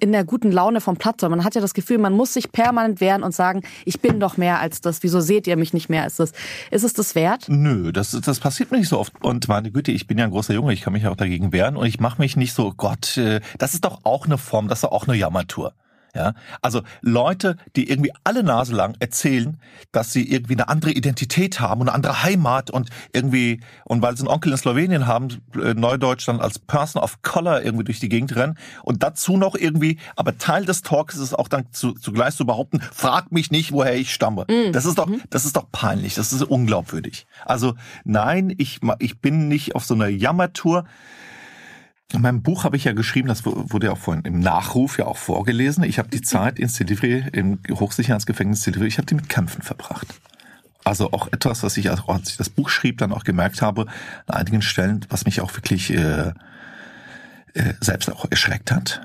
in 0.00 0.12
der 0.12 0.24
guten 0.24 0.50
Laune 0.50 0.80
vom 0.80 0.96
Platz, 0.96 1.20
sondern 1.20 1.38
man 1.38 1.46
hat 1.46 1.54
ja 1.54 1.60
das 1.60 1.74
Gefühl, 1.74 1.98
man 1.98 2.12
muss 2.12 2.34
sich 2.34 2.50
permanent 2.50 3.00
wehren 3.00 3.22
und 3.22 3.32
sagen, 3.32 3.62
ich 3.84 4.00
bin 4.00 4.18
doch 4.18 4.36
mehr 4.36 4.58
als 4.58 4.80
das. 4.80 5.02
Wieso 5.02 5.20
seht 5.20 5.46
ihr 5.46 5.56
mich 5.56 5.72
nicht 5.72 5.88
mehr 5.88 6.02
als 6.02 6.16
das? 6.16 6.32
Ist 6.70 6.82
es 6.82 6.92
das 6.92 7.14
wert? 7.14 7.46
Nö, 7.48 7.92
das, 7.92 8.10
das 8.10 8.40
passiert 8.40 8.72
mir 8.72 8.78
nicht 8.78 8.88
so 8.88 8.98
oft. 8.98 9.12
Und 9.22 9.46
meine 9.48 9.70
Güte, 9.70 9.92
ich 9.92 10.06
bin 10.06 10.18
ja 10.18 10.24
ein 10.24 10.30
großer 10.30 10.54
Junge, 10.54 10.72
ich 10.72 10.80
kann 10.80 10.92
mich 10.92 11.06
auch 11.06 11.16
dagegen 11.16 11.52
wehren 11.52 11.76
und 11.76 11.86
ich 11.86 12.00
mache 12.00 12.20
mich 12.20 12.36
nicht 12.36 12.52
so, 12.52 12.72
Gott, 12.76 13.16
äh, 13.16 13.40
das 13.58 13.74
ist 13.74 13.84
doch 13.84 14.00
auch 14.04 14.26
eine 14.26 14.38
Form, 14.38 14.66
das 14.68 14.78
ist 14.78 14.84
doch 14.84 14.92
auch 14.92 15.06
eine 15.06 15.16
Jammertour. 15.16 15.72
Ja, 16.14 16.34
also 16.62 16.82
Leute, 17.00 17.56
die 17.74 17.90
irgendwie 17.90 18.12
alle 18.22 18.44
Nase 18.44 18.72
lang 18.72 18.94
erzählen, 19.00 19.58
dass 19.90 20.12
sie 20.12 20.30
irgendwie 20.30 20.54
eine 20.54 20.68
andere 20.68 20.92
Identität 20.92 21.58
haben 21.58 21.80
und 21.80 21.88
eine 21.88 21.94
andere 21.94 22.22
Heimat 22.22 22.70
und 22.70 22.88
irgendwie 23.12 23.60
und 23.84 24.00
weil 24.00 24.16
sie 24.16 24.22
einen 24.22 24.28
Onkel 24.28 24.52
in 24.52 24.58
Slowenien 24.58 25.06
haben, 25.08 25.42
äh, 25.60 25.74
Neudeutsch 25.74 26.28
dann 26.28 26.40
als 26.40 26.60
Person 26.60 27.02
of 27.02 27.20
Color 27.22 27.62
irgendwie 27.62 27.84
durch 27.84 27.98
die 27.98 28.08
Gegend 28.08 28.36
rennen 28.36 28.56
und 28.84 29.02
dazu 29.02 29.36
noch 29.36 29.56
irgendwie, 29.56 29.98
aber 30.14 30.38
Teil 30.38 30.64
des 30.64 30.82
Talks 30.82 31.16
ist 31.16 31.20
es 31.20 31.34
auch 31.34 31.48
dann 31.48 31.72
zu, 31.72 31.94
zugleich 31.94 32.36
zu 32.36 32.46
behaupten, 32.46 32.80
frag 32.92 33.32
mich 33.32 33.50
nicht, 33.50 33.72
woher 33.72 33.96
ich 33.96 34.14
stamme. 34.14 34.44
Mhm. 34.48 34.72
Das 34.72 34.84
ist 34.84 34.98
doch, 34.98 35.06
mhm. 35.06 35.20
das 35.30 35.44
ist 35.44 35.56
doch 35.56 35.66
peinlich, 35.72 36.14
das 36.14 36.32
ist 36.32 36.42
unglaubwürdig. 36.42 37.26
Also 37.44 37.74
nein, 38.04 38.54
ich 38.56 38.78
ich 39.00 39.18
bin 39.18 39.48
nicht 39.48 39.74
auf 39.74 39.84
so 39.84 39.94
einer 39.94 40.08
Jammertour. 40.08 40.84
In 42.12 42.20
meinem 42.20 42.42
Buch 42.42 42.64
habe 42.64 42.76
ich 42.76 42.84
ja 42.84 42.92
geschrieben, 42.92 43.28
das 43.28 43.44
wurde 43.44 43.86
ja 43.86 43.92
auch 43.92 43.98
vorhin 43.98 44.24
im 44.24 44.38
Nachruf 44.38 44.98
ja 44.98 45.06
auch 45.06 45.16
vorgelesen. 45.16 45.84
Ich 45.84 45.98
habe 45.98 46.08
die 46.10 46.20
Zeit 46.22 46.58
in 46.58 46.68
Silivri, 46.68 47.24
im 47.32 47.60
Hochsicherheitsgefängnis 47.70 48.62
Silivri, 48.62 48.86
ich 48.86 48.98
habe 48.98 49.06
die 49.06 49.14
mit 49.14 49.28
Kämpfen 49.28 49.62
verbracht. 49.62 50.06
Also 50.84 51.12
auch 51.12 51.28
etwas, 51.32 51.62
was 51.62 51.76
ich, 51.78 51.90
also 51.90 52.04
als 52.06 52.30
ich 52.30 52.36
das 52.36 52.50
Buch 52.50 52.68
schrieb, 52.68 52.98
dann 52.98 53.12
auch 53.12 53.24
gemerkt 53.24 53.62
habe, 53.62 53.86
an 54.26 54.36
einigen 54.36 54.60
Stellen, 54.60 55.04
was 55.08 55.24
mich 55.24 55.40
auch 55.40 55.54
wirklich 55.56 55.90
äh, 55.90 56.34
äh, 57.54 57.74
selbst 57.80 58.12
auch 58.12 58.26
erschreckt 58.30 58.70
hat. 58.70 59.00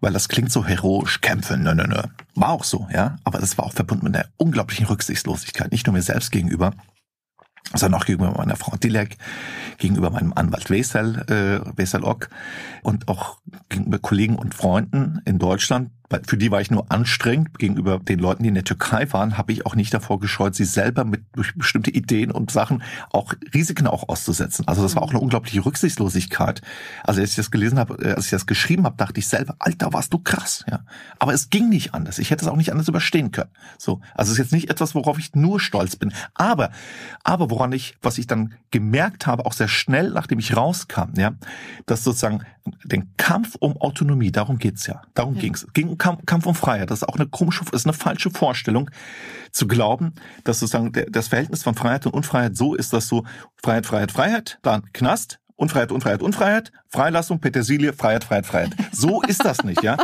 Weil 0.00 0.12
das 0.12 0.28
klingt 0.28 0.52
so 0.52 0.66
heroisch, 0.66 1.22
kämpfen, 1.22 1.62
nö, 1.62 1.74
nö, 1.74 1.86
nö. 1.86 2.02
War 2.34 2.50
auch 2.50 2.64
so, 2.64 2.86
ja. 2.92 3.16
Aber 3.24 3.38
das 3.38 3.56
war 3.56 3.64
auch 3.64 3.72
verbunden 3.72 4.04
mit 4.04 4.16
einer 4.16 4.26
unglaublichen 4.36 4.84
Rücksichtslosigkeit, 4.84 5.72
nicht 5.72 5.86
nur 5.86 5.94
mir 5.94 6.02
selbst 6.02 6.30
gegenüber, 6.30 6.72
sondern 7.72 8.00
auch 8.00 8.04
gegenüber 8.04 8.32
meiner 8.36 8.56
Frau 8.56 8.76
Dilek, 8.76 9.16
gegenüber 9.78 10.10
meinem 10.10 10.32
Anwalt 10.34 10.70
Wesel, 10.70 11.24
äh, 11.28 11.78
Wesel 11.78 12.04
Ock 12.04 12.28
und 12.82 13.08
auch 13.08 13.38
gegenüber 13.68 13.98
Kollegen 13.98 14.36
und 14.36 14.54
Freunden 14.54 15.20
in 15.24 15.38
Deutschland, 15.38 15.90
für 16.26 16.36
die 16.36 16.50
war 16.50 16.60
ich 16.60 16.70
nur 16.70 16.90
anstrengend. 16.90 17.58
Gegenüber 17.58 17.98
den 17.98 18.18
Leuten, 18.18 18.42
die 18.42 18.48
in 18.48 18.54
der 18.54 18.64
Türkei 18.64 19.12
waren, 19.12 19.38
habe 19.38 19.52
ich 19.52 19.66
auch 19.66 19.74
nicht 19.74 19.92
davor 19.92 20.20
gescheut, 20.20 20.54
sie 20.54 20.64
selber 20.64 21.04
mit 21.04 21.22
durch 21.34 21.54
bestimmte 21.54 21.90
Ideen 21.90 22.30
und 22.30 22.50
Sachen 22.50 22.82
auch 23.10 23.34
Risiken 23.52 23.86
auch 23.86 24.08
auszusetzen. 24.08 24.66
Also 24.68 24.82
das 24.82 24.96
war 24.96 25.02
auch 25.02 25.10
eine 25.10 25.20
unglaubliche 25.20 25.64
Rücksichtslosigkeit. 25.64 26.62
Also 27.02 27.20
als 27.20 27.30
ich 27.30 27.36
das 27.36 27.50
gelesen 27.50 27.78
habe, 27.78 28.02
äh, 28.02 28.14
als 28.14 28.26
ich 28.26 28.30
das 28.30 28.46
geschrieben 28.46 28.84
habe, 28.84 28.96
dachte 28.96 29.18
ich 29.20 29.28
selber, 29.28 29.56
Alter, 29.58 29.92
warst 29.92 30.12
du 30.12 30.18
krass, 30.18 30.64
ja. 30.70 30.80
Aber 31.18 31.32
es 31.32 31.50
ging 31.50 31.68
nicht 31.68 31.94
anders. 31.94 32.18
Ich 32.18 32.30
hätte 32.30 32.44
es 32.44 32.50
auch 32.50 32.56
nicht 32.56 32.72
anders 32.72 32.88
überstehen 32.88 33.30
können. 33.30 33.50
So, 33.78 34.00
also 34.14 34.30
es 34.30 34.38
ist 34.38 34.44
jetzt 34.44 34.52
nicht 34.52 34.70
etwas, 34.70 34.94
worauf 34.94 35.18
ich 35.18 35.34
nur 35.34 35.60
stolz 35.60 35.96
bin. 35.96 36.12
Aber, 36.34 36.70
aber 37.22 37.50
woran 37.50 37.72
ich, 37.72 37.96
was 38.02 38.18
ich 38.18 38.26
dann 38.26 38.54
gemerkt 38.70 39.26
habe, 39.26 39.46
auch 39.46 39.52
sehr 39.52 39.68
schnell, 39.68 40.10
nachdem 40.10 40.38
ich 40.38 40.56
rauskam, 40.56 41.14
ja, 41.16 41.32
dass 41.86 42.04
sozusagen 42.04 42.44
den 42.84 43.14
Kampf 43.16 43.56
um 43.56 43.76
Autonomie, 43.76 44.32
darum 44.32 44.58
geht's 44.58 44.86
ja, 44.86 45.02
darum 45.14 45.34
ja. 45.34 45.42
ging's, 45.42 45.66
ging 45.74 45.88
um 45.88 45.98
Kampf, 46.26 46.46
um 46.46 46.54
Freiheit. 46.54 46.90
Das 46.90 47.02
ist 47.02 47.08
auch 47.08 47.16
eine 47.16 47.26
komische, 47.26 47.64
ist 47.72 47.86
eine 47.86 47.92
falsche 47.92 48.30
Vorstellung, 48.30 48.90
zu 49.50 49.66
glauben, 49.66 50.14
dass 50.42 50.60
sozusagen 50.60 50.92
das 51.10 51.28
Verhältnis 51.28 51.62
von 51.62 51.74
Freiheit 51.74 52.06
und 52.06 52.14
Unfreiheit 52.14 52.56
so 52.56 52.74
ist, 52.74 52.92
dass 52.92 53.06
so 53.06 53.24
Freiheit, 53.62 53.86
Freiheit, 53.86 54.12
Freiheit, 54.12 54.58
dann 54.62 54.92
Knast, 54.92 55.38
Unfreiheit, 55.56 55.92
Unfreiheit, 55.92 56.20
Unfreiheit, 56.20 56.72
Freilassung, 56.88 57.38
Petersilie, 57.38 57.92
Freiheit, 57.92 58.24
Freiheit, 58.24 58.46
Freiheit. 58.46 58.70
So 58.90 59.22
ist 59.22 59.44
das 59.44 59.62
nicht, 59.62 59.84
ja. 59.84 59.96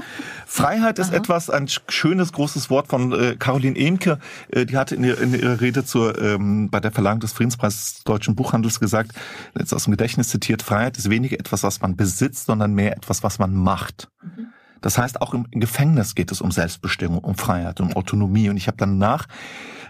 Freiheit 0.46 1.01
ist 1.01 1.12
etwas, 1.12 1.51
ein 1.51 1.66
schönes, 1.88 2.33
großes 2.33 2.70
Wort 2.70 2.87
von 2.87 3.12
äh, 3.12 3.37
Caroline 3.37 3.77
Emke, 3.77 4.20
äh, 4.51 4.64
die 4.64 4.77
hatte 4.77 4.94
in, 4.94 5.03
ihr, 5.03 5.20
in 5.20 5.35
ihrer 5.35 5.61
Rede 5.61 5.85
zur, 5.85 6.16
ähm, 6.22 6.70
bei 6.70 6.79
der 6.79 6.92
Verleihung 6.92 7.18
des 7.18 7.33
Friedenspreises 7.33 7.94
des 7.94 8.05
deutschen 8.05 8.37
Buchhandels 8.37 8.79
gesagt, 8.79 9.12
jetzt 9.59 9.74
aus 9.74 9.85
dem 9.85 9.90
Gedächtnis 9.90 10.29
zitiert, 10.29 10.62
Freiheit 10.62 10.96
ist 10.96 11.11
weniger 11.11 11.38
etwas, 11.40 11.64
was 11.64 11.81
man 11.81 11.96
besitzt, 11.96 12.46
sondern 12.46 12.72
mehr 12.72 12.96
etwas, 12.96 13.24
was 13.24 13.40
man 13.40 13.53
macht. 13.53 14.09
Mhm. 14.22 14.49
Das 14.81 14.99
heißt, 14.99 15.21
auch 15.21 15.35
im 15.35 15.47
Gefängnis 15.51 16.14
geht 16.14 16.33
es 16.33 16.40
um 16.40 16.51
Selbstbestimmung, 16.51 17.19
um 17.19 17.35
Freiheit, 17.35 17.81
um 17.81 17.93
Autonomie. 17.93 18.49
Und 18.49 18.57
ich 18.57 18.66
habe 18.66 18.77
danach 18.79 19.27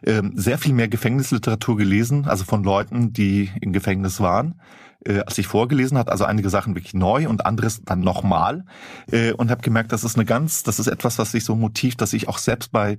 ähm, 0.05 0.33
sehr 0.35 0.59
viel 0.59 0.73
mehr 0.73 0.89
Gefängnisliteratur 0.89 1.77
gelesen, 1.77 2.27
also 2.27 2.45
von 2.45 2.65
Leuten, 2.65 3.13
die 3.13 3.51
im 3.61 3.73
Gefängnis 3.73 4.21
waren, 4.21 4.61
äh, 5.05 5.21
als 5.21 5.39
ich 5.39 5.47
vorgelesen 5.47 5.99
hat. 5.99 6.09
Also 6.11 6.25
einige 6.25 6.51
Sachen 6.51 6.75
wirklich 6.75 6.95
neu 6.95 7.29
und 7.29 7.47
anderes 7.47 7.83
dann 7.85 8.01
nochmal. 8.01 8.65
Äh, 9.11 9.33
und 9.33 9.51
habe 9.51 9.63
gemerkt, 9.63 9.93
das 9.93 10.05
ist 10.05 10.17
eine 10.17 10.25
ganz, 10.25 10.63
das 10.63 10.79
ist 10.79 10.87
etwas, 10.87 11.19
was 11.19 11.33
sich 11.33 11.45
so 11.45 11.55
Motiv, 11.55 11.97
dass 11.97 12.13
ich 12.13 12.29
auch 12.29 12.39
selbst 12.39 12.73
bei 12.73 12.99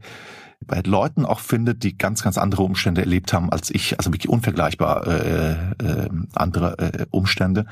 bei 0.68 0.82
Leuten 0.86 1.26
auch 1.26 1.40
finde, 1.40 1.74
die 1.74 1.98
ganz, 1.98 2.22
ganz 2.22 2.38
andere 2.38 2.62
Umstände 2.64 3.02
erlebt 3.02 3.34
haben 3.34 3.52
als 3.52 3.72
ich, 3.72 3.98
also 3.98 4.14
wirklich 4.14 4.30
unvergleichbar 4.30 5.08
äh, 5.08 5.52
äh, 5.52 6.10
andere 6.34 6.78
äh, 6.78 7.06
Umstände 7.10 7.66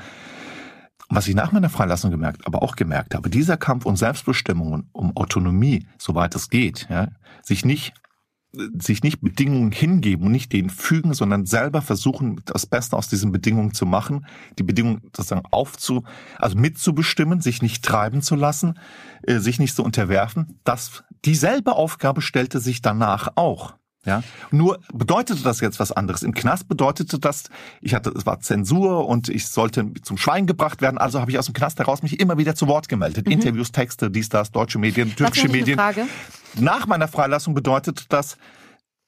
was 1.10 1.28
ich 1.28 1.34
nach 1.34 1.52
meiner 1.52 1.68
Freilassung 1.68 2.10
gemerkt, 2.10 2.46
aber 2.46 2.62
auch 2.62 2.76
gemerkt 2.76 3.14
habe, 3.14 3.28
dieser 3.28 3.56
Kampf 3.56 3.84
um 3.84 3.96
Selbstbestimmung, 3.96 4.84
um 4.92 5.16
Autonomie, 5.16 5.86
soweit 5.98 6.34
es 6.34 6.48
geht, 6.48 6.86
ja, 6.88 7.08
sich 7.42 7.64
nicht 7.64 7.92
sich 8.78 9.02
nicht 9.02 9.20
Bedingungen 9.20 9.70
hingeben 9.70 10.26
und 10.26 10.32
nicht 10.32 10.52
denen 10.52 10.70
fügen, 10.70 11.14
sondern 11.14 11.46
selber 11.46 11.82
versuchen, 11.82 12.40
das 12.46 12.66
Beste 12.66 12.96
aus 12.96 13.08
diesen 13.08 13.30
Bedingungen 13.30 13.74
zu 13.74 13.86
machen, 13.86 14.26
die 14.58 14.64
Bedingungen 14.64 15.02
sozusagen 15.16 15.46
aufzu, 15.52 16.02
also 16.36 16.58
mitzubestimmen, 16.58 17.40
sich 17.40 17.62
nicht 17.62 17.84
treiben 17.84 18.22
zu 18.22 18.34
lassen, 18.34 18.78
äh, 19.22 19.38
sich 19.38 19.60
nicht 19.60 19.76
zu 19.76 19.84
unterwerfen. 19.84 20.58
Das, 20.64 21.04
dieselbe 21.24 21.74
Aufgabe 21.74 22.22
stellte 22.22 22.58
sich 22.58 22.82
danach 22.82 23.28
auch. 23.36 23.74
Ja, 24.06 24.22
nur 24.50 24.80
bedeutete 24.94 25.42
das 25.42 25.60
jetzt 25.60 25.78
was 25.78 25.92
anderes. 25.92 26.22
Im 26.22 26.32
Knast 26.32 26.68
bedeutete 26.68 27.18
das, 27.18 27.50
ich 27.82 27.94
hatte, 27.94 28.10
es 28.16 28.24
war 28.24 28.40
Zensur 28.40 29.06
und 29.06 29.28
ich 29.28 29.46
sollte 29.46 29.92
zum 30.02 30.16
Schweigen 30.16 30.46
gebracht 30.46 30.80
werden. 30.80 30.96
Also 30.96 31.20
habe 31.20 31.30
ich 31.30 31.38
aus 31.38 31.44
dem 31.44 31.52
Knast 31.52 31.78
heraus 31.78 32.02
mich 32.02 32.18
immer 32.18 32.38
wieder 32.38 32.54
zu 32.54 32.66
Wort 32.66 32.88
gemeldet. 32.88 33.26
Mhm. 33.26 33.32
Interviews, 33.32 33.72
Texte, 33.72 34.10
dies, 34.10 34.30
das, 34.30 34.52
deutsche 34.52 34.78
Medien, 34.78 35.14
türkische 35.14 35.48
Medien. 35.48 35.78
Nach 36.58 36.86
meiner 36.86 37.08
Freilassung 37.08 37.52
bedeutete 37.52 38.04
das, 38.08 38.38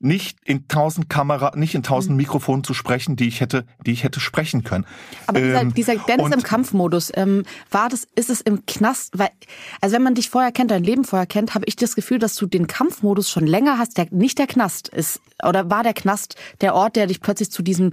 nicht 0.03 0.39
in 0.45 0.69
tausend 0.69 1.09
Kamera, 1.09 1.53
nicht 1.55 1.75
in 1.75 1.83
tausend 1.83 2.13
mhm. 2.13 2.19
Mikrofonen 2.19 2.65
zu 2.65 2.75
sprechen, 2.75 3.17
die 3.17 3.29
ich 3.29 3.41
hätte, 3.41 3.65
die 3.87 3.93
ich 3.93 4.05
hätte 4.05 4.21
sprechen 4.21 4.65
können. 4.65 4.85
Aber 5.27 5.41
ähm, 5.41 5.73
dieser, 5.73 5.95
dieser 5.95 6.05
Dennis 6.07 6.33
im 6.33 6.43
Kampfmodus, 6.43 7.13
ähm, 7.15 7.45
war 7.71 7.89
das, 7.89 8.07
ist 8.15 8.31
es 8.31 8.41
im 8.41 8.67
Knast, 8.67 9.19
weil, 9.19 9.31
also 9.81 9.95
wenn 9.95 10.03
man 10.03 10.15
dich 10.15 10.29
vorher 10.29 10.53
kennt, 10.53 10.71
dein 10.71 10.85
Leben 10.85 11.05
vorher 11.05 11.27
kennt, 11.27 11.55
habe 11.55 11.65
ich 11.67 11.77
das 11.77 11.95
Gefühl, 11.95 12.19
dass 12.19 12.35
du 12.35 12.47
den 12.47 12.67
Kampfmodus 12.67 13.31
schon 13.31 13.47
länger 13.47 13.79
hast, 13.79 13.97
der 13.97 14.09
nicht 14.11 14.39
der 14.39 14.47
Knast 14.47 14.89
ist, 14.89 15.21
oder 15.43 15.71
war 15.71 15.83
der 15.83 15.95
Knast 15.95 16.37
der 16.61 16.75
Ort, 16.75 16.97
der 16.97 17.07
dich 17.07 17.21
plötzlich 17.21 17.51
zu 17.51 17.63
diesem 17.63 17.93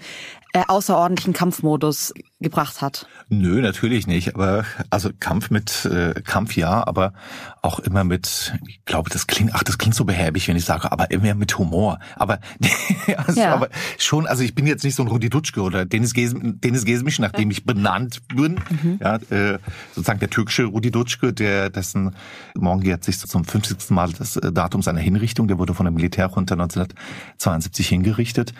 äh, 0.53 0.63
außerordentlichen 0.67 1.33
Kampfmodus 1.33 2.13
gebracht 2.39 2.81
hat? 2.81 3.07
Nö, 3.27 3.61
natürlich 3.61 4.07
nicht. 4.07 4.33
Aber 4.33 4.65
also 4.89 5.11
Kampf 5.19 5.51
mit 5.51 5.85
äh, 5.85 6.19
Kampf 6.21 6.55
ja, 6.55 6.87
aber 6.87 7.13
auch 7.61 7.79
immer 7.79 8.03
mit, 8.03 8.53
ich 8.67 8.83
glaube, 8.85 9.09
das 9.11 9.27
klingt, 9.27 9.51
ach, 9.53 9.63
das 9.63 9.77
klingt 9.77 9.93
so 9.93 10.05
behäbig, 10.05 10.47
wenn 10.47 10.55
ich 10.55 10.65
sage, 10.65 10.91
aber 10.91 11.11
immer 11.11 11.35
mit 11.35 11.57
Humor. 11.57 11.99
Aber, 12.15 12.39
also, 13.17 13.39
ja. 13.39 13.53
aber 13.53 13.69
schon, 13.99 14.25
also 14.25 14.43
ich 14.43 14.55
bin 14.55 14.65
jetzt 14.65 14.83
nicht 14.83 14.95
so 14.95 15.03
ein 15.03 15.07
Rudi 15.07 15.29
Dutschke 15.29 15.61
oder 15.61 15.85
Dennis, 15.85 16.13
Ges 16.13 16.33
Dennis 16.35 16.85
Gesmisch, 16.85 17.19
nachdem 17.19 17.51
ich 17.51 17.65
benannt 17.65 18.21
bin. 18.29 18.59
Mhm. 18.69 18.99
Ja, 19.01 19.17
äh, 19.29 19.59
sozusagen 19.93 20.19
der 20.19 20.31
türkische 20.31 20.65
Rudi 20.65 20.89
Dutschke, 20.89 21.31
der 21.31 21.69
dessen 21.69 22.15
morgen 22.55 22.81
jetzt 22.83 23.05
sich 23.05 23.19
zum 23.19 23.45
50. 23.45 23.91
Mal 23.91 24.11
das 24.13 24.35
äh, 24.37 24.51
Datum 24.51 24.81
seiner 24.81 25.01
Hinrichtung, 25.01 25.47
der 25.47 25.59
wurde 25.59 25.75
von 25.75 25.85
der 25.85 25.91
Militärjunta 25.91 26.55
1972 26.55 27.87
hingerichtet 27.87 28.53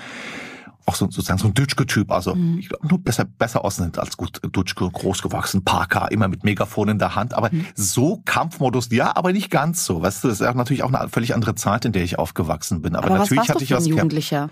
auch 0.90 0.96
so, 0.96 1.06
sozusagen 1.06 1.38
so 1.38 1.48
ein 1.48 1.54
Dutschke-Typ, 1.54 2.12
also 2.12 2.36
mhm. 2.36 2.58
ich 2.58 2.70
glaube 2.70 2.88
nur 2.88 3.00
besser 3.00 3.26
besser 3.26 3.64
aussehen 3.64 3.92
als 3.96 4.18
gut 4.18 4.40
Dutschke, 4.52 4.90
großgewachsen, 4.90 5.64
Parker, 5.64 6.12
immer 6.12 6.28
mit 6.28 6.44
Megafon 6.44 6.90
in 6.90 7.00
der 7.00 7.16
Hand, 7.16 7.34
aber 7.34 7.50
mhm. 7.52 7.66
so 7.76 8.22
Kampfmodus, 8.26 8.90
ja, 8.92 9.16
aber 9.16 9.32
nicht 9.32 9.52
ganz 9.52 9.86
so. 9.86 10.02
Weißt 10.02 10.24
du, 10.24 10.28
das 10.28 10.42
ist 10.42 10.56
natürlich 10.56 10.84
auch 10.84 10.92
eine 10.92 11.10
völlig 11.10 11.36
andere 11.36 11.56
Zeit, 11.56 11.86
in 11.86 11.92
der 11.92 12.04
ich 12.04 12.18
aufgewachsen 12.18 12.82
bin. 12.82 12.96
Aber, 12.96 13.08
aber 13.08 13.20
natürlich 13.20 13.44
was 13.44 13.50
hatte 13.50 13.64
ich 13.64 13.72
was 13.72 13.88
Jugendlicher. 13.88 14.50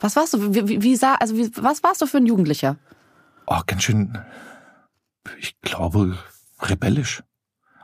Was 0.00 0.16
warst 0.16 0.34
du? 0.34 0.54
Wie, 0.54 0.82
wie 0.82 0.96
sah, 0.96 1.14
also 1.14 1.36
wie, 1.36 1.50
was 1.56 1.82
warst 1.82 2.00
du 2.00 2.06
für 2.06 2.18
ein 2.18 2.26
Jugendlicher? 2.26 2.76
Oh, 3.46 3.60
ganz 3.66 3.82
schön, 3.82 4.18
ich 5.38 5.60
glaube, 5.60 6.16
rebellisch. 6.60 7.22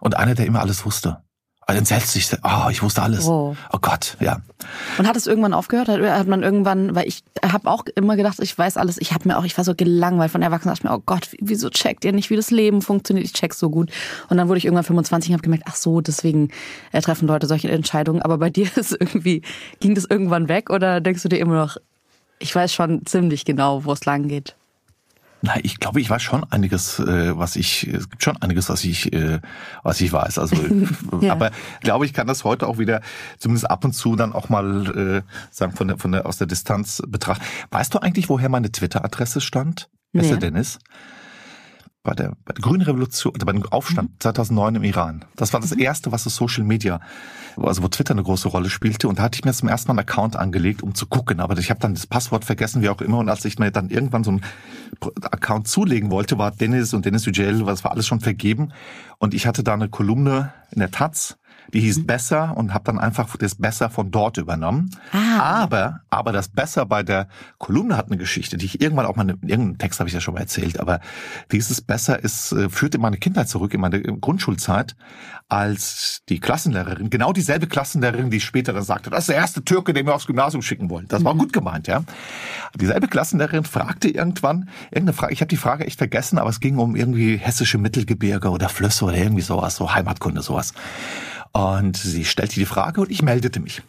Und 0.01 0.17
einer, 0.17 0.35
der 0.35 0.47
immer 0.47 0.61
alles 0.61 0.85
wusste. 0.85 1.23
Also 1.67 1.79
entsetzt 1.79 2.13
sich, 2.13 2.29
oh, 2.43 2.69
ich 2.71 2.83
wusste 2.83 3.03
alles. 3.03 3.27
Oh. 3.27 3.57
oh 3.73 3.79
Gott, 3.81 4.17
ja. 4.21 4.41
Und 4.99 5.07
hat 5.07 5.17
es 5.17 5.27
irgendwann 5.27 5.55
aufgehört? 5.55 5.89
Hat 5.89 6.27
man 6.27 6.43
irgendwann, 6.43 6.95
weil 6.95 7.07
ich 7.07 7.23
habe 7.41 7.71
auch 7.71 7.85
immer 7.95 8.17
gedacht, 8.17 8.39
ich 8.41 8.57
weiß 8.57 8.77
alles. 8.77 8.99
Ich 8.99 9.13
habe 9.13 9.29
mir 9.29 9.39
auch, 9.39 9.45
ich 9.45 9.57
war 9.57 9.65
so 9.65 9.75
gelangweilt 9.75 10.33
von 10.33 10.43
Erwachsenen. 10.43 10.75
dachte 10.75 10.89
mir, 10.89 10.95
oh 10.95 11.03
Gott, 11.05 11.29
wieso 11.41 11.71
checkt 11.71 12.05
ihr 12.05 12.13
nicht, 12.13 12.31
wie 12.31 12.37
das 12.37 12.51
Leben 12.51 12.83
funktioniert? 12.83 13.27
Ich 13.27 13.33
check 13.33 13.55
so 13.55 13.71
gut. 13.71 13.91
Und 14.29 14.39
dann 14.39 14.49
wurde 14.49 14.59
ich 14.59 14.65
irgendwann 14.65 14.85
25 14.85 15.31
und 15.31 15.35
habe 15.35 15.43
gemerkt, 15.43 15.65
ach 15.67 15.77
so, 15.77 16.01
deswegen 16.01 16.51
äh, 16.91 17.01
treffen 17.01 17.29
Leute 17.29 17.47
solche 17.47 17.71
Entscheidungen. 17.71 18.23
Aber 18.23 18.39
bei 18.39 18.51
dir 18.51 18.69
ist 18.77 18.93
irgendwie, 18.93 19.43
ging 19.79 19.95
das 19.95 20.05
irgendwann 20.05 20.49
weg 20.49 20.69
oder 20.69 21.01
denkst 21.01 21.23
du 21.23 21.29
dir 21.29 21.39
immer 21.39 21.55
noch, 21.55 21.77
ich 22.41 22.55
weiß 22.55 22.75
schon 22.75 23.07
ziemlich 23.07 23.45
genau, 23.45 23.85
wo 23.85 23.93
es 23.93 24.05
lang 24.05 24.27
geht? 24.27 24.57
Na, 25.43 25.55
ich 25.63 25.81
glaube, 25.81 26.01
ich 26.01 26.09
weiß 26.09 26.23
schon 26.23 26.45
einiges, 26.51 27.01
äh, 27.01 27.37
was 27.37 27.57
ich, 27.57 27.89
es 27.89 28.09
gibt 28.09 28.23
schon 28.23 28.41
einiges, 28.41 28.69
was 28.69 28.85
ich, 28.85 29.13
äh, 29.13 29.41
was 29.83 30.01
ich 30.01 30.13
weiß. 30.13 30.39
Also, 30.39 30.57
ja. 31.21 31.33
aber 31.33 31.51
glaube 31.81 32.07
ich, 32.07 32.13
kann 32.13 32.29
das 32.29 32.45
heute 32.45 32.69
auch 32.69 32.79
wieder 32.79 33.01
zumindest 33.39 33.69
ab 33.69 33.85
und 33.85 33.93
zu 33.93 34.15
dann 34.15 34.33
auch 34.33 34.49
mal 34.49 34.87
äh, 34.97 35.23
sagen 35.51 35.73
von 35.73 35.89
der, 35.89 35.99
von 35.99 36.13
der 36.13 36.27
aus 36.27 36.39
der 36.39 36.47
Distanz 36.47 37.03
betrachten. 37.09 37.45
Weißt 37.71 37.93
du 37.93 37.99
eigentlich, 37.99 38.29
woher 38.29 38.49
meine 38.49 38.71
Twitter-Adresse 38.71 39.41
stand? 39.41 39.91
Nee. 40.13 40.37
Dennis? 40.37 40.79
Bei 42.03 42.15
der, 42.15 42.37
bei 42.45 42.53
der 42.53 42.63
Grünen 42.63 42.83
Revolution, 42.83 43.33
also 43.35 43.47
bei 43.47 43.53
dem 43.53 43.65
Aufstand 43.67 44.11
mhm. 44.11 44.21
2009 44.21 44.75
im 44.77 44.85
Iran. 44.85 45.25
Das 45.37 45.53
war 45.53 45.61
das 45.61 45.75
mhm. 45.75 45.81
erste, 45.81 46.11
was 46.11 46.25
so 46.25 46.31
Social 46.31 46.65
Media, 46.65 47.01
also 47.57 47.83
wo 47.83 47.89
Twitter 47.89 48.13
eine 48.13 48.25
große 48.25 48.49
Rolle 48.49 48.71
spielte. 48.71 49.09
Und 49.09 49.19
da 49.19 49.25
hatte 49.25 49.37
ich 49.37 49.45
mir 49.45 49.53
zum 49.53 49.69
ersten 49.69 49.89
Mal 49.89 49.93
einen 49.93 50.09
Account 50.09 50.37
angelegt, 50.37 50.83
um 50.83 50.95
zu 50.95 51.07
gucken. 51.07 51.41
Aber 51.41 51.57
ich 51.59 51.71
habe 51.71 51.81
dann 51.81 51.95
das 51.95 52.07
Passwort 52.07 52.45
vergessen, 52.45 52.83
wie 52.83 52.89
auch 52.89 53.01
immer. 53.01 53.19
Und 53.19 53.29
als 53.29 53.45
ich 53.45 53.59
mir 53.59 53.71
dann 53.71 53.91
irgendwann 53.91 54.25
so 54.25 54.33
einen 54.33 54.43
Account 55.23 55.69
zulegen 55.69 56.11
wollte, 56.11 56.39
war 56.39 56.51
Dennis 56.51 56.93
und 56.93 57.05
Dennis 57.05 57.25
Yücel, 57.27 57.65
das 57.65 57.85
war 57.85 57.93
alles 57.93 58.07
schon 58.07 58.21
vergeben. 58.21 58.73
Und 59.19 59.35
ich 59.35 59.47
hatte 59.47 59.63
da 59.63 59.75
eine 59.75 59.89
Kolumne 59.89 60.53
in 60.73 60.81
der 60.81 60.91
Taz 60.91 61.39
die 61.73 61.81
hieß. 61.81 62.07
Besser 62.07 62.57
und 62.57 62.75
habe 62.75 62.85
dann 62.85 62.99
einfach 62.99 63.37
das 63.37 63.55
Besser 63.55 63.89
von 63.89 64.11
dort 64.11 64.37
übernommen. 64.37 64.91
Ah. 65.13 65.63
Aber, 65.63 66.01
aber 66.11 66.33
das 66.33 66.49
Besser 66.49 66.87
bei 66.87 67.03
der 67.03 67.29
Kolumne 67.59 67.97
hat 67.97 68.07
eine 68.07 68.17
Geschichte, 68.17 68.57
die 68.57 68.67
ich 68.67 68.81
irgendwann 68.81 69.07
auch 69.07 69.17
mal 69.17 69.29
in 69.29 69.49
irgendeinem 69.49 69.79
Text 69.79 70.01
habe 70.01 70.09
ich 70.09 70.15
ja 70.15 70.21
schon 70.21 70.35
mal 70.35 70.41
erzählt. 70.41 70.81
Aber 70.81 71.01
dieses 71.51 71.81
Besser 71.81 72.23
ist 72.23 72.53
äh, 72.53 72.69
führt 72.69 72.95
in 72.95 73.01
meine 73.01 73.19
Kindheit 73.19 73.49
zurück, 73.49 73.75
in 73.75 73.81
meine 73.81 74.01
Grundschulzeit, 74.01 74.97
als 75.49 76.23
die 76.29 76.41
Klassenlehrerin, 76.41 77.11
genau 77.11 77.33
dieselbe 77.33 77.67
Klassenlehrerin, 77.67 78.31
die 78.31 78.41
später 78.41 78.73
dann 78.73 78.85
sagte, 78.85 79.11
das 79.11 79.21
ist 79.21 79.29
der 79.29 79.37
erste 79.37 79.65
Türke, 79.65 79.93
den 79.93 80.07
wir 80.07 80.15
aufs 80.15 80.27
Gymnasium 80.27 80.63
schicken 80.63 80.89
wollen. 80.91 81.07
Das 81.09 81.25
war 81.25 81.35
mhm. 81.35 81.39
gut 81.39 81.53
gemeint, 81.53 81.89
ja. 81.89 82.05
Dieselbe 82.75 83.09
Klassenlehrerin 83.09 83.65
fragte 83.65 84.09
irgendwann 84.09 84.69
irgendeine 84.91 85.13
Frage. 85.13 85.33
Ich 85.35 85.41
habe 85.41 85.49
die 85.49 85.57
Frage 85.57 85.87
echt 85.87 85.99
vergessen, 85.99 86.39
aber 86.39 86.51
es 86.51 86.61
ging 86.61 86.79
um 86.79 86.97
irgendwie 86.97 87.37
hessische 87.37 87.79
Mittelgebirge 87.79 88.51
oder 88.51 88.69
Flüsse 88.69 89.05
oder 89.05 89.17
irgendwie 89.17 89.43
sowas, 89.43 89.77
so 89.77 89.95
Heimatkunde 89.95 90.43
sowas. 90.43 90.73
Und 91.53 91.97
sie 91.97 92.25
stellte 92.25 92.55
die 92.55 92.67
Frage 92.67 93.01
und 93.01 93.11
ich 93.11 93.23
meldete 93.23 93.61
mich. 93.61 93.83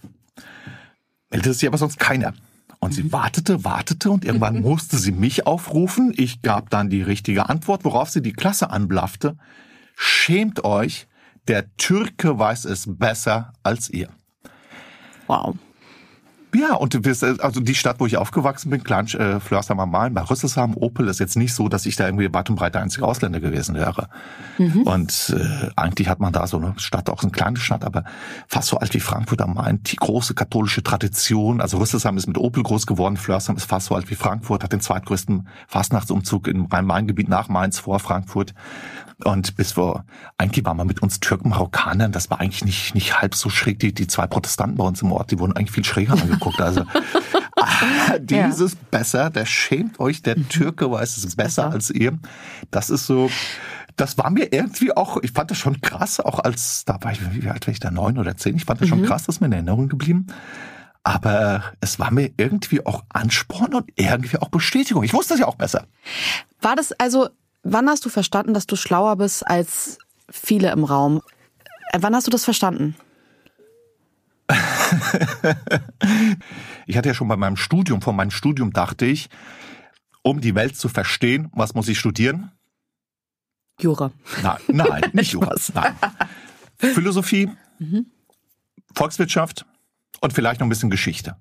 Meldete 1.29 1.53
sich 1.53 1.67
aber 1.67 1.77
sonst 1.77 1.99
keiner. 1.99 2.33
Und 2.79 2.93
sie 2.93 3.03
mhm. 3.03 3.13
wartete, 3.13 3.63
wartete 3.63 4.11
und 4.11 4.25
irgendwann 4.25 4.61
musste 4.61 4.97
sie 4.97 5.13
mich 5.13 5.47
aufrufen. 5.47 6.13
Ich 6.17 6.41
gab 6.41 6.69
dann 6.69 6.89
die 6.89 7.01
richtige 7.01 7.47
Antwort, 7.47 7.85
worauf 7.85 8.09
sie 8.09 8.21
die 8.21 8.33
Klasse 8.33 8.69
anblaffte. 8.69 9.37
Schämt 9.95 10.65
euch, 10.65 11.07
der 11.47 11.73
Türke 11.77 12.37
weiß 12.37 12.65
es 12.65 12.85
besser 12.87 13.53
als 13.63 13.89
ihr. 13.89 14.09
Wow. 15.27 15.55
Ja, 16.55 16.75
und 16.75 16.93
du 16.93 17.01
bist, 17.01 17.23
also 17.23 17.59
die 17.59 17.73
Stadt, 17.73 17.99
wo 17.99 18.05
ich 18.05 18.17
aufgewachsen 18.17 18.69
bin, 18.69 18.83
Klein 18.83 19.07
äh, 19.07 19.39
Flörsheim 19.39 19.79
am 19.79 19.89
Main, 19.89 20.13
bei 20.13 20.21
Rüsselsheim, 20.21 20.75
Opel, 20.75 21.07
ist 21.07 21.19
jetzt 21.19 21.35
nicht 21.35 21.53
so, 21.53 21.67
dass 21.67 21.85
ich 21.85 21.95
da 21.95 22.05
irgendwie 22.05 22.31
weit 22.33 22.49
und 22.49 22.57
breit 22.57 22.75
der 22.75 22.81
einzige 22.81 23.05
Ausländer 23.05 23.39
gewesen 23.39 23.75
wäre. 23.75 24.07
Mhm. 24.57 24.83
Und 24.83 25.35
äh, 25.35 25.69
eigentlich 25.75 26.09
hat 26.09 26.19
man 26.19 26.31
da 26.31 26.45
so 26.45 26.57
eine 26.57 26.73
Stadt, 26.77 27.09
auch 27.09 27.23
eine 27.23 27.31
kleine 27.31 27.57
Stadt, 27.57 27.83
aber 27.83 28.03
fast 28.47 28.67
so 28.67 28.77
alt 28.77 28.93
wie 28.93 28.99
Frankfurt 28.99 29.41
am 29.41 29.55
Main, 29.55 29.81
die 29.83 29.95
große 29.95 30.35
katholische 30.35 30.83
Tradition. 30.83 31.59
Also 31.59 31.77
Rüsselsheim 31.77 32.17
ist 32.17 32.27
mit 32.27 32.37
Opel 32.37 32.61
groß 32.61 32.85
geworden, 32.85 33.17
Flörsheim 33.17 33.55
ist 33.55 33.65
fast 33.65 33.87
so 33.87 33.95
alt 33.95 34.09
wie 34.11 34.15
Frankfurt, 34.15 34.63
hat 34.63 34.73
den 34.73 34.81
zweitgrößten 34.81 35.47
Fastnachtsumzug 35.67 36.47
im 36.47 36.65
Rhein-Main-Gebiet 36.65 37.29
nach 37.29 37.49
Mainz 37.49 37.79
vor 37.79 37.99
Frankfurt. 37.99 38.53
Und 39.23 39.55
bis 39.55 39.73
vor, 39.73 40.05
eigentlich 40.37 40.65
waren 40.65 40.77
wir 40.77 40.85
mit 40.85 41.01
uns 41.01 41.19
Türken, 41.19 41.49
Marokkanern, 41.49 42.11
das 42.11 42.29
war 42.29 42.39
eigentlich 42.39 42.65
nicht, 42.65 42.95
nicht 42.95 43.21
halb 43.21 43.35
so 43.35 43.49
schräg. 43.49 43.79
Die, 43.79 43.93
die 43.93 44.07
zwei 44.07 44.27
Protestanten 44.27 44.77
bei 44.77 44.83
uns 44.83 45.01
im 45.01 45.11
Ort, 45.11 45.31
die 45.31 45.39
wurden 45.39 45.53
eigentlich 45.53 45.71
viel 45.71 45.85
schräger 45.85 46.13
angeguckt. 46.21 46.42
Also 46.59 46.85
ah, 47.57 48.17
dieses 48.19 48.73
ja. 48.73 48.79
besser, 48.91 49.29
der 49.29 49.45
schämt 49.45 49.99
euch, 49.99 50.21
der 50.21 50.37
mhm. 50.37 50.49
Türke 50.49 50.89
weiß 50.89 51.17
es 51.17 51.35
besser 51.35 51.71
als 51.71 51.89
ihr. 51.89 52.17
Das 52.71 52.89
ist 52.89 53.07
so, 53.07 53.29
das 53.95 54.17
war 54.17 54.29
mir 54.29 54.51
irgendwie 54.51 54.95
auch, 54.95 55.17
ich 55.21 55.31
fand 55.31 55.51
das 55.51 55.57
schon 55.57 55.81
krass, 55.81 56.19
auch 56.19 56.39
als, 56.39 56.85
da 56.85 56.97
war 57.01 57.11
ich, 57.11 57.19
wie 57.33 57.49
alt 57.49 57.67
war 57.67 57.71
ich 57.71 57.79
da, 57.79 57.91
neun 57.91 58.17
oder 58.17 58.37
zehn? 58.37 58.55
Ich 58.55 58.65
fand 58.65 58.81
das 58.81 58.89
schon 58.89 59.01
mhm. 59.01 59.05
krass, 59.05 59.25
das 59.25 59.35
ist 59.35 59.41
mir 59.41 59.47
in 59.47 59.53
Erinnerung 59.53 59.89
geblieben. 59.89 60.27
Aber 61.05 61.63
es 61.81 61.99
war 61.99 62.11
mir 62.11 62.31
irgendwie 62.37 62.85
auch 62.85 63.03
Ansporn 63.09 63.73
und 63.73 63.89
irgendwie 63.97 64.37
auch 64.37 64.47
Bestätigung. 64.49 65.03
Ich 65.03 65.13
wusste 65.13 65.33
es 65.33 65.41
ja 65.41 65.47
auch 65.47 65.55
besser. 65.55 65.85
War 66.61 66.77
das 66.77 66.93
also 66.93 67.27
Wann 67.63 67.89
hast 67.89 68.03
du 68.05 68.09
verstanden, 68.09 68.53
dass 68.53 68.67
du 68.67 68.75
schlauer 68.75 69.15
bist 69.15 69.47
als 69.47 69.97
viele 70.29 70.71
im 70.71 70.83
Raum? 70.83 71.21
Äh, 71.91 71.99
wann 72.01 72.13
hast 72.13 72.27
du 72.27 72.31
das 72.31 72.43
verstanden? 72.43 72.95
ich 76.85 76.97
hatte 76.97 77.09
ja 77.09 77.13
schon 77.13 77.27
bei 77.27 77.37
meinem 77.37 77.57
Studium, 77.57 78.01
vor 78.01 78.13
meinem 78.13 78.31
Studium 78.31 78.73
dachte 78.73 79.05
ich, 79.05 79.29
um 80.21 80.41
die 80.41 80.55
Welt 80.55 80.77
zu 80.77 80.89
verstehen, 80.89 81.49
was 81.53 81.73
muss 81.73 81.87
ich 81.87 81.99
studieren? 81.99 82.51
Jura. 83.79 84.11
Nein, 84.41 84.59
nein, 84.67 85.03
nicht 85.13 85.33
Jura. 85.33 85.55
Nein. 85.73 85.95
Philosophie, 86.77 87.49
mhm. 87.79 88.07
Volkswirtschaft 88.93 89.65
und 90.21 90.33
vielleicht 90.33 90.59
noch 90.59 90.67
ein 90.67 90.69
bisschen 90.69 90.89
Geschichte. 90.89 91.37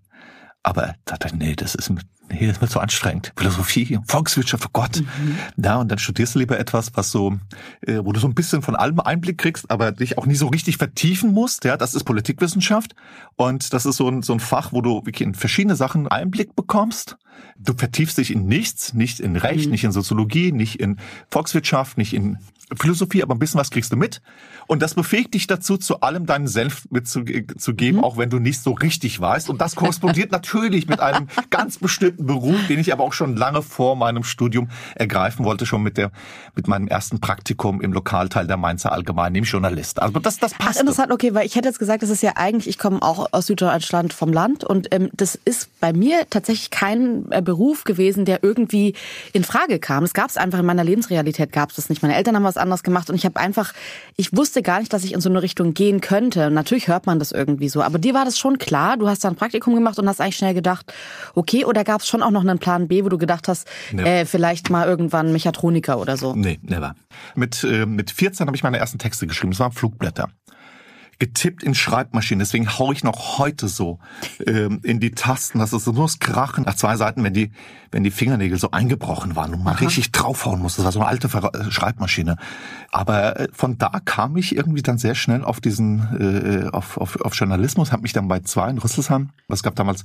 Aber 0.63 0.95
dachte 1.05 1.37
nee, 1.37 1.57
das 1.57 1.75
ist, 1.75 1.93
nee, 2.33 2.47
das 2.47 2.57
ist 2.57 2.63
mir 2.63 2.69
zu 2.69 2.81
anstrengend. 2.81 3.33
Philosophie, 3.37 3.99
Volkswirtschaft, 4.07 4.65
oh 4.67 4.71
Gott. 4.73 5.01
Mhm. 5.01 5.39
Ja, 5.63 5.77
und 5.77 5.89
dann 5.89 5.99
studierst 5.99 6.35
du 6.35 6.39
lieber 6.39 6.59
etwas, 6.59 6.91
was 6.95 7.11
so, 7.11 7.39
äh, 7.83 7.99
wo 8.03 8.13
du 8.13 8.21
so 8.21 8.27
ein 8.27 8.35
bisschen 8.35 8.63
von 8.63 8.75
allem 8.75 9.01
Einblick 9.01 9.39
kriegst, 9.39 9.71
aber 9.71 9.93
dich 9.93 10.19
auch 10.19 10.27
nie 10.27 10.35
so 10.35 10.49
richtig 10.49 10.79
vertiefen 10.79 11.33
musst. 11.33 11.65
Ja, 11.65 11.77
das 11.77 11.95
ist 11.95 12.05
Politikwissenschaft. 12.05 12.95
Und 13.37 13.73
das 13.73 13.87
ist 13.87 13.97
so 13.97 14.09
ein, 14.09 14.23
so 14.23 14.33
ein 14.33 14.41
Fach, 14.41 14.73
wo 14.73 14.81
du 14.81 15.05
wirklich 15.05 15.27
in 15.27 15.35
verschiedene 15.35 15.77
Sachen 15.77 16.09
Einblick 16.09 16.57
bekommst. 16.57 17.17
Du 17.59 17.75
vertiefst 17.75 18.19
dich 18.19 18.31
in 18.31 18.47
nichts, 18.47 18.93
nicht 18.95 19.21
in 19.21 19.37
Recht, 19.37 19.67
mhm. 19.67 19.73
nicht 19.73 19.85
in 19.85 19.93
Soziologie, 19.93 20.53
nicht 20.53 20.81
in 20.81 20.99
Volkswirtschaft, 21.31 21.99
nicht 21.99 22.15
in 22.15 22.39
Philosophie, 22.79 23.23
aber 23.23 23.35
ein 23.35 23.39
bisschen 23.39 23.61
was 23.61 23.71
kriegst 23.71 23.93
du 23.93 23.97
mit. 23.97 24.23
Und 24.67 24.83
das 24.83 24.95
befähigt 24.95 25.35
dich 25.35 25.47
dazu, 25.47 25.77
zu 25.77 26.01
allem 26.01 26.27
deinen 26.27 26.47
Senf 26.47 26.87
mitzugeben, 26.91 27.99
mhm. 27.99 28.05
auch 28.05 28.17
wenn 28.17 28.31
du 28.31 28.39
nicht 28.39 28.61
so 28.61 28.73
richtig 28.73 29.21
weißt. 29.21 29.51
Und 29.51 29.61
das 29.61 29.75
korrespondiert 29.75 30.33
natürlich 30.33 30.89
mit 30.89 31.01
einem 31.01 31.29
ganz 31.51 31.79
bestimmten 31.79 32.22
Beruf, 32.23 32.57
den 32.69 32.79
ich 32.79 32.93
aber 32.93 33.05
auch 33.05 33.13
schon 33.13 33.37
lange 33.37 33.63
vor 33.63 33.97
meinem 33.97 34.25
Studium 34.25 34.69
ergreifen 34.95 35.45
wollte, 35.45 35.67
schon 35.67 35.83
mit 35.83 35.97
der, 35.97 36.11
mit 36.55 36.69
meinem 36.69 36.89
ersten 36.89 37.21
Praktikum 37.21 37.81
im 37.81 37.93
Lokalteil 37.93 38.47
der 38.47 38.57
Mainzer 38.57 38.93
Allgemein, 38.93 39.35
dem 39.35 39.45
Journalist. 39.45 40.01
Also 40.01 40.19
das, 40.19 40.39
das 40.39 40.53
passt. 40.55 40.77
Ach, 40.77 40.81
interessant, 40.81 41.13
okay, 41.13 41.35
weil 41.35 41.47
ich 41.47 41.57
hätte 41.57 41.69
jetzt 41.69 41.79
gesagt, 41.79 42.03
das 42.03 42.11
ist 42.11 42.23
ja 42.23 42.33
eigentlich, 42.37 42.69
ich 42.69 42.79
komme 42.79 43.03
auch 43.03 43.27
aus 43.33 43.47
Süddeutschland 43.47 44.13
vom 44.13 44.33
Land 44.33 44.65
und 44.65 44.89
ähm, 44.95 45.11
das 45.13 45.39
ist 45.45 45.69
bei 45.81 45.93
mir 45.93 46.27
tatsächlich 46.31 46.71
kein 46.71 47.31
äh, 47.31 47.43
Beruf 47.43 47.85
gewesen, 47.85 48.25
der 48.25 48.43
irgendwie 48.43 48.95
in 49.33 49.45
Frage 49.45 49.79
kam. 49.79 50.05
Es 50.05 50.15
gab 50.15 50.31
es 50.31 50.37
einfach 50.37 50.61
in 50.61 50.67
meiner 50.67 50.85
Lebensrealität, 50.85 51.53
gab 51.53 51.71
es 51.71 51.77
das 51.77 51.89
nicht. 51.89 52.03
Meine 52.03 52.15
Eltern 52.15 52.37
haben 52.37 52.45
was 52.45 52.57
anderes 52.57 52.83
gemacht 52.83 53.11
und 53.11 53.17
ich 53.17 53.25
habe 53.25 53.39
einfach, 53.39 53.73
ich 54.17 54.37
wusste 54.37 54.63
gar 54.63 54.81
nicht, 54.81 54.93
dass 54.93 55.05
ich 55.05 55.13
in 55.13 55.21
so 55.21 55.29
eine 55.29 55.43
Richtung 55.43 55.75
gehen 55.75 56.01
könnte. 56.01 56.47
Und 56.49 56.55
natürlich 56.55 56.89
hört 56.89 57.07
man 57.07 57.19
das 57.19 57.33
irgendwie 57.33 57.69
so, 57.69 57.83
aber 57.83 57.99
dir 57.99 58.15
war 58.15 58.25
das 58.25 58.39
schon 58.39 58.59
klar. 58.59 58.97
Du 58.97 59.09
hast 59.09 59.25
da 59.25 59.29
ein 59.29 59.37
Praktikum 59.37 59.75
gemacht 59.75 59.99
und 59.99 60.09
hast 60.09 60.21
eigentlich 60.21 60.37
schnell 60.37 60.55
gedacht, 60.55 60.93
okay, 61.35 61.65
oder 61.65 61.85
gab 61.85 62.01
es 62.01 62.09
schon 62.13 62.23
auch 62.23 62.31
noch 62.31 62.43
einen 62.43 62.59
Plan 62.59 62.89
B, 62.89 63.05
wo 63.05 63.09
du 63.09 63.19
gedacht 63.19 63.49
hast, 63.49 63.67
nee. 63.91 64.03
äh, 64.03 64.25
vielleicht 64.25 64.71
mal 64.71 64.87
irgendwann 64.87 65.33
Mechatroniker 65.33 65.99
oder 65.99 66.17
so? 66.17 66.35
Nee, 66.35 66.61
never. 66.63 66.95
Mit, 67.35 67.65
äh, 67.65 67.87
mit 67.87 68.11
14 68.11 68.47
habe 68.47 68.57
ich 68.57 68.63
meine 68.63 68.79
ersten 68.79 68.99
Texte 68.99 69.27
geschrieben. 69.27 69.53
Das 69.53 69.61
waren 69.61 69.73
Flugblätter 69.73 70.29
getippt 71.23 71.63
in 71.63 71.77
Schreibmaschinen. 71.77 72.41
Deswegen 72.41 72.69
hau 72.81 72.91
ich 72.91 73.05
noch 73.05 73.39
heute 73.39 73.69
so 73.69 74.01
ähm, 74.45 74.81
in 74.83 74.99
die 74.99 75.13
Tasten. 75.13 75.61
Das 75.61 75.73
ist 75.73 75.85
so 75.85 75.93
das 75.93 76.19
Krachen 76.19 76.65
nach 76.65 76.75
zwei 76.75 76.97
Seiten, 76.97 77.23
wenn 77.23 77.33
die, 77.33 77.53
wenn 77.93 78.03
die 78.03 78.11
Fingernägel 78.11 78.59
so 78.59 78.73
eingebrochen 78.73 79.37
waren 79.37 79.55
und 79.55 79.63
man 79.63 79.77
Aha. 79.77 79.85
richtig 79.85 80.11
draufhauen 80.11 80.61
musste. 80.61 80.83
Das 80.83 80.87
war 80.87 80.93
so 80.93 80.99
eine 80.99 81.09
alte 81.09 81.29
äh, 81.29 81.71
Schreibmaschine. 81.71 82.39
Aber 82.91 83.39
äh, 83.39 83.49
von 83.53 83.79
da 83.79 84.01
kam 84.05 84.37
ich 84.37 84.57
irgendwie 84.57 84.83
dann 84.83 84.99
sehr 84.99 85.15
schnell 85.15 85.45
auf 85.45 85.61
diesen, 85.61 86.01
äh, 86.19 86.69
auf, 86.73 86.99
auf, 86.99 87.21
auf 87.21 87.37
Journalismus, 87.37 87.93
habe 87.93 88.03
mich 88.03 88.13
dann 88.13 88.27
bei 88.27 88.41
zwei 88.41 88.71
in 88.71 88.79
Rüsselsheim, 88.79 89.31
es 89.47 89.63
gab 89.63 89.77
damals 89.77 90.03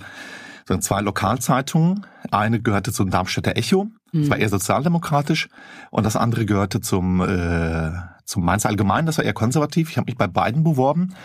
so 0.68 0.78
zwei 0.78 1.02
Lokalzeitungen. 1.02 2.06
Eine 2.32 2.62
gehörte 2.62 2.92
zum 2.92 3.10
Darmstädter 3.10 3.56
Echo, 3.56 3.88
das 4.12 4.30
war 4.30 4.38
mhm. 4.38 4.44
eher 4.44 4.50
sozialdemokratisch, 4.50 5.50
und 5.92 6.06
das 6.06 6.16
andere 6.16 6.46
gehörte 6.46 6.82
zum 6.82 7.22
äh, 7.22 7.92
zum 8.28 8.44
Mainz 8.44 8.66
Allgemein, 8.66 9.06
das 9.06 9.18
war 9.18 9.26
eher 9.26 9.34
konservativ. 9.34 9.90
Ich 9.90 9.98
habe 9.98 10.06
mich 10.06 10.18
bei 10.18 10.28
beiden 10.28 10.64
beworben. 10.64 11.16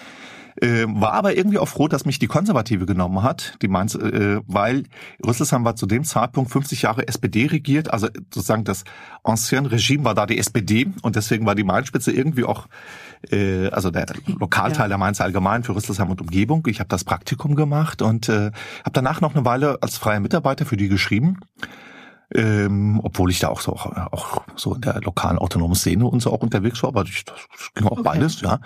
äh, 0.60 0.84
war 0.86 1.14
aber 1.14 1.36
irgendwie 1.36 1.58
auch 1.58 1.66
froh, 1.66 1.88
dass 1.88 2.04
mich 2.04 2.18
die 2.18 2.26
Konservative 2.26 2.86
genommen 2.86 3.22
hat, 3.22 3.56
die 3.62 3.68
Mainz, 3.68 3.94
äh, 3.94 4.40
weil 4.46 4.84
Rüsselsheim 5.26 5.64
war 5.64 5.76
zu 5.76 5.86
dem 5.86 6.04
Zeitpunkt 6.04 6.50
50 6.50 6.82
Jahre 6.82 7.08
SPD 7.08 7.46
regiert, 7.46 7.90
also 7.90 8.08
sozusagen 8.32 8.64
das 8.64 8.84
Ancien 9.24 9.66
Regime 9.66 10.04
war 10.04 10.14
da 10.14 10.26
die 10.26 10.38
SPD 10.38 10.88
und 11.02 11.16
deswegen 11.16 11.46
war 11.46 11.54
die 11.54 11.64
Mainspitze 11.64 12.12
irgendwie 12.12 12.44
auch 12.44 12.66
äh, 13.30 13.68
also 13.68 13.90
der 13.90 14.06
Lokalteil 14.26 14.84
ja. 14.84 14.88
der 14.88 14.98
Mainz 14.98 15.20
Allgemein 15.20 15.62
für 15.62 15.74
Rüsselsheim 15.74 16.10
und 16.10 16.20
Umgebung. 16.20 16.66
Ich 16.68 16.80
habe 16.80 16.88
das 16.88 17.04
Praktikum 17.04 17.54
gemacht 17.54 18.02
und 18.02 18.28
äh, 18.28 18.50
habe 18.80 18.92
danach 18.92 19.20
noch 19.20 19.34
eine 19.34 19.44
Weile 19.44 19.78
als 19.82 19.96
freier 19.96 20.20
Mitarbeiter 20.20 20.66
für 20.66 20.76
die 20.76 20.88
geschrieben. 20.88 21.40
Ähm, 22.34 23.00
obwohl 23.02 23.30
ich 23.30 23.40
da 23.40 23.48
auch 23.48 23.60
so 23.60 23.72
auch 23.72 24.42
so 24.56 24.74
in 24.74 24.80
der 24.80 25.02
lokalen 25.02 25.36
autonomen 25.36 25.74
Szene 25.74 26.06
und 26.06 26.20
so 26.20 26.32
auch 26.32 26.40
unterwegs 26.40 26.82
war, 26.82 26.88
aber 26.88 27.04
das, 27.04 27.24
das 27.26 27.74
ging 27.74 27.86
auch 27.86 27.92
okay. 27.92 28.02
beides, 28.04 28.40
ja. 28.40 28.58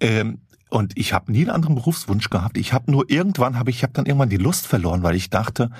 Ähm, 0.00 0.40
und 0.70 0.98
ich 0.98 1.12
habe 1.12 1.30
nie 1.30 1.42
einen 1.42 1.50
anderen 1.50 1.76
Berufswunsch 1.76 2.30
gehabt. 2.30 2.58
Ich 2.58 2.72
habe 2.72 2.90
nur 2.90 3.08
irgendwann 3.08 3.58
habe 3.58 3.70
ich 3.70 3.84
habe 3.84 3.92
dann 3.92 4.06
irgendwann 4.06 4.28
die 4.28 4.36
Lust 4.36 4.66
verloren, 4.66 5.04
weil 5.04 5.14
ich 5.14 5.30
dachte, 5.30 5.70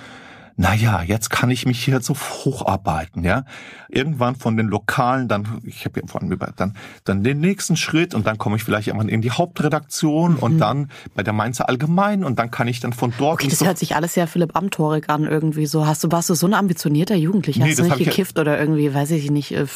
naja, 0.58 1.02
jetzt 1.02 1.28
kann 1.28 1.50
ich 1.50 1.66
mich 1.66 1.84
hier 1.84 2.00
so 2.00 2.14
hocharbeiten, 2.14 3.24
ja. 3.24 3.44
Irgendwann 3.88 4.36
von 4.36 4.56
den 4.56 4.68
Lokalen, 4.68 5.28
dann, 5.28 5.60
ich 5.64 5.84
habe 5.84 6.00
ja 6.00 6.06
vor 6.06 6.22
allem 6.22 6.32
über, 6.32 6.50
dann, 6.56 6.74
dann 7.04 7.22
den 7.22 7.40
nächsten 7.40 7.76
Schritt 7.76 8.14
und 8.14 8.26
dann 8.26 8.38
komme 8.38 8.56
ich 8.56 8.64
vielleicht 8.64 8.88
irgendwann 8.88 9.10
in 9.10 9.20
die 9.20 9.30
Hauptredaktion 9.30 10.32
mhm. 10.32 10.38
und 10.38 10.58
dann 10.58 10.90
bei 11.14 11.22
der 11.22 11.34
Mainzer 11.34 11.68
Allgemein 11.68 12.24
und 12.24 12.38
dann 12.38 12.50
kann 12.50 12.68
ich 12.68 12.80
dann 12.80 12.94
von 12.94 13.12
dort. 13.18 13.34
Okay, 13.34 13.48
das 13.48 13.58
so 13.58 13.66
hört 13.66 13.76
sich 13.76 13.96
alles 13.96 14.14
ja 14.14 14.26
Philipp 14.26 14.56
Amtorik 14.56 15.10
an 15.10 15.24
irgendwie 15.24 15.66
so. 15.66 15.86
Hast 15.86 16.02
du, 16.04 16.10
warst 16.10 16.30
du 16.30 16.34
so 16.34 16.46
ein 16.46 16.54
ambitionierter 16.54 17.16
Jugendlicher? 17.16 17.62
Nee, 17.62 17.70
Hast 17.70 17.80
du 17.80 17.84
nicht 17.84 17.98
gekifft 17.98 18.36
ja, 18.38 18.40
oder 18.40 18.58
irgendwie, 18.58 18.94
weiß 18.94 19.10
ich 19.10 19.30
nicht, 19.30 19.52
äh, 19.52 19.66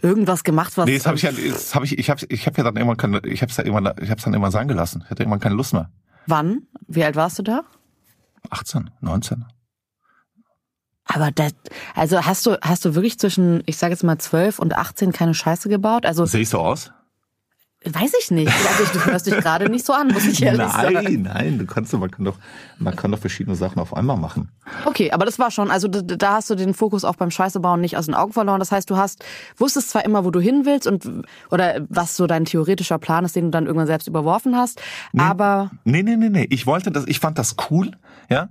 irgendwas 0.00 0.42
gemacht, 0.42 0.72
was. 0.76 0.86
Nee, 0.86 0.96
das 0.96 1.06
habe 1.06 1.16
ich 1.16 1.22
ja, 1.22 1.32
das 1.32 1.74
habe 1.74 1.84
ich, 1.84 1.98
ich 1.98 2.08
habe 2.08 2.24
ich 2.30 2.46
hab 2.46 2.56
ja 2.56 2.64
dann 2.64 2.76
irgendwann 2.76 2.96
keine, 2.96 3.20
ich 3.26 3.42
habe 3.42 3.50
es 3.50 3.58
ja 3.58 3.64
irgendwann, 3.64 3.92
ich 4.00 4.08
habe 4.08 4.18
es 4.18 4.24
dann 4.24 4.32
irgendwann 4.32 4.52
sein 4.52 4.68
gelassen. 4.68 5.02
Ich 5.04 5.10
hatte 5.10 5.22
irgendwann 5.22 5.40
keine 5.40 5.54
Lust 5.54 5.74
mehr. 5.74 5.90
Wann? 6.26 6.62
Wie 6.86 7.04
alt 7.04 7.16
warst 7.16 7.38
du 7.38 7.42
da? 7.42 7.62
18, 8.50 8.90
19. 9.02 9.44
Aber 11.08 11.30
das, 11.30 11.52
also 11.94 12.24
hast 12.24 12.46
du, 12.46 12.58
hast 12.60 12.84
du 12.84 12.94
wirklich 12.94 13.18
zwischen, 13.18 13.62
ich 13.66 13.78
sage 13.78 13.92
jetzt 13.94 14.04
mal 14.04 14.18
12 14.18 14.58
und 14.58 14.76
18 14.76 15.12
keine 15.12 15.34
Scheiße 15.34 15.68
gebaut? 15.68 16.04
Also 16.04 16.26
sehe 16.26 16.42
ich 16.42 16.50
so 16.50 16.58
aus? 16.58 16.92
Weiß 17.84 18.12
ich 18.20 18.32
nicht. 18.32 18.52
Also 18.68 18.92
du 18.92 19.06
hörst 19.06 19.26
dich 19.26 19.36
gerade 19.36 19.70
nicht 19.70 19.86
so 19.86 19.92
an, 19.92 20.08
muss 20.08 20.26
ich 20.26 20.42
ehrlich 20.42 20.58
nein, 20.58 20.70
sagen. 20.70 20.94
Nein, 20.94 21.22
nein, 21.22 21.58
du 21.58 21.64
kannst, 21.64 21.92
man 21.92 22.10
kann 22.10 22.24
doch, 22.24 22.36
man 22.78 22.96
kann 22.96 23.12
doch 23.12 23.20
verschiedene 23.20 23.54
Sachen 23.54 23.78
auf 23.78 23.96
einmal 23.96 24.16
machen. 24.16 24.50
Okay, 24.84 25.12
aber 25.12 25.24
das 25.24 25.38
war 25.38 25.52
schon, 25.52 25.70
also 25.70 25.86
da, 25.86 26.02
da 26.02 26.32
hast 26.34 26.50
du 26.50 26.56
den 26.56 26.74
Fokus 26.74 27.04
auch 27.04 27.14
beim 27.14 27.30
Scheißebauen 27.30 27.80
nicht 27.80 27.96
aus 27.96 28.06
den 28.06 28.14
Augen 28.14 28.32
verloren. 28.32 28.58
Das 28.58 28.72
heißt, 28.72 28.90
du 28.90 28.96
hast, 28.96 29.24
wusstest 29.56 29.90
zwar 29.90 30.04
immer, 30.04 30.24
wo 30.24 30.32
du 30.32 30.40
hin 30.40 30.62
willst 30.64 30.88
und, 30.88 31.24
oder 31.50 31.80
was 31.88 32.16
so 32.16 32.26
dein 32.26 32.44
theoretischer 32.44 32.98
Plan 32.98 33.24
ist, 33.24 33.36
den 33.36 33.44
du 33.44 33.50
dann 33.50 33.66
irgendwann 33.66 33.86
selbst 33.86 34.08
überworfen 34.08 34.56
hast, 34.56 34.82
nee, 35.12 35.22
aber. 35.22 35.70
Nee, 35.84 36.02
nee, 36.02 36.16
nee, 36.16 36.30
nee. 36.30 36.46
Ich 36.50 36.66
wollte 36.66 36.90
das, 36.90 37.06
ich 37.06 37.20
fand 37.20 37.38
das 37.38 37.54
cool, 37.70 37.92
ja. 38.28 38.48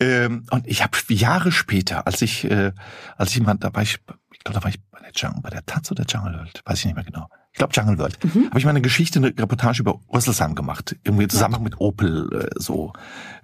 Ähm, 0.00 0.46
und 0.50 0.66
ich 0.66 0.82
habe 0.82 0.96
Jahre 1.08 1.52
später, 1.52 2.06
als 2.06 2.22
ich, 2.22 2.44
äh, 2.50 2.72
als 3.16 3.34
ich 3.34 3.42
mal, 3.42 3.54
da 3.54 3.74
war 3.74 3.82
ich, 3.82 3.98
ich 4.32 4.38
glaube, 4.40 4.58
da 4.58 4.62
war 4.62 4.70
ich 4.70 4.80
bei 4.90 5.00
der 5.00 5.12
Jungle, 5.14 5.40
bei 5.42 5.50
der 5.50 5.64
Taz 5.66 5.90
oder 5.90 6.04
Jungle 6.04 6.34
World, 6.34 6.62
weiß 6.64 6.78
ich 6.80 6.84
nicht 6.86 6.94
mehr 6.94 7.04
genau 7.04 7.28
ich 7.58 7.58
glaube 7.58 7.72
Jungle 7.74 7.98
World, 7.98 8.24
mhm. 8.24 8.46
habe 8.46 8.58
ich 8.60 8.64
mal 8.64 8.70
eine 8.70 8.80
Geschichte, 8.80 9.18
eine 9.18 9.28
Reportage 9.28 9.80
über 9.80 9.98
Rüsselsheim 10.14 10.54
gemacht, 10.54 10.94
irgendwie 11.02 11.26
zusammen 11.26 11.60
mit 11.64 11.80
Opel 11.80 12.28
äh, 12.32 12.50
so 12.54 12.92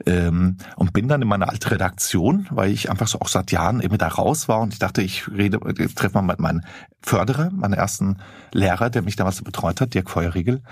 ähm, 0.07 0.59
und 0.77 0.92
bin 0.92 1.09
dann 1.09 1.20
in 1.20 1.27
meine 1.27 1.49
alte 1.49 1.73
Redaktion, 1.73 2.47
weil 2.51 2.70
ich 2.70 2.90
einfach 2.90 3.09
so 3.09 3.18
auch 3.18 3.27
seit 3.27 3.51
Jahren 3.51 3.81
eben 3.81 3.99
da 3.99 4.07
raus 4.07 4.47
war 4.47 4.61
und 4.61 4.73
ich 4.73 4.79
dachte, 4.79 5.03
ich 5.03 5.29
rede, 5.29 5.59
treffe 5.97 6.14
mal 6.14 6.23
mit 6.23 6.38
meinem 6.38 6.62
Förderer, 7.03 7.51
meinen 7.51 7.73
ersten 7.73 8.18
Lehrer, 8.53 8.88
der 8.88 9.03
mich 9.03 9.16
damals 9.16 9.42
betreut 9.42 9.81
hat, 9.81 9.94
Dirk 9.94 10.09
Feuerriegel. 10.09 10.62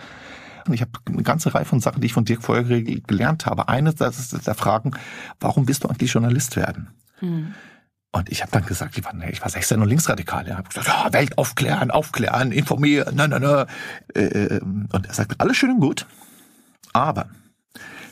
Und 0.66 0.74
ich 0.74 0.80
habe 0.80 0.92
eine 1.06 1.22
ganze 1.22 1.54
Reihe 1.54 1.64
von 1.64 1.80
Sachen, 1.80 2.00
die 2.00 2.06
ich 2.06 2.12
von 2.12 2.24
Dirk 2.24 2.42
Feuerriegel 2.42 3.00
gelernt 3.02 3.46
habe. 3.46 3.68
Eine 3.68 3.92
das 3.94 4.18
ist 4.18 4.46
der 4.46 4.54
Fragen, 4.54 4.92
warum 5.40 5.66
bist 5.66 5.84
du 5.84 5.88
eigentlich 5.88 6.12
Journalist 6.12 6.56
werden? 6.56 6.90
Mhm. 7.20 7.54
Und 8.14 8.30
ich 8.30 8.42
habe 8.42 8.52
dann 8.52 8.66
gesagt, 8.66 8.96
ich 8.98 9.04
war, 9.04 9.14
nee, 9.14 9.30
ich 9.30 9.40
war 9.40 9.48
16 9.48 9.80
und 9.80 9.88
linksradikal. 9.88 10.46
Ja, 10.46 10.58
hab 10.58 10.68
gesagt, 10.68 10.86
ja, 10.86 11.12
Welt 11.12 11.38
aufklären, 11.38 11.90
aufklären, 11.90 12.52
informieren, 12.52 13.14
na, 13.16 13.26
na, 13.26 13.38
na. 13.38 13.66
Äh, 14.14 14.60
und 14.60 15.06
er 15.06 15.14
sagt, 15.14 15.40
alles 15.40 15.56
schön 15.56 15.70
und 15.70 15.80
gut, 15.80 16.06
aber 16.92 17.30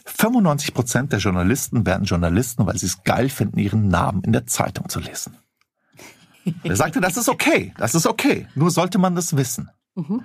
95 0.06 0.72
Prozent 0.72 1.12
der 1.12 1.18
Journalisten 1.18 1.84
werden 1.84 2.04
Journalisten, 2.04 2.66
weil 2.66 2.78
sie 2.78 2.86
es 2.86 3.02
geil 3.04 3.28
finden, 3.28 3.58
ihren 3.58 3.88
Namen 3.88 4.22
in 4.24 4.32
der 4.32 4.46
Zeitung 4.46 4.88
zu 4.88 5.00
lesen. 5.00 5.36
er 6.62 6.76
sagte, 6.76 7.02
das 7.02 7.18
ist 7.18 7.28
okay, 7.28 7.74
das 7.76 7.94
ist 7.94 8.06
okay, 8.06 8.48
nur 8.54 8.70
sollte 8.70 8.98
man 8.98 9.14
das 9.14 9.36
wissen. 9.36 9.70
Mhm 9.94 10.24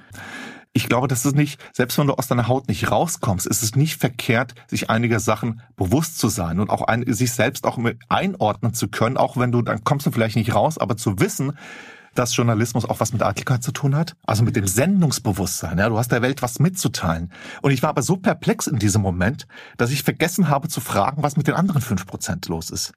ich 0.75 0.89
glaube, 0.89 1.07
das 1.07 1.25
ist 1.25 1.37
nicht, 1.37 1.57
selbst 1.73 1.97
wenn 1.97 2.07
du 2.07 2.13
aus 2.15 2.27
deiner 2.27 2.49
Haut 2.49 2.67
nicht 2.67 2.91
rauskommst, 2.91 3.47
ist 3.47 3.63
es 3.63 3.77
nicht 3.77 3.95
verkehrt, 3.95 4.55
sich 4.67 4.89
einiger 4.89 5.21
Sachen 5.21 5.61
bewusst 5.77 6.19
zu 6.19 6.27
sein 6.27 6.59
und 6.59 6.69
auch 6.69 6.81
ein, 6.81 7.05
sich 7.13 7.31
selbst 7.31 7.65
auch 7.65 7.79
einordnen 8.09 8.73
zu 8.73 8.89
können, 8.89 9.15
auch 9.15 9.37
wenn 9.37 9.53
du, 9.53 9.61
dann 9.61 9.85
kommst 9.85 10.05
du 10.05 10.11
vielleicht 10.11 10.35
nicht 10.35 10.53
raus, 10.53 10.77
aber 10.77 10.97
zu 10.97 11.17
wissen, 11.19 11.57
dass 12.13 12.35
Journalismus 12.35 12.83
auch 12.83 12.99
was 12.99 13.13
mit 13.13 13.23
Eitelkeit 13.23 13.63
zu 13.63 13.71
tun 13.71 13.95
hat, 13.95 14.17
also 14.25 14.43
mit 14.43 14.57
dem 14.57 14.67
Sendungsbewusstsein. 14.67 15.77
Ja, 15.77 15.87
du 15.87 15.97
hast 15.97 16.11
der 16.11 16.21
Welt 16.21 16.41
was 16.41 16.59
mitzuteilen. 16.59 17.31
Und 17.61 17.71
ich 17.71 17.81
war 17.81 17.89
aber 17.89 18.01
so 18.01 18.17
perplex 18.17 18.67
in 18.67 18.77
diesem 18.77 19.01
Moment, 19.01 19.47
dass 19.77 19.91
ich 19.91 20.03
vergessen 20.03 20.49
habe 20.49 20.67
zu 20.67 20.81
fragen, 20.81 21.23
was 21.23 21.37
mit 21.37 21.47
den 21.47 21.55
anderen 21.55 21.81
fünf 21.81 22.05
Prozent 22.05 22.49
los 22.49 22.69
ist. 22.69 22.91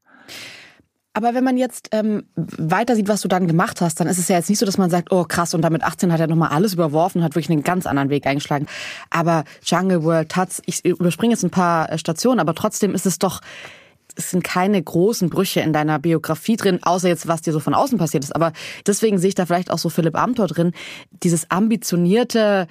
Aber 1.19 1.35
wenn 1.35 1.43
man 1.43 1.57
jetzt 1.57 1.89
ähm, 1.91 2.27
weiter 2.37 2.95
sieht, 2.95 3.09
was 3.09 3.23
du 3.23 3.27
dann 3.27 3.49
gemacht 3.49 3.81
hast, 3.81 3.99
dann 3.99 4.07
ist 4.07 4.19
es 4.19 4.29
ja 4.29 4.37
jetzt 4.37 4.49
nicht 4.49 4.61
so, 4.61 4.67
dass 4.67 4.79
man 4.79 4.89
sagt, 4.89 5.11
oh 5.11 5.25
krass, 5.25 5.53
und 5.53 5.63
damit 5.63 5.83
18 5.83 6.13
hat 6.13 6.21
er 6.21 6.29
nochmal 6.29 6.51
alles 6.51 6.75
überworfen, 6.75 7.25
hat 7.25 7.35
wirklich 7.35 7.51
einen 7.51 7.65
ganz 7.65 7.87
anderen 7.87 8.09
Weg 8.09 8.25
eingeschlagen. 8.25 8.69
Aber 9.11 9.43
Jungle 9.65 10.05
World, 10.05 10.29
Taz, 10.29 10.63
ich 10.65 10.85
überspringe 10.85 11.33
jetzt 11.33 11.43
ein 11.43 11.51
paar 11.51 11.91
äh, 11.91 11.99
Stationen, 11.99 12.39
aber 12.39 12.55
trotzdem 12.55 12.95
ist 12.95 13.05
es 13.05 13.19
doch, 13.19 13.41
es 14.15 14.31
sind 14.31 14.45
keine 14.45 14.81
großen 14.81 15.29
Brüche 15.29 15.59
in 15.59 15.73
deiner 15.73 15.99
Biografie 15.99 16.55
drin, 16.55 16.79
außer 16.83 17.09
jetzt, 17.09 17.27
was 17.27 17.43
dir 17.43 17.53
so 17.53 17.59
von 17.59 17.75
außen 17.75 17.99
passiert 17.99 18.23
ist. 18.23 18.37
Aber 18.37 18.53
deswegen 18.87 19.19
sehe 19.19 19.31
ich 19.31 19.35
da 19.35 19.45
vielleicht 19.45 19.73
auch 19.73 19.79
so 19.79 19.89
Philipp 19.89 20.17
Amthor 20.17 20.47
drin, 20.47 20.71
dieses 21.25 21.51
ambitionierte, 21.51 22.69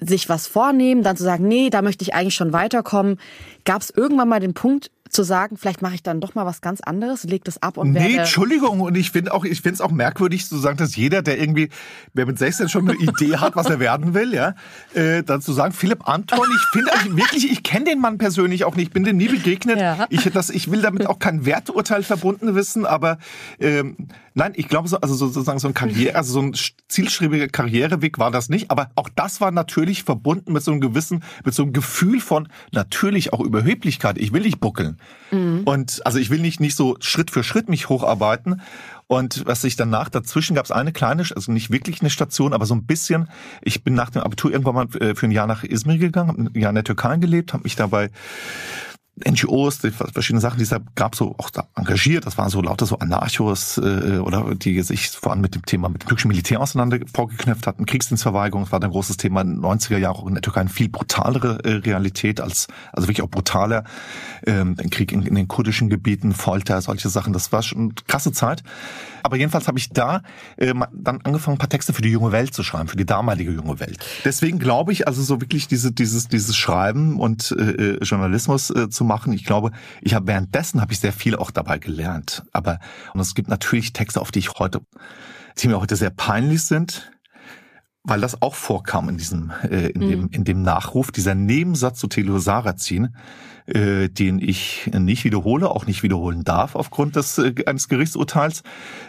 sich 0.00 0.30
was 0.30 0.46
vornehmen, 0.46 1.02
dann 1.02 1.18
zu 1.18 1.24
sagen, 1.24 1.46
nee, 1.48 1.68
da 1.68 1.82
möchte 1.82 2.02
ich 2.02 2.14
eigentlich 2.14 2.34
schon 2.34 2.54
weiterkommen. 2.54 3.18
Gab 3.66 3.82
es 3.82 3.90
irgendwann 3.90 4.28
mal 4.28 4.40
den 4.40 4.54
Punkt, 4.54 4.90
zu 5.08 5.22
sagen, 5.22 5.56
vielleicht 5.56 5.82
mache 5.82 5.94
ich 5.94 6.02
dann 6.02 6.20
doch 6.20 6.34
mal 6.34 6.46
was 6.46 6.60
ganz 6.60 6.80
anderes, 6.80 7.24
leg 7.24 7.44
das 7.44 7.62
ab 7.62 7.76
und 7.76 7.94
werde... 7.94 8.08
Nee, 8.08 8.16
Entschuldigung, 8.16 8.80
und 8.80 8.96
ich 8.96 9.10
finde 9.10 9.32
auch, 9.34 9.44
ich 9.44 9.60
finde 9.60 9.74
es 9.74 9.80
auch 9.80 9.90
merkwürdig 9.90 10.46
zu 10.46 10.56
sagen, 10.58 10.76
dass 10.76 10.96
jeder, 10.96 11.22
der 11.22 11.38
irgendwie, 11.40 11.68
wer 12.14 12.26
mit 12.26 12.38
16 12.38 12.68
schon 12.68 12.88
eine 12.88 12.98
Idee 12.98 13.36
hat, 13.36 13.56
was 13.56 13.66
er 13.66 13.80
werden 13.80 14.14
will, 14.14 14.34
ja, 14.34 14.54
äh, 14.94 15.22
dann 15.22 15.40
zu 15.40 15.52
sagen, 15.52 15.72
Philipp 15.72 16.08
Anton, 16.08 16.46
ich 16.54 16.66
finde 16.72 16.90
wirklich, 17.16 17.50
ich 17.50 17.62
kenne 17.62 17.86
den 17.86 18.00
Mann 18.00 18.18
persönlich 18.18 18.64
auch 18.64 18.76
nicht, 18.76 18.92
bin 18.92 19.04
dem 19.04 19.16
nie 19.16 19.28
begegnet. 19.28 19.78
Ja. 19.78 20.06
Ich, 20.10 20.24
das, 20.30 20.50
ich 20.50 20.70
will 20.70 20.82
damit 20.82 21.06
auch 21.06 21.18
kein 21.18 21.44
Werturteil 21.46 22.02
verbunden 22.02 22.54
wissen, 22.54 22.86
aber 22.86 23.18
ähm, 23.60 23.96
nein, 24.38 24.52
ich 24.54 24.68
glaube 24.68 24.88
so, 24.88 24.98
also 25.00 25.14
sozusagen 25.14 25.58
so 25.58 25.68
ein 25.68 25.74
Karriere, 25.74 26.14
also 26.14 26.32
so 26.32 26.40
ein 26.40 26.54
zielstrebiger 26.88 27.48
Karriereweg 27.48 28.18
war 28.18 28.30
das 28.30 28.48
nicht, 28.48 28.70
aber 28.70 28.90
auch 28.94 29.08
das 29.14 29.40
war 29.40 29.50
natürlich 29.50 30.04
verbunden 30.04 30.52
mit 30.52 30.62
so 30.62 30.70
einem 30.70 30.80
gewissen, 30.80 31.24
mit 31.44 31.54
so 31.54 31.64
einem 31.64 31.72
Gefühl 31.72 32.20
von 32.20 32.48
natürlich 32.72 33.32
auch 33.32 33.40
Überheblichkeit. 33.40 34.16
Ich 34.16 34.32
will 34.32 34.42
nicht 34.42 34.60
buckeln. 34.60 34.98
Mhm. 35.32 35.62
Und 35.64 36.06
also 36.06 36.18
ich 36.18 36.30
will 36.30 36.38
nicht, 36.38 36.60
nicht 36.60 36.76
so 36.76 36.96
Schritt 37.00 37.30
für 37.30 37.42
Schritt 37.42 37.68
mich 37.68 37.88
hocharbeiten. 37.88 38.62
Und 39.08 39.46
was 39.46 39.64
ich 39.64 39.74
danach, 39.74 40.10
dazwischen 40.10 40.54
gab 40.54 40.66
es 40.66 40.70
eine 40.70 40.92
kleine, 40.92 41.24
also 41.34 41.50
nicht 41.50 41.70
wirklich 41.70 42.02
eine 42.02 42.10
Station, 42.10 42.52
aber 42.52 42.66
so 42.66 42.74
ein 42.74 42.84
bisschen. 42.84 43.28
Ich 43.62 43.82
bin 43.82 43.94
nach 43.94 44.10
dem 44.10 44.22
Abitur 44.22 44.52
irgendwann 44.52 44.74
mal 44.74 44.86
äh, 45.00 45.14
für 45.14 45.26
ein 45.26 45.32
Jahr 45.32 45.46
nach 45.46 45.64
Izmir 45.64 45.96
gegangen, 45.98 46.28
habe 46.28 46.42
ein 46.42 46.60
Jahr 46.60 46.70
in 46.70 46.74
der 46.74 46.84
Türkei 46.84 47.16
gelebt, 47.16 47.54
habe 47.54 47.64
mich 47.64 47.74
dabei 47.74 48.10
NGOs, 49.26 49.78
verschiedene 50.12 50.40
Sachen, 50.40 50.58
die 50.58 50.64
es 50.64 50.70
da 50.70 50.78
gab, 50.94 51.14
so 51.14 51.34
auch 51.38 51.50
da 51.50 51.68
engagiert. 51.76 52.26
Das 52.26 52.38
waren 52.38 52.50
so 52.50 52.60
lauter 52.60 52.86
so 52.86 52.98
Anarchos 52.98 53.78
äh, 53.78 54.18
oder 54.18 54.54
die 54.54 54.82
sich 54.82 55.08
vor 55.10 55.32
allem 55.32 55.40
mit 55.40 55.54
dem 55.54 55.64
Thema 55.64 55.88
mit 55.88 56.02
dem 56.02 56.08
türkischen 56.08 56.28
Militär 56.28 56.60
auseinander 56.60 56.98
vorgeknüpft 57.12 57.66
hatten. 57.66 57.86
Kriegsdienstverweigerung, 57.86 58.64
das 58.64 58.72
war 58.72 58.82
ein 58.82 58.90
großes 58.90 59.16
Thema 59.16 59.40
in 59.42 59.56
den 59.56 59.60
90er 59.60 59.98
Jahren 59.98 60.16
auch 60.16 60.26
in 60.26 60.34
der 60.34 60.42
Türkei 60.42 60.60
eine 60.60 60.70
viel 60.70 60.88
brutalere 60.88 61.58
äh, 61.64 61.72
Realität 61.74 62.40
als, 62.40 62.68
also 62.92 63.08
wirklich 63.08 63.22
auch 63.22 63.30
brutaler. 63.30 63.84
Ähm, 64.46 64.76
Krieg 64.90 65.12
in, 65.12 65.22
in 65.22 65.34
den 65.34 65.48
kurdischen 65.48 65.88
Gebieten, 65.88 66.32
Folter, 66.32 66.80
solche 66.80 67.08
Sachen. 67.08 67.32
Das 67.32 67.52
war 67.52 67.62
schon 67.62 67.78
eine 67.78 67.92
krasse 68.06 68.32
Zeit. 68.32 68.62
Aber 69.28 69.36
jedenfalls 69.36 69.68
habe 69.68 69.78
ich 69.78 69.90
da 69.90 70.22
äh, 70.56 70.72
dann 70.90 71.20
angefangen, 71.20 71.56
ein 71.56 71.58
paar 71.58 71.68
Texte 71.68 71.92
für 71.92 72.00
die 72.00 72.08
junge 72.08 72.32
Welt 72.32 72.54
zu 72.54 72.62
schreiben, 72.62 72.88
für 72.88 72.96
die 72.96 73.04
damalige 73.04 73.52
junge 73.52 73.78
Welt. 73.78 73.98
Deswegen 74.24 74.58
glaube 74.58 74.90
ich, 74.90 75.06
also 75.06 75.20
so 75.20 75.42
wirklich 75.42 75.68
diese, 75.68 75.92
dieses, 75.92 76.28
dieses 76.28 76.56
Schreiben 76.56 77.20
und 77.20 77.54
äh, 77.58 77.96
äh 77.96 77.98
Journalismus 78.02 78.70
äh, 78.70 78.88
zu 78.88 79.04
machen. 79.04 79.34
Ich 79.34 79.44
glaube, 79.44 79.72
ich 80.00 80.14
habe 80.14 80.28
währenddessen 80.28 80.80
habe 80.80 80.94
ich 80.94 81.00
sehr 81.00 81.12
viel 81.12 81.36
auch 81.36 81.50
dabei 81.50 81.76
gelernt. 81.76 82.42
Aber 82.52 82.78
und 83.12 83.20
es 83.20 83.34
gibt 83.34 83.50
natürlich 83.50 83.92
Texte, 83.92 84.18
auf 84.18 84.30
die 84.30 84.38
ich 84.38 84.54
heute, 84.58 84.80
die 85.58 85.68
mir 85.68 85.78
heute 85.78 85.96
sehr 85.96 86.08
peinlich 86.08 86.62
sind, 86.62 87.12
weil 88.04 88.22
das 88.22 88.40
auch 88.40 88.54
vorkam 88.54 89.10
in 89.10 89.18
diesem, 89.18 89.52
äh, 89.62 89.88
in, 89.88 90.06
mhm. 90.06 90.08
dem, 90.08 90.28
in 90.30 90.44
dem 90.44 90.62
Nachruf, 90.62 91.12
dieser 91.12 91.34
Nebensatz 91.34 91.98
zu 91.98 92.06
Telosarazin, 92.06 93.14
äh, 93.68 94.08
den 94.08 94.38
ich 94.38 94.90
nicht 94.98 95.24
wiederhole, 95.24 95.70
auch 95.70 95.86
nicht 95.86 96.02
wiederholen 96.02 96.42
darf 96.42 96.74
aufgrund 96.74 97.16
des 97.16 97.36
äh, 97.38 97.54
eines 97.66 97.88
Gerichtsurteils. 97.88 98.62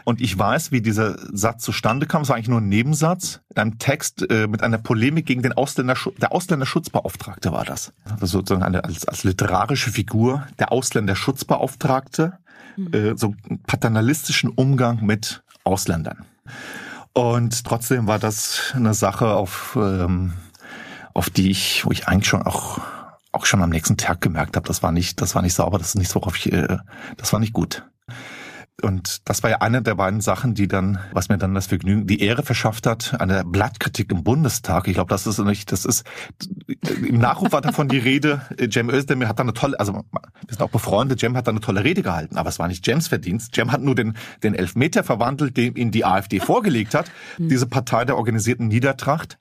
Und 0.03 0.19
ich 0.19 0.37
weiß, 0.37 0.71
wie 0.71 0.81
dieser 0.81 1.17
Satz 1.31 1.63
zustande 1.63 2.05
kam. 2.05 2.23
Es 2.23 2.29
war 2.29 2.35
eigentlich 2.35 2.49
nur 2.49 2.59
ein 2.59 2.67
Nebensatz 2.67 3.39
in 3.49 3.57
einem 3.57 3.79
Text 3.79 4.29
äh, 4.29 4.47
mit 4.47 4.61
einer 4.61 4.77
Polemik 4.77 5.25
gegen 5.25 5.41
den 5.41 5.53
Ausländer, 5.53 5.95
der 6.21 6.33
Ausländerschutzbeauftragte 6.33 7.51
war 7.51 7.63
das. 7.63 7.93
Also 8.19 8.39
sozusagen 8.39 8.63
eine, 8.63 8.83
als, 8.83 9.07
als 9.07 9.23
literarische 9.23 9.91
Figur 9.91 10.45
der 10.59 10.71
Ausländerschutzbeauftragte, 10.71 12.33
mhm. 12.75 12.93
äh, 12.93 13.17
so 13.17 13.33
paternalistischen 13.65 14.49
Umgang 14.49 15.05
mit 15.05 15.41
Ausländern. 15.63 16.25
Und 17.13 17.63
trotzdem 17.63 18.07
war 18.07 18.19
das 18.19 18.73
eine 18.75 18.93
Sache, 18.93 19.33
auf, 19.33 19.77
ähm, 19.79 20.33
auf 21.13 21.29
die 21.29 21.49
ich, 21.49 21.85
wo 21.85 21.91
ich 21.91 22.07
eigentlich 22.07 22.27
schon 22.27 22.43
auch 22.43 22.81
auch 23.31 23.45
schon 23.45 23.61
am 23.61 23.69
nächsten 23.69 23.97
Tag 23.97 24.21
gemerkt 24.21 24.55
habe, 24.55 24.67
das 24.67 24.81
war 24.83 24.91
nicht, 24.91 25.21
das 25.21 25.35
war 25.35 25.41
nicht 25.41 25.53
sauber, 25.53 25.77
das 25.77 25.89
ist 25.89 25.95
nichts, 25.95 26.15
worauf 26.15 26.35
ich, 26.37 26.51
äh, 26.51 26.77
das 27.17 27.31
war 27.33 27.39
nicht 27.39 27.53
gut. 27.53 27.83
Und 28.81 29.27
das 29.27 29.43
war 29.43 29.49
ja 29.49 29.57
eine 29.57 29.81
der 29.81 29.95
beiden 29.95 30.21
Sachen, 30.21 30.53
die 30.53 30.67
dann, 30.67 30.99
was 31.11 31.29
mir 31.29 31.37
dann 31.37 31.53
das 31.53 31.67
Vergnügen, 31.67 32.07
die 32.07 32.21
Ehre 32.21 32.43
verschafft 32.43 32.85
hat, 32.87 33.19
eine 33.19 33.43
Blattkritik 33.43 34.11
im 34.11 34.23
Bundestag. 34.23 34.87
Ich 34.87 34.93
glaube, 34.93 35.09
das 35.09 35.27
ist 35.27 35.37
nicht, 35.39 35.71
das 35.71 35.85
ist, 35.85 36.05
im 37.05 37.17
Nachruf 37.17 37.51
war 37.51 37.61
davon 37.61 37.87
die 37.89 37.97
Rede, 37.97 38.41
Cem 38.71 38.89
Özdemir 38.89 39.27
hat 39.27 39.39
da 39.39 39.43
eine 39.43 39.53
tolle, 39.53 39.79
also 39.79 39.93
wir 39.93 40.03
sind 40.47 40.61
auch 40.61 40.69
befreundet, 40.69 41.19
Cem 41.19 41.35
hat 41.35 41.47
da 41.47 41.51
eine 41.51 41.59
tolle 41.59 41.83
Rede 41.83 42.01
gehalten, 42.01 42.37
aber 42.37 42.49
es 42.49 42.59
war 42.59 42.67
nicht 42.67 42.85
Cems 42.85 43.07
Verdienst. 43.07 43.53
Cem 43.53 43.71
hat 43.71 43.81
nur 43.81 43.95
den, 43.95 44.15
den 44.43 44.53
Elfmeter 44.53 45.03
verwandelt, 45.03 45.57
den 45.57 45.75
ihn 45.75 45.91
die 45.91 46.05
AfD 46.05 46.39
vorgelegt 46.39 46.93
hat, 46.93 47.11
hm. 47.35 47.49
diese 47.49 47.67
Partei 47.67 48.05
der 48.05 48.17
organisierten 48.17 48.67
Niedertracht, 48.67 49.37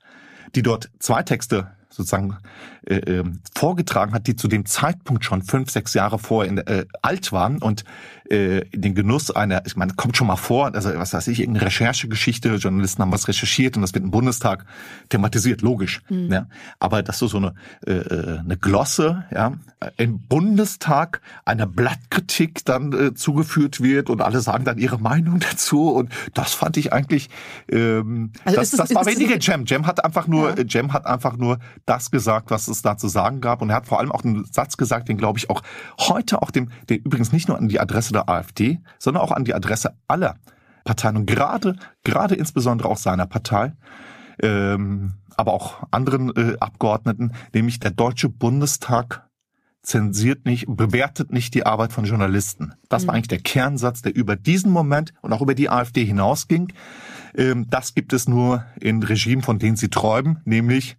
die 0.55 0.63
dort 0.63 0.89
zwei 0.99 1.23
Texte 1.23 1.71
sozusagen 1.99 2.37
äh, 2.85 2.95
äh, 2.95 3.23
vorgetragen 3.53 4.13
hat, 4.13 4.27
die 4.27 4.35
zu 4.35 4.47
dem 4.47 4.65
Zeitpunkt 4.65 5.25
schon 5.25 5.41
fünf, 5.41 5.69
sechs 5.69 5.93
Jahre 5.93 6.17
vorher 6.17 6.51
in, 6.51 6.57
äh, 6.59 6.85
alt 7.01 7.31
waren. 7.31 7.61
Und 7.61 7.83
äh, 8.29 8.65
den 8.73 8.93
Genuss 8.93 9.31
einer, 9.31 9.65
ich 9.65 9.75
meine, 9.75 9.93
kommt 9.93 10.15
schon 10.15 10.27
mal 10.27 10.35
vor, 10.35 10.73
also 10.73 10.89
was 10.95 11.13
weiß 11.13 11.27
ich, 11.29 11.39
irgendeine 11.39 11.65
Recherchegeschichte, 11.65 12.55
Journalisten 12.55 13.01
haben 13.01 13.11
was 13.11 13.27
recherchiert 13.27 13.75
und 13.75 13.81
das 13.81 13.93
wird 13.93 14.03
im 14.03 14.11
Bundestag 14.11 14.65
thematisiert, 15.09 15.61
logisch. 15.61 16.01
Mhm. 16.09 16.31
Ja. 16.31 16.47
Aber 16.79 17.01
dass 17.01 17.17
so 17.17 17.27
so 17.27 17.37
eine, 17.37 17.53
äh, 17.87 17.93
äh, 17.93 18.39
eine 18.39 18.57
Glosse 18.57 19.25
ja, 19.31 19.53
im 19.97 20.19
Bundestag 20.19 21.21
einer 21.45 21.65
Blattkritik 21.65 22.63
dann 22.65 22.93
äh, 22.93 23.13
zugeführt 23.15 23.81
wird 23.81 24.09
und 24.09 24.21
alle 24.21 24.41
sagen 24.41 24.63
dann 24.63 24.77
ihre 24.77 24.99
Meinung 24.99 25.39
dazu 25.51 25.89
und 25.89 26.11
das 26.35 26.53
fand 26.53 26.77
ich 26.77 26.93
eigentlich, 26.93 27.29
ähm, 27.69 28.31
also 28.45 28.59
das, 28.59 28.71
das, 28.71 28.89
das 28.89 28.95
war 28.95 29.05
weniger 29.07 29.39
Jam. 29.39 29.65
Jam 29.65 29.87
hat 29.87 30.05
einfach 30.05 30.27
nur, 30.27 30.55
ja. 30.55 30.63
Jam 30.67 30.93
hat 30.93 31.05
einfach 31.07 31.37
nur 31.37 31.57
das 31.85 32.11
gesagt, 32.11 32.51
was 32.51 32.67
es 32.67 32.83
da 32.83 32.95
zu 32.97 33.07
sagen 33.07 33.41
gab 33.41 33.63
und 33.63 33.71
er 33.71 33.77
hat 33.77 33.87
vor 33.87 33.99
allem 33.99 34.11
auch 34.11 34.23
einen 34.23 34.45
Satz 34.45 34.77
gesagt, 34.77 35.09
den 35.09 35.17
glaube 35.17 35.39
ich 35.39 35.49
auch 35.49 35.63
heute 35.97 36.43
auch 36.43 36.51
dem, 36.51 36.69
der 36.89 36.97
übrigens 36.97 37.31
nicht 37.31 37.47
nur 37.47 37.57
an 37.57 37.67
die 37.67 37.79
Adresse 37.79 38.13
der 38.13 38.18
AfD, 38.27 38.79
sondern 38.97 39.23
auch 39.23 39.31
an 39.31 39.45
die 39.45 39.53
Adresse 39.53 39.95
aller 40.07 40.35
Parteien 40.83 41.17
und 41.17 41.25
gerade, 41.25 41.75
gerade 42.03 42.35
insbesondere 42.35 42.89
auch 42.89 42.97
seiner 42.97 43.27
Partei, 43.27 43.73
ähm, 44.41 45.13
aber 45.35 45.53
auch 45.53 45.83
anderen 45.91 46.35
äh, 46.35 46.57
Abgeordneten, 46.59 47.33
nämlich 47.53 47.79
der 47.79 47.91
Deutsche 47.91 48.29
Bundestag 48.29 49.29
zensiert 49.81 50.45
nicht, 50.45 50.65
bewertet 50.67 51.31
nicht 51.31 51.53
die 51.53 51.65
Arbeit 51.65 51.93
von 51.93 52.05
Journalisten. 52.05 52.73
Das 52.89 53.07
war 53.07 53.13
mhm. 53.13 53.17
eigentlich 53.17 53.27
der 53.29 53.39
Kernsatz, 53.39 54.01
der 54.01 54.15
über 54.15 54.35
diesen 54.35 54.71
Moment 54.71 55.13
und 55.21 55.31
auch 55.33 55.41
über 55.41 55.55
die 55.55 55.69
AfD 55.69 56.03
hinausging. 56.03 56.73
Ähm, 57.35 57.67
das 57.69 57.93
gibt 57.95 58.13
es 58.13 58.27
nur 58.27 58.65
in 58.79 59.01
Regimen, 59.03 59.41
von 59.41 59.59
denen 59.59 59.77
sie 59.77 59.89
träumen, 59.89 60.41
nämlich 60.43 60.97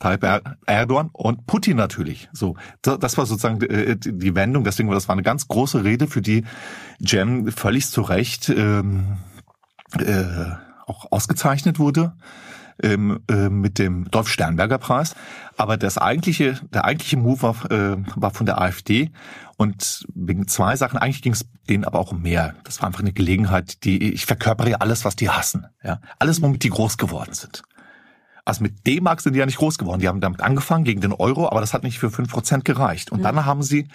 Tayyip 0.00 0.26
Erdogan 0.66 1.10
und 1.12 1.46
Putin 1.46 1.76
natürlich. 1.76 2.28
So, 2.32 2.56
das 2.82 3.16
war 3.16 3.26
sozusagen 3.26 3.62
äh, 3.62 3.96
die 3.96 4.34
Wendung. 4.34 4.64
Deswegen 4.64 4.88
war 4.88 4.96
das 4.96 5.08
war 5.08 5.12
eine 5.12 5.22
ganz 5.22 5.46
große 5.46 5.84
Rede, 5.84 6.08
für 6.08 6.22
die 6.22 6.44
Jem 6.98 7.52
völlig 7.52 7.88
zu 7.88 8.02
Recht 8.02 8.48
ähm, 8.48 9.18
äh, 9.98 10.24
auch 10.86 11.12
ausgezeichnet 11.12 11.78
wurde 11.78 12.14
ähm, 12.82 13.20
äh, 13.30 13.48
mit 13.48 13.78
dem 13.78 14.10
Dolph 14.10 14.28
Sternberger 14.28 14.78
Preis. 14.78 15.14
Aber 15.56 15.76
das 15.76 15.98
eigentliche, 15.98 16.58
der 16.72 16.84
eigentliche 16.84 17.16
Move 17.16 17.42
war, 17.42 17.70
äh, 17.70 17.96
war 18.16 18.30
von 18.30 18.46
der 18.46 18.60
AfD 18.60 19.10
und 19.56 20.06
wegen 20.14 20.48
zwei 20.48 20.76
Sachen. 20.76 20.98
Eigentlich 20.98 21.22
ging 21.22 21.32
es 21.32 21.46
denen 21.68 21.84
aber 21.84 21.98
auch 21.98 22.12
um 22.12 22.22
mehr. 22.22 22.54
Das 22.64 22.80
war 22.80 22.86
einfach 22.86 23.00
eine 23.00 23.12
Gelegenheit, 23.12 23.84
die 23.84 24.12
ich 24.12 24.26
verkörpere 24.26 24.80
alles, 24.80 25.04
was 25.04 25.16
die 25.16 25.28
hassen. 25.28 25.66
Ja, 25.82 26.00
alles, 26.18 26.40
womit 26.42 26.62
die 26.62 26.70
groß 26.70 26.96
geworden 26.96 27.34
sind. 27.34 27.62
Also 28.44 28.62
mit 28.62 28.86
D-Mark 28.86 29.20
sind 29.20 29.34
die 29.34 29.38
ja 29.38 29.46
nicht 29.46 29.58
groß 29.58 29.78
geworden. 29.78 30.00
Die 30.00 30.08
haben 30.08 30.20
damit 30.20 30.40
angefangen 30.40 30.84
gegen 30.84 31.00
den 31.00 31.12
Euro, 31.12 31.48
aber 31.48 31.60
das 31.60 31.74
hat 31.74 31.82
nicht 31.82 31.98
für 31.98 32.10
fünf 32.10 32.30
Prozent 32.30 32.64
gereicht. 32.64 33.12
Und 33.12 33.20
mhm. 33.20 33.24
dann 33.24 33.46
haben 33.46 33.62
sie 33.62 33.88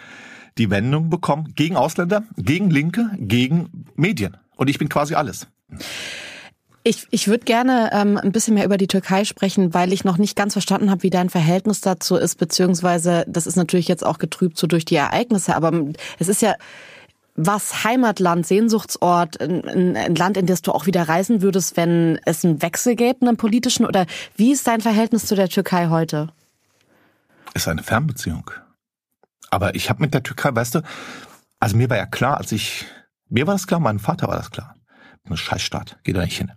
die 0.58 0.70
Wendung 0.70 1.10
bekommen 1.10 1.54
gegen 1.56 1.76
Ausländer, 1.76 2.24
gegen 2.38 2.70
Linke, 2.70 3.10
gegen 3.18 3.86
Medien. 3.96 4.38
Und 4.56 4.70
ich 4.70 4.78
bin 4.78 4.90
quasi 4.90 5.16
alles. 5.16 5.48
Ich, 6.88 7.08
ich 7.10 7.28
würde 7.28 7.46
gerne 7.46 7.90
ähm, 7.94 8.18
ein 8.18 8.32
bisschen 8.32 8.54
mehr 8.54 8.66
über 8.66 8.78
die 8.78 8.88
Türkei 8.88 9.26
sprechen, 9.26 9.74
weil 9.74 9.92
ich 9.92 10.04
noch 10.04 10.18
nicht 10.18 10.36
ganz 10.36 10.54
verstanden 10.54 10.92
habe, 10.92 11.02
wie 11.02 11.10
dein 11.10 11.32
Verhältnis 11.32 11.82
dazu 11.82 12.16
ist, 12.16 12.36
beziehungsweise 12.36 13.26
das 13.28 13.48
ist 13.48 13.56
natürlich 13.56 13.88
jetzt 13.88 14.06
auch 14.06 14.20
getrübt 14.20 14.58
so 14.58 14.68
durch 14.68 14.86
die 14.86 14.96
Ereignisse, 14.96 15.56
aber 15.56 15.74
es 16.20 16.28
ist 16.28 16.44
ja 16.44 16.54
was 17.36 17.84
Heimatland, 17.84 18.48
Sehnsuchtsort, 18.48 19.40
ein, 19.42 19.96
ein, 19.98 20.16
Land, 20.16 20.38
in 20.38 20.46
das 20.46 20.62
du 20.62 20.72
auch 20.72 20.86
wieder 20.86 21.08
reisen 21.08 21.42
würdest, 21.42 21.78
wenn 21.78 22.20
es 22.26 22.46
einen 22.46 22.62
Wechsel 22.62 22.96
gäbe, 22.96 23.28
einen 23.28 23.38
politischen? 23.38 23.86
Oder 23.86 24.06
wie 24.36 24.52
ist 24.52 24.68
dein 24.68 24.82
Verhältnis 24.82 25.26
zu 25.26 25.36
der 25.36 25.50
Türkei 25.50 25.88
heute? 25.90 26.30
Ist 27.54 27.68
eine 27.68 27.84
Fernbeziehung. 27.84 28.52
Aber 29.52 29.76
ich 29.76 29.90
habe 29.90 30.02
mit 30.02 30.14
der 30.14 30.24
Türkei, 30.24 30.50
weißt 30.54 30.76
du, 30.76 30.82
also 31.60 31.78
mir 31.78 31.90
war 31.90 31.98
ja 31.98 32.06
klar, 32.06 32.38
als 32.38 32.52
ich, 32.52 32.86
mir 33.30 33.48
war 33.48 33.56
das 33.56 33.68
klar, 33.68 33.80
meinem 33.80 34.00
Vater 34.00 34.28
war 34.28 34.38
das 34.38 34.52
klar. 34.52 34.76
Ein 35.28 35.38
Scheißstaat, 35.38 35.98
geht 36.04 36.16
da 36.16 36.24
nicht 36.24 36.38
hin. 36.38 36.52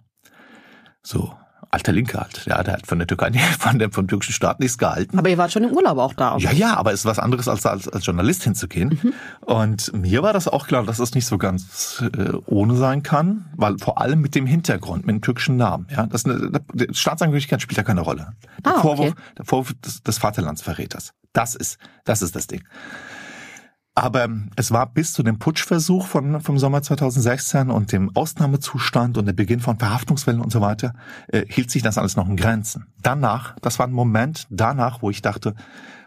So, 1.02 1.34
alter 1.70 1.92
Linke 1.92 2.18
halt. 2.18 2.44
Ja, 2.46 2.62
der 2.62 2.74
hat 2.74 2.86
von 2.86 2.98
der 2.98 3.06
Türkei, 3.06 3.30
von 3.58 3.78
dem, 3.78 3.92
vom 3.92 4.06
türkischen 4.08 4.32
Staat 4.32 4.60
nichts 4.60 4.78
gehalten. 4.78 5.18
Aber 5.18 5.28
ihr 5.28 5.38
wart 5.38 5.52
schon 5.52 5.64
im 5.64 5.72
Urlaub 5.72 5.98
auch 5.98 6.14
da. 6.14 6.36
Ja, 6.38 6.52
ja, 6.52 6.76
aber 6.76 6.92
es 6.92 7.00
ist 7.00 7.04
was 7.06 7.18
anderes, 7.18 7.48
als 7.48 7.66
als, 7.66 7.88
als 7.88 8.06
Journalist 8.06 8.44
hinzugehen. 8.44 8.98
Mhm. 9.02 9.12
Und 9.40 9.92
mir 9.92 10.22
war 10.22 10.32
das 10.32 10.48
auch 10.48 10.66
klar, 10.66 10.84
dass 10.84 10.98
es 10.98 11.14
nicht 11.14 11.26
so 11.26 11.38
ganz 11.38 12.02
äh, 12.02 12.32
ohne 12.46 12.76
sein 12.76 13.02
kann, 13.02 13.46
weil 13.56 13.78
vor 13.78 14.00
allem 14.00 14.20
mit 14.20 14.34
dem 14.34 14.46
Hintergrund, 14.46 15.06
mit 15.06 15.14
dem 15.14 15.22
türkischen 15.22 15.56
Namen. 15.56 15.86
Ja, 15.90 16.06
das 16.06 16.24
eine, 16.24 16.60
Staatsangehörigkeit 16.90 17.60
spielt 17.62 17.76
ja 17.76 17.84
keine 17.84 18.00
Rolle. 18.00 18.32
Der 18.64 18.76
ah, 18.76 18.80
Vorwurf, 18.80 19.10
okay. 19.10 19.20
der 19.36 19.44
Vorwurf 19.44 19.74
des, 19.84 20.02
des 20.02 20.18
Vaterlandsverräters. 20.18 21.12
Das 21.32 21.54
ist, 21.54 21.78
das 22.04 22.22
ist 22.22 22.34
das 22.34 22.46
Ding. 22.46 22.62
Aber 23.98 24.28
es 24.54 24.70
war 24.70 24.86
bis 24.86 25.12
zu 25.12 25.24
dem 25.24 25.40
Putschversuch 25.40 26.06
von, 26.06 26.40
vom 26.40 26.56
Sommer 26.56 26.82
2016 26.82 27.68
und 27.68 27.90
dem 27.90 28.14
Ausnahmezustand 28.14 29.18
und 29.18 29.26
der 29.26 29.32
Beginn 29.32 29.58
von 29.58 29.76
Verhaftungswellen 29.76 30.40
und 30.40 30.52
so 30.52 30.60
weiter, 30.60 30.94
äh, 31.26 31.44
hielt 31.48 31.72
sich 31.72 31.82
das 31.82 31.98
alles 31.98 32.14
noch 32.14 32.28
in 32.28 32.36
Grenzen. 32.36 32.86
Danach, 33.02 33.56
das 33.60 33.80
war 33.80 33.88
ein 33.88 33.92
Moment 33.92 34.46
danach, 34.50 35.02
wo 35.02 35.10
ich 35.10 35.20
dachte, 35.20 35.56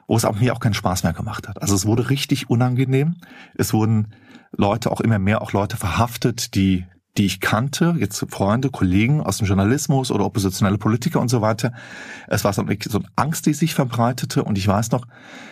wo 0.08 0.16
es 0.16 0.24
auch 0.24 0.40
mir 0.40 0.54
auch 0.54 0.62
keinen 0.62 0.74
Spaß 0.74 1.04
mehr 1.04 1.12
gemacht 1.12 1.50
hat. 1.50 1.62
Also 1.62 1.76
es 1.76 1.86
wurde 1.86 2.10
richtig 2.10 2.50
unangenehm. 2.50 3.18
Es 3.56 3.74
wurden 3.74 4.14
Leute, 4.56 4.90
auch 4.90 5.02
immer 5.02 5.20
mehr 5.20 5.42
auch 5.42 5.52
Leute 5.52 5.76
verhaftet, 5.76 6.56
die 6.56 6.86
die 7.18 7.26
ich 7.26 7.42
kannte, 7.42 7.96
jetzt 8.00 8.26
Freunde, 8.30 8.70
Kollegen 8.70 9.22
aus 9.22 9.38
dem 9.38 9.48
Journalismus 9.48 10.12
oder 10.12 10.26
oppositionelle 10.26 10.78
Politiker 10.78 11.20
und 11.20 11.30
so 11.30 11.42
weiter. 11.42 11.74
Es 12.28 12.44
war 12.44 12.54
so 12.54 12.62
eine, 12.62 12.78
so 12.88 13.00
eine 13.00 13.08
Angst, 13.16 13.46
die 13.46 13.54
sich 13.54 13.74
verbreitete. 13.74 14.44
Und 14.44 14.58
ich 14.58 14.68
weiß 14.68 14.92
noch, 14.92 15.06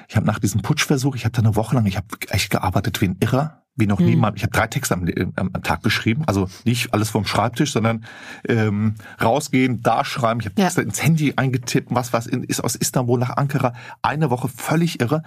ich 0.07 0.15
habe 0.15 0.25
nach 0.25 0.39
diesem 0.39 0.61
Putschversuch, 0.61 1.15
ich 1.15 1.25
habe 1.25 1.33
da 1.33 1.41
eine 1.41 1.55
Woche 1.55 1.75
lang, 1.75 1.85
ich 1.85 1.97
habe 1.97 2.07
echt 2.29 2.49
gearbeitet 2.49 3.01
wie 3.01 3.09
ein 3.09 3.17
Irrer, 3.19 3.63
wie 3.75 3.87
noch 3.87 3.99
nie 3.99 4.13
hm. 4.13 4.19
mal. 4.19 4.33
Ich 4.35 4.43
habe 4.43 4.51
drei 4.51 4.67
Texte 4.67 4.93
am, 4.93 5.05
am, 5.35 5.49
am, 5.53 5.63
Tag 5.63 5.83
geschrieben, 5.83 6.23
also 6.27 6.47
nicht 6.63 6.93
alles 6.93 7.09
vom 7.09 7.25
Schreibtisch, 7.25 7.73
sondern 7.73 8.05
ähm, 8.47 8.95
rausgehen, 9.21 9.81
da 9.81 10.05
schreiben. 10.05 10.39
Ich 10.39 10.45
habe 10.45 10.61
ja. 10.61 10.69
ins 10.81 11.03
Handy 11.03 11.33
eingetippt, 11.35 11.89
was 11.91 12.13
was 12.13 12.25
in, 12.25 12.43
ist 12.43 12.61
aus 12.61 12.75
Istanbul 12.75 13.19
nach 13.19 13.35
Ankara. 13.35 13.73
Eine 14.01 14.29
Woche 14.29 14.47
völlig 14.47 15.01
irre. 15.01 15.23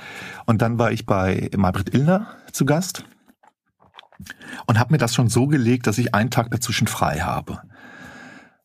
Und 0.47 0.63
dann 0.63 0.79
war 0.79 0.93
ich 0.93 1.05
bei 1.05 1.51
Maybrit 1.57 1.95
Illner 1.95 2.27
zu 2.53 2.65
Gast 2.65 3.05
und 4.67 4.79
habe 4.79 4.93
mir 4.93 4.99
das 4.99 5.15
schon 5.15 5.29
so 5.29 5.47
gelegt, 5.47 5.87
dass 5.87 5.99
ich 5.99 6.15
einen 6.15 6.31
Tag 6.31 6.51
dazwischen 6.51 6.87
frei 6.87 7.21
habe. 7.21 7.63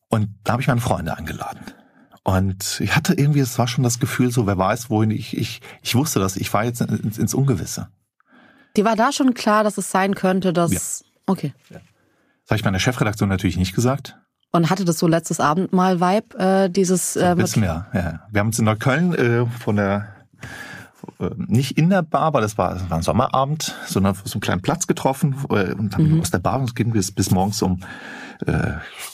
Und 0.08 0.28
da 0.44 0.52
habe 0.52 0.62
ich 0.62 0.68
meine 0.68 0.80
Freunde 0.80 1.16
eingeladen. 1.16 1.60
Und 2.24 2.80
ich 2.80 2.94
hatte 2.94 3.14
irgendwie, 3.14 3.40
es 3.40 3.58
war 3.58 3.68
schon 3.68 3.84
das 3.84 3.98
Gefühl, 3.98 4.30
so 4.30 4.46
wer 4.46 4.58
weiß, 4.58 4.90
wohin 4.90 5.10
ich, 5.10 5.36
ich, 5.36 5.60
ich 5.82 5.94
wusste 5.94 6.20
das, 6.20 6.36
ich 6.36 6.52
war 6.52 6.64
jetzt 6.64 6.80
ins, 6.80 7.16
ins 7.16 7.34
Ungewisse. 7.34 7.88
Die 8.76 8.84
war 8.84 8.96
da 8.96 9.12
schon 9.12 9.34
klar, 9.34 9.64
dass 9.64 9.78
es 9.78 9.90
sein 9.90 10.14
könnte, 10.14 10.52
dass. 10.52 10.72
Ja. 11.00 11.06
Okay. 11.26 11.54
Ja. 11.70 11.76
Das 11.76 12.50
habe 12.50 12.56
ich 12.56 12.64
meiner 12.64 12.78
Chefredaktion 12.78 13.28
natürlich 13.28 13.56
nicht 13.56 13.74
gesagt. 13.74 14.18
Und 14.52 14.70
hatte 14.70 14.84
das 14.84 14.98
so 14.98 15.06
letztes 15.06 15.40
Abend 15.40 15.72
mal 15.72 16.00
Vibe, 16.00 16.38
äh, 16.38 16.70
dieses. 16.70 17.16
Äh, 17.16 17.20
so 17.20 17.26
ein 17.26 17.36
bisschen, 17.38 17.62
ja, 17.64 17.86
ja. 17.92 18.20
Wir 18.30 18.40
haben 18.40 18.48
uns 18.48 18.58
in 18.58 18.64
Neukölln 18.64 19.14
äh, 19.14 19.46
von 19.46 19.76
der 19.76 20.17
äh, 21.20 21.30
nicht 21.36 21.78
in 21.78 21.90
der 21.90 22.02
Bar, 22.02 22.32
weil 22.34 22.42
das 22.42 22.58
war, 22.58 22.74
das 22.74 22.88
war 22.90 22.98
ein 22.98 23.02
Sommerabend, 23.02 23.76
sondern 23.86 24.12
auf 24.12 24.22
so 24.24 24.34
einem 24.34 24.40
kleinen 24.40 24.62
Platz 24.62 24.86
getroffen 24.86 25.34
äh, 25.50 25.72
und 25.74 25.94
dann 25.94 26.10
mhm. 26.10 26.20
aus 26.20 26.30
der 26.30 26.38
Bar 26.38 26.60
und 26.60 26.74
ging 26.74 26.92
bis, 26.92 27.12
bis 27.12 27.30
morgens 27.30 27.62
um 27.62 27.80
äh, 28.46 28.72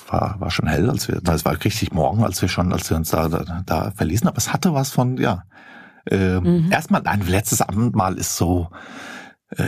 war, 0.09 0.37
war 0.39 0.51
schon 0.51 0.67
hell, 0.67 0.91
als 0.91 1.09
wir, 1.09 1.21
es 1.27 1.45
war 1.45 1.65
richtig 1.65 1.93
morgen, 1.93 2.25
als 2.25 2.41
wir 2.43 2.49
schon, 2.49 2.73
als 2.73 2.91
wir 2.91 2.97
uns 2.97 3.11
da, 3.11 3.29
da, 3.29 3.63
da 3.65 3.91
verließen, 3.93 4.29
aber 4.29 4.39
es 4.39 4.53
hatte 4.53 4.75
was 4.75 4.91
von, 4.91 5.17
ja, 5.17 5.45
äh, 6.07 6.41
mhm. 6.41 6.71
erstmal 6.71 7.07
ein 7.07 7.27
letztes 7.27 7.63
Abendmahl 7.63 8.19
ist 8.19 8.37
so, 8.37 8.69
äh, 9.51 9.65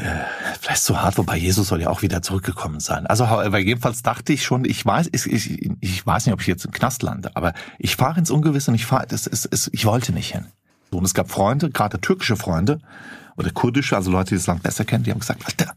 vielleicht 0.60 0.82
so 0.82 1.00
hart, 1.00 1.16
wobei 1.18 1.36
Jesus 1.36 1.68
soll 1.68 1.80
ja 1.80 1.88
auch 1.88 2.02
wieder 2.02 2.22
zurückgekommen 2.22 2.80
sein. 2.80 3.06
Also 3.06 3.24
aber 3.24 3.58
jedenfalls 3.58 4.02
dachte 4.02 4.32
ich 4.32 4.44
schon, 4.44 4.64
ich 4.64 4.84
weiß, 4.84 5.08
ich, 5.12 5.26
ich, 5.26 5.70
ich 5.80 6.06
weiß 6.06 6.26
nicht, 6.26 6.34
ob 6.34 6.40
ich 6.40 6.46
jetzt 6.46 6.64
im 6.64 6.72
Knast 6.72 7.02
lande, 7.02 7.30
aber 7.34 7.54
ich 7.78 7.96
fahre 7.96 8.18
ins 8.18 8.30
Ungewisse 8.30 8.70
und 8.70 8.74
ich 8.74 8.86
fahre, 8.86 9.06
es, 9.10 9.26
es, 9.26 9.46
es, 9.46 9.70
ich 9.72 9.86
wollte 9.86 10.12
nicht 10.12 10.32
hin. 10.32 10.46
Und 10.90 11.04
es 11.04 11.14
gab 11.14 11.30
Freunde, 11.30 11.70
gerade 11.70 12.00
türkische 12.00 12.36
Freunde 12.36 12.80
oder 13.36 13.50
kurdische, 13.50 13.96
also 13.96 14.10
Leute, 14.10 14.30
die 14.30 14.36
das 14.36 14.46
Land 14.46 14.62
besser 14.62 14.84
kennen, 14.84 15.04
die 15.04 15.10
haben 15.10 15.20
gesagt, 15.20 15.44
Alter, 15.44 15.74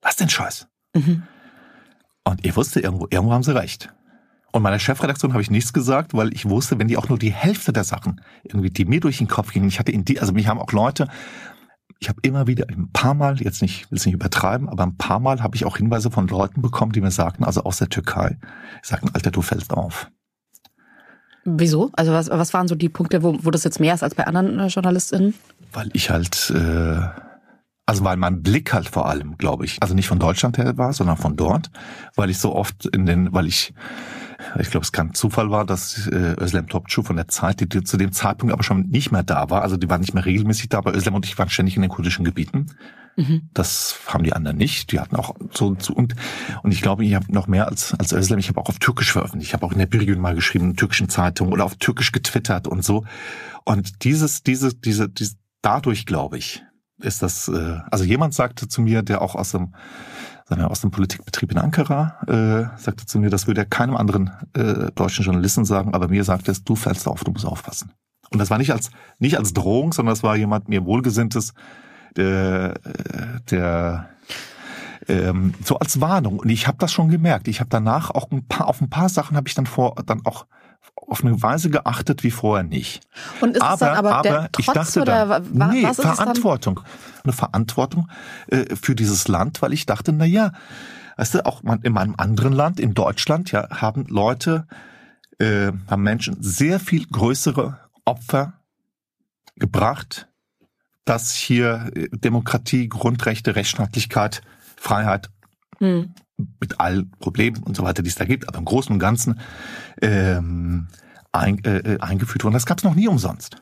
was 0.00 0.16
denn 0.16 0.28
Scheiß? 0.28 0.66
Mhm. 0.94 1.24
Und 2.24 2.46
ich 2.46 2.56
wusste, 2.56 2.80
irgendwo, 2.80 3.06
irgendwo 3.10 3.32
haben 3.32 3.42
sie 3.42 3.54
recht. 3.54 3.92
Und 4.52 4.62
meiner 4.62 4.78
Chefredaktion 4.78 5.32
habe 5.32 5.42
ich 5.42 5.50
nichts 5.50 5.72
gesagt, 5.72 6.14
weil 6.14 6.32
ich 6.34 6.48
wusste, 6.48 6.78
wenn 6.78 6.88
die 6.88 6.96
auch 6.96 7.08
nur 7.08 7.18
die 7.18 7.32
Hälfte 7.32 7.72
der 7.72 7.84
Sachen 7.84 8.20
irgendwie, 8.44 8.70
die 8.70 8.84
mir 8.84 9.00
durch 9.00 9.18
den 9.18 9.28
Kopf 9.28 9.52
gingen, 9.52 9.68
ich 9.68 9.78
hatte 9.78 9.92
in 9.92 10.04
die, 10.04 10.20
also 10.20 10.32
mich 10.32 10.46
haben 10.46 10.60
auch 10.60 10.72
Leute 10.72 11.08
ich 12.02 12.08
habe 12.08 12.18
immer 12.22 12.48
wieder 12.48 12.66
ein 12.68 12.90
paar 12.92 13.14
Mal, 13.14 13.40
jetzt 13.40 13.62
nicht, 13.62 13.88
will 13.90 13.96
es 13.96 14.04
nicht 14.04 14.14
übertreiben, 14.14 14.68
aber 14.68 14.82
ein 14.82 14.96
paar 14.96 15.20
Mal 15.20 15.40
habe 15.40 15.54
ich 15.54 15.64
auch 15.64 15.76
Hinweise 15.76 16.10
von 16.10 16.26
Leuten 16.26 16.60
bekommen, 16.60 16.90
die 16.90 17.00
mir 17.00 17.12
sagten, 17.12 17.44
also 17.44 17.62
aus 17.62 17.78
der 17.78 17.88
Türkei, 17.88 18.38
sagten, 18.82 19.10
Alter, 19.14 19.30
du 19.30 19.40
fällst 19.40 19.72
auf. 19.72 20.10
Wieso? 21.44 21.90
Also 21.94 22.12
was, 22.12 22.30
was 22.30 22.54
waren 22.54 22.68
so 22.68 22.74
die 22.74 22.88
Punkte, 22.88 23.22
wo, 23.22 23.36
wo 23.42 23.50
das 23.50 23.64
jetzt 23.64 23.80
mehr 23.80 23.94
ist 23.94 24.02
als 24.02 24.14
bei 24.14 24.26
anderen 24.26 24.58
äh, 24.58 24.66
JournalistInnen? 24.68 25.34
Weil 25.72 25.90
ich 25.92 26.10
halt, 26.10 26.52
äh, 26.54 27.00
also 27.86 28.04
weil 28.04 28.16
mein 28.16 28.42
Blick 28.42 28.72
halt 28.72 28.88
vor 28.88 29.08
allem, 29.08 29.36
glaube 29.38 29.64
ich, 29.64 29.78
also 29.80 29.94
nicht 29.94 30.06
von 30.06 30.18
Deutschland 30.18 30.58
her 30.58 30.78
war, 30.78 30.92
sondern 30.92 31.16
von 31.16 31.36
dort, 31.36 31.70
weil 32.14 32.30
ich 32.30 32.38
so 32.38 32.54
oft 32.54 32.86
in 32.86 33.06
den, 33.06 33.32
weil 33.32 33.46
ich 33.46 33.74
ich 34.58 34.70
glaube, 34.70 34.84
es 34.84 34.92
kein 34.92 35.14
Zufall 35.14 35.50
war, 35.50 35.64
dass 35.64 36.06
äh, 36.08 36.34
Özlem 36.40 36.66
Topçu 36.66 37.04
von 37.04 37.16
der 37.16 37.28
Zeit, 37.28 37.60
die, 37.60 37.68
die 37.68 37.84
zu 37.84 37.96
dem 37.96 38.12
Zeitpunkt 38.12 38.52
aber 38.52 38.62
schon 38.62 38.88
nicht 38.88 39.12
mehr 39.12 39.22
da 39.22 39.50
war, 39.50 39.62
also 39.62 39.76
die 39.76 39.88
war 39.88 39.98
nicht 39.98 40.14
mehr 40.14 40.24
regelmäßig 40.24 40.68
da, 40.68 40.78
aber 40.78 40.94
Özlem 40.94 41.14
und 41.14 41.26
ich 41.26 41.38
waren 41.38 41.48
ständig 41.48 41.76
in 41.76 41.82
den 41.82 41.90
kurdischen 41.90 42.24
Gebieten. 42.24 42.66
Mhm. 43.16 43.50
Das 43.52 43.96
haben 44.06 44.24
die 44.24 44.32
anderen 44.32 44.56
nicht. 44.56 44.92
Die 44.92 45.00
hatten 45.00 45.16
auch 45.16 45.34
so, 45.52 45.76
so 45.78 45.92
und 45.92 46.14
und 46.62 46.72
ich 46.72 46.80
glaube, 46.80 47.04
ich 47.04 47.14
habe 47.14 47.32
noch 47.32 47.46
mehr 47.46 47.68
als 47.68 47.94
als 47.94 48.12
Özlem. 48.12 48.38
Ich 48.38 48.48
habe 48.48 48.60
auch 48.60 48.68
auf 48.68 48.78
Türkisch 48.78 49.12
veröffentlicht. 49.12 49.50
Ich 49.50 49.54
habe 49.54 49.66
auch 49.66 49.72
in 49.72 49.78
der 49.78 49.86
Birgün 49.86 50.20
mal 50.20 50.34
geschrieben, 50.34 50.70
in 50.70 50.76
türkischen 50.76 51.08
Zeitungen 51.08 51.52
oder 51.52 51.64
auf 51.64 51.76
Türkisch 51.76 52.12
getwittert 52.12 52.66
und 52.66 52.84
so. 52.84 53.04
Und 53.64 54.04
dieses, 54.04 54.42
diese, 54.42 54.74
diese, 54.74 55.08
diese 55.08 55.34
dadurch 55.60 56.06
glaube 56.06 56.38
ich, 56.38 56.62
ist 56.98 57.22
das. 57.22 57.48
Äh, 57.48 57.78
also 57.90 58.04
jemand 58.04 58.34
sagte 58.34 58.68
zu 58.68 58.80
mir, 58.80 59.02
der 59.02 59.22
auch 59.22 59.34
aus 59.34 59.52
dem 59.52 59.74
seiner 60.48 60.70
aus 60.70 60.80
dem 60.80 60.90
Politikbetrieb 60.90 61.52
in 61.52 61.58
Ankara, 61.58 62.18
äh, 62.26 62.78
sagte 62.78 63.06
zu 63.06 63.18
mir, 63.18 63.30
das 63.30 63.46
würde 63.46 63.62
er 63.62 63.66
keinem 63.66 63.96
anderen 63.96 64.30
äh, 64.54 64.90
deutschen 64.94 65.24
Journalisten 65.24 65.64
sagen, 65.64 65.94
aber 65.94 66.08
mir 66.08 66.24
sagte 66.24 66.50
es, 66.50 66.64
du 66.64 66.74
fällst 66.74 67.06
auf, 67.06 67.24
du 67.24 67.30
musst 67.30 67.46
aufpassen. 67.46 67.92
Und 68.30 68.38
das 68.38 68.50
war 68.50 68.58
nicht 68.58 68.72
als 68.72 68.90
nicht 69.18 69.38
als 69.38 69.52
Drohung, 69.52 69.92
sondern 69.92 70.14
das 70.14 70.22
war 70.22 70.36
jemand 70.36 70.68
mir 70.68 70.84
wohlgesinntes, 70.84 71.54
der, 72.16 72.80
der 73.50 74.08
ähm, 75.08 75.54
so 75.64 75.78
als 75.78 76.00
Warnung. 76.00 76.38
Und 76.38 76.48
ich 76.48 76.66
habe 76.66 76.78
das 76.78 76.92
schon 76.92 77.08
gemerkt. 77.08 77.48
Ich 77.48 77.60
habe 77.60 77.70
danach 77.70 78.10
auch 78.10 78.30
ein 78.30 78.46
paar 78.46 78.68
auf 78.68 78.80
ein 78.80 78.90
paar 78.90 79.08
Sachen 79.08 79.36
habe 79.36 79.48
ich 79.48 79.54
dann 79.54 79.66
vor 79.66 79.94
dann 80.06 80.24
auch 80.24 80.46
auf 80.94 81.24
eine 81.24 81.40
Weise 81.42 81.70
geachtet 81.70 82.22
wie 82.22 82.30
vorher 82.30 82.64
nicht. 82.64 83.06
Und 83.40 83.56
ist 83.56 83.62
aber, 83.62 83.74
es 83.74 83.80
dann 83.80 83.96
aber, 83.96 84.14
aber 84.14 84.22
der 84.22 84.52
Trotz 84.52 84.66
ich 84.66 84.72
dachte 84.72 85.02
oder 85.02 85.40
dann, 85.40 85.70
nee, 85.70 85.84
was 85.84 85.96
Verantwortung, 85.96 86.80
eine 87.24 87.32
Verantwortung 87.32 88.08
äh, 88.48 88.76
für 88.76 88.94
dieses 88.94 89.28
Land, 89.28 89.62
weil 89.62 89.72
ich 89.72 89.86
dachte, 89.86 90.12
na 90.12 90.24
ja, 90.24 90.52
weißt 91.16 91.34
du, 91.34 91.46
auch 91.46 91.62
in 91.82 91.92
meinem 91.92 92.14
anderen 92.16 92.52
Land, 92.52 92.80
in 92.80 92.94
Deutschland, 92.94 93.52
ja, 93.52 93.68
haben 93.70 94.06
Leute, 94.08 94.66
äh, 95.38 95.72
haben 95.88 96.02
Menschen 96.02 96.36
sehr 96.40 96.80
viel 96.80 97.06
größere 97.06 97.78
Opfer 98.04 98.54
gebracht, 99.56 100.28
dass 101.04 101.32
hier 101.34 101.90
äh, 101.94 102.08
Demokratie, 102.12 102.88
Grundrechte, 102.88 103.56
Rechtsstaatlichkeit, 103.56 104.42
Freiheit 104.76 105.30
hm 105.78 106.14
mit 106.60 106.80
allen 106.80 107.10
Problemen 107.18 107.62
und 107.62 107.76
so 107.76 107.82
weiter, 107.82 108.02
die 108.02 108.08
es 108.08 108.14
da 108.14 108.24
gibt, 108.24 108.48
aber 108.48 108.58
im 108.58 108.64
Großen 108.64 108.92
und 108.92 108.98
Ganzen 108.98 109.40
ähm, 110.00 110.88
ein, 111.30 111.62
äh, 111.64 111.78
äh 111.78 112.00
eingeführt 112.00 112.44
worden. 112.44 112.54
Das 112.54 112.66
gab 112.66 112.78
es 112.78 112.84
noch 112.84 112.94
nie 112.94 113.08
umsonst. 113.08 113.56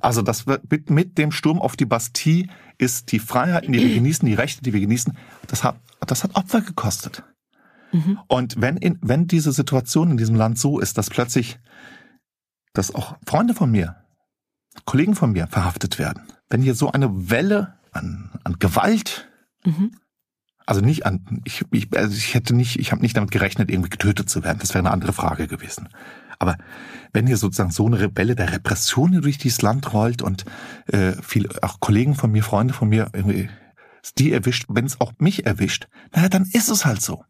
Also 0.00 0.22
das 0.22 0.46
mit, 0.68 0.90
mit 0.90 1.18
dem 1.18 1.30
Sturm 1.30 1.60
auf 1.60 1.76
die 1.76 1.84
Bastille 1.84 2.48
ist 2.78 3.12
die 3.12 3.18
Freiheiten, 3.18 3.72
die 3.72 3.80
wir 3.80 3.94
genießen, 3.94 4.26
die 4.26 4.34
Rechte, 4.34 4.62
die 4.62 4.72
wir 4.72 4.80
genießen, 4.80 5.16
das 5.46 5.64
hat, 5.64 5.76
das 6.00 6.24
hat 6.24 6.34
Opfer 6.34 6.60
gekostet. 6.60 7.22
Mhm. 7.92 8.18
Und 8.26 8.60
wenn, 8.60 8.76
in, 8.76 8.98
wenn 9.02 9.26
diese 9.26 9.52
Situation 9.52 10.10
in 10.10 10.16
diesem 10.16 10.34
Land 10.34 10.58
so 10.58 10.80
ist, 10.80 10.98
dass 10.98 11.10
plötzlich, 11.10 11.58
dass 12.72 12.94
auch 12.94 13.16
Freunde 13.26 13.54
von 13.54 13.70
mir, 13.70 13.96
Kollegen 14.86 15.14
von 15.14 15.32
mir 15.32 15.46
verhaftet 15.46 15.98
werden, 15.98 16.22
wenn 16.52 16.62
hier 16.62 16.74
so 16.74 16.92
eine 16.92 17.30
Welle 17.30 17.74
an, 17.92 18.30
an 18.44 18.58
Gewalt 18.58 19.28
mhm. 19.64 19.92
Also 20.64 20.80
nicht 20.80 21.06
an, 21.06 21.42
ich, 21.44 21.64
ich, 21.72 21.88
also 21.96 22.16
ich 22.16 22.34
hätte 22.34 22.54
nicht, 22.54 22.78
ich 22.78 22.92
habe 22.92 23.02
nicht 23.02 23.16
damit 23.16 23.30
gerechnet, 23.30 23.70
irgendwie 23.70 23.90
getötet 23.90 24.30
zu 24.30 24.44
werden. 24.44 24.58
Das 24.60 24.70
wäre 24.70 24.78
eine 24.78 24.92
andere 24.92 25.12
Frage 25.12 25.48
gewesen. 25.48 25.88
Aber 26.38 26.56
wenn 27.12 27.26
hier 27.26 27.36
sozusagen 27.36 27.70
so 27.70 27.86
eine 27.86 28.00
Rebelle 28.00 28.34
der 28.34 28.52
Repression 28.52 29.20
durch 29.20 29.38
dieses 29.38 29.62
Land 29.62 29.92
rollt 29.92 30.22
und 30.22 30.44
äh, 30.86 31.12
viele, 31.22 31.48
auch 31.62 31.80
Kollegen 31.80 32.14
von 32.14 32.30
mir, 32.30 32.42
Freunde 32.42 32.74
von 32.74 32.88
mir, 32.88 33.10
irgendwie 33.12 33.48
die 34.18 34.32
erwischt, 34.32 34.66
wenn 34.68 34.84
es 34.84 35.00
auch 35.00 35.12
mich 35.18 35.46
erwischt, 35.46 35.88
naja, 36.14 36.28
dann 36.28 36.44
ist 36.52 36.68
es 36.68 36.84
halt 36.84 37.02
so. 37.02 37.24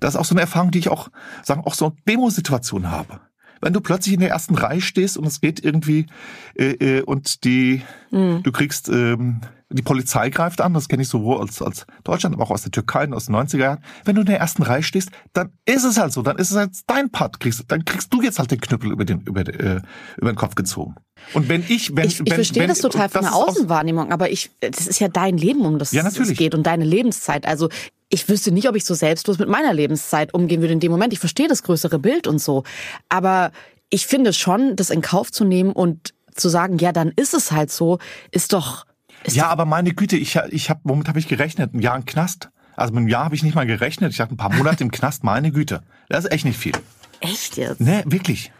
Das 0.00 0.14
ist 0.14 0.20
auch 0.20 0.24
so 0.24 0.34
eine 0.34 0.42
Erfahrung, 0.42 0.70
die 0.70 0.78
ich 0.78 0.88
auch, 0.88 1.08
sagen, 1.42 1.62
auch 1.64 1.74
so 1.74 1.94
Demo-Situation 2.06 2.90
habe. 2.90 3.20
Wenn 3.60 3.72
du 3.72 3.80
plötzlich 3.80 4.14
in 4.14 4.20
der 4.20 4.30
ersten 4.30 4.54
Reihe 4.54 4.80
stehst 4.80 5.16
und 5.16 5.26
es 5.26 5.40
geht 5.40 5.64
irgendwie 5.64 6.06
äh, 6.54 6.98
äh, 6.98 7.02
und 7.02 7.44
die, 7.44 7.82
mhm. 8.10 8.42
du 8.42 8.52
kriegst 8.52 8.88
ähm, 8.88 9.40
die 9.70 9.82
Polizei 9.82 10.30
greift 10.30 10.60
an, 10.60 10.72
das 10.72 10.88
kenne 10.88 11.02
ich 11.02 11.08
sowohl 11.08 11.40
als, 11.40 11.60
als 11.60 11.86
Deutschland, 12.04 12.34
aber 12.34 12.44
auch 12.44 12.50
aus 12.50 12.62
der 12.62 12.72
Türkei 12.72 13.04
und 13.04 13.12
aus 13.12 13.26
den 13.26 13.34
90er 13.34 13.58
Jahren. 13.58 13.84
Wenn 14.04 14.14
du 14.14 14.22
in 14.22 14.26
der 14.26 14.38
ersten 14.38 14.62
Reihe 14.62 14.82
stehst, 14.82 15.10
dann 15.34 15.52
ist 15.66 15.84
es 15.84 15.98
halt 15.98 16.12
so, 16.12 16.22
dann 16.22 16.38
ist 16.38 16.50
es 16.50 16.56
halt 16.56 16.70
dein 16.86 17.10
Part, 17.10 17.38
kriegst, 17.38 17.64
dann 17.68 17.84
kriegst 17.84 18.12
du 18.12 18.22
jetzt 18.22 18.38
halt 18.38 18.50
den 18.50 18.60
Knüppel 18.60 18.90
über 18.90 19.04
den, 19.04 19.20
über, 19.22 19.42
äh, 19.42 19.82
über 20.16 20.32
den 20.32 20.36
Kopf 20.36 20.54
gezogen. 20.54 20.94
Und 21.34 21.48
wenn 21.48 21.64
ich, 21.68 21.94
wenn, 21.94 22.06
ich, 22.06 22.20
ich 22.20 22.26
wenn, 22.26 22.34
verstehe 22.34 22.62
wenn, 22.62 22.68
das 22.68 22.78
total 22.78 23.08
von 23.08 23.22
der 23.22 23.34
Außenwahrnehmung, 23.34 24.12
aber 24.12 24.30
ich, 24.30 24.50
das 24.60 24.86
ist 24.86 24.98
ja 24.98 25.08
dein 25.08 25.36
Leben, 25.36 25.64
um 25.66 25.78
das 25.78 25.92
ja, 25.92 26.06
es 26.06 26.34
geht 26.34 26.54
und 26.54 26.66
deine 26.66 26.84
Lebenszeit. 26.84 27.46
Also 27.46 27.68
ich 28.08 28.28
wüsste 28.28 28.50
nicht, 28.50 28.68
ob 28.68 28.76
ich 28.76 28.84
so 28.84 28.94
selbstlos 28.94 29.38
mit 29.38 29.48
meiner 29.48 29.74
Lebenszeit 29.74 30.32
umgehen 30.32 30.60
würde 30.60 30.72
in 30.72 30.80
dem 30.80 30.90
Moment. 30.90 31.12
Ich 31.12 31.18
verstehe 31.18 31.48
das 31.48 31.62
größere 31.62 31.98
Bild 31.98 32.26
und 32.26 32.40
so. 32.40 32.64
Aber 33.08 33.52
ich 33.90 34.06
finde 34.06 34.32
schon, 34.32 34.76
das 34.76 34.90
in 34.90 35.02
Kauf 35.02 35.30
zu 35.30 35.44
nehmen 35.44 35.72
und 35.72 36.14
zu 36.34 36.48
sagen, 36.48 36.78
ja, 36.78 36.92
dann 36.92 37.12
ist 37.16 37.34
es 37.34 37.52
halt 37.52 37.70
so, 37.70 37.98
ist 38.30 38.52
doch 38.52 38.86
ist 39.24 39.36
ja, 39.36 39.48
aber 39.48 39.64
meine 39.64 39.92
Güte, 39.92 40.16
ich, 40.16 40.36
ich 40.50 40.70
habe, 40.70 40.80
womit 40.84 41.08
habe 41.08 41.18
ich 41.18 41.28
gerechnet? 41.28 41.74
Ein 41.74 41.80
Jahr 41.80 41.96
im 41.96 42.04
Knast. 42.04 42.50
Also 42.76 42.92
mit 42.92 43.00
einem 43.00 43.08
Jahr 43.08 43.24
habe 43.24 43.34
ich 43.34 43.42
nicht 43.42 43.56
mal 43.56 43.66
gerechnet. 43.66 44.12
Ich 44.12 44.20
hatte 44.20 44.34
ein 44.34 44.36
paar 44.36 44.54
Monate 44.54 44.84
im 44.84 44.90
Knast, 44.90 45.24
meine 45.24 45.50
Güte. 45.50 45.82
Das 46.08 46.24
ist 46.24 46.30
echt 46.30 46.44
nicht 46.44 46.58
viel. 46.58 46.72
Echt 47.20 47.56
jetzt? 47.56 47.80
Nee, 47.80 48.02
wirklich. 48.06 48.52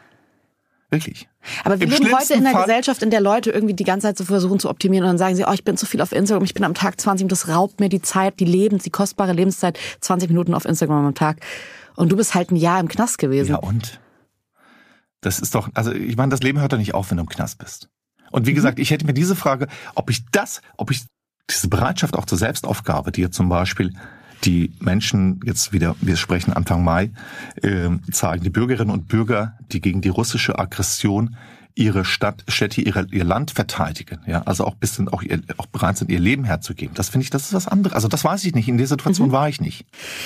Wirklich. 0.91 1.28
Aber 1.64 1.80
wir 1.80 1.86
Im 1.86 1.93
leben 1.93 2.18
heute 2.18 2.32
in 2.32 2.47
einer 2.47 2.53
Fall 2.53 2.64
Gesellschaft, 2.64 3.03
in 3.03 3.11
der 3.11 3.20
Leute 3.20 3.51
irgendwie 3.51 3.74
die 3.74 3.84
ganze 3.84 4.07
Zeit 4.07 4.16
so 4.16 4.24
versuchen 4.24 4.59
zu 4.59 4.70
optimieren 4.70 5.05
und 5.05 5.11
dann 5.11 5.18
sagen 5.18 5.36
sie, 5.36 5.45
oh, 5.47 5.53
ich 5.53 5.64
bin 5.64 5.76
zu 5.76 5.84
viel 5.84 6.01
auf 6.01 6.12
Instagram, 6.12 6.45
ich 6.45 6.55
bin 6.55 6.64
am 6.64 6.74
Tag 6.74 6.99
20 6.99 7.24
und 7.24 7.32
das 7.32 7.49
raubt 7.49 7.78
mir 7.78 7.91
die 7.91 8.01
Zeit, 8.01 8.41
die 8.41 8.47
Lebens, 8.47 8.84
die 8.84 8.91
kostbare 8.91 9.32
Lebenszeit, 9.32 9.78
20 10.01 10.30
Minuten 10.30 10.55
auf 10.55 10.64
Instagram 10.64 11.07
am 11.07 11.14
Tag. 11.14 11.41
Und 11.97 12.11
du 12.11 12.16
bist 12.16 12.34
halt 12.34 12.51
ein 12.51 12.57
Jahr 12.57 12.80
im 12.80 12.89
Knast 12.89 13.18
gewesen. 13.18 13.51
Ja 13.51 13.57
und? 13.57 14.01
Das 15.20 15.41
ist 15.41 15.55
doch, 15.55 15.68
also 15.74 15.93
ich 15.93 16.16
meine, 16.16 16.30
das 16.30 16.41
Leben 16.41 16.61
hört 16.61 16.72
doch 16.72 16.78
nicht 16.78 16.95
auf, 16.95 17.11
wenn 17.11 17.18
du 17.18 17.24
im 17.24 17.28
Knast 17.28 17.59
bist. 17.59 17.89
Und 18.30 18.47
wie 18.47 18.53
mhm. 18.53 18.57
gesagt, 18.57 18.78
ich 18.78 18.91
hätte 18.91 19.05
mir 19.05 19.14
diese 19.14 19.36
Frage, 19.36 19.68
ob 19.95 20.11
ich 20.11 20.24
das, 20.30 20.62
ob 20.76 20.91
ich 20.91 21.05
diese 21.51 21.68
Bereitschaft 21.68 22.16
auch 22.16 22.24
zur 22.24 22.39
Selbstaufgabe, 22.39 23.12
die 23.12 23.22
ja 23.22 23.30
zum 23.30 23.49
Beispiel 23.49 23.93
die 24.49 24.72
Menschen 24.80 25.40
jetzt 25.44 25.74
wieder, 25.74 25.94
wir 26.01 26.16
sprechen 26.16 26.55
Anfang 26.55 26.82
Mai, 26.82 27.11
äh, 27.62 27.90
zeigen, 28.11 28.42
die 28.42 28.51
Bürgerinnen 28.51 28.90
und 28.90 29.07
Bürger, 29.07 29.59
die 29.72 29.82
gegen 29.82 30.01
die 30.01 30.09
russische 30.09 30.59
Aggression 30.59 31.36
ihre 31.74 32.07
Stadt, 32.07 32.44
Städte, 32.49 32.80
ihre, 32.80 33.07
ihr 33.11 33.24
Land 33.24 33.51
verteidigen, 33.51 34.20
ja, 34.26 34.42
also 34.42 34.64
auch 34.64 34.74
bisschen 34.74 35.09
auch, 35.09 35.22
ihr, 35.22 35.42
auch 35.59 35.66
bereit 35.66 35.99
sind, 35.99 36.11
ihr 36.11 36.18
Leben 36.18 36.44
herzugeben. 36.44 36.94
Das 36.94 37.11
finde 37.11 37.24
ich, 37.24 37.30
das 37.30 37.42
ist 37.44 37.53
was 37.53 37.68
anderes. 37.68 37.94
Also 37.94 38.09
das 38.09 38.24
weiß 38.24 38.44
ich 38.46 38.55
nicht. 38.55 38.68
In 38.68 38.78
der 38.78 38.86
Situation 38.86 39.28
mhm. 39.28 39.32
war 39.32 39.49
ich 39.51 39.61
nicht. 39.61 39.84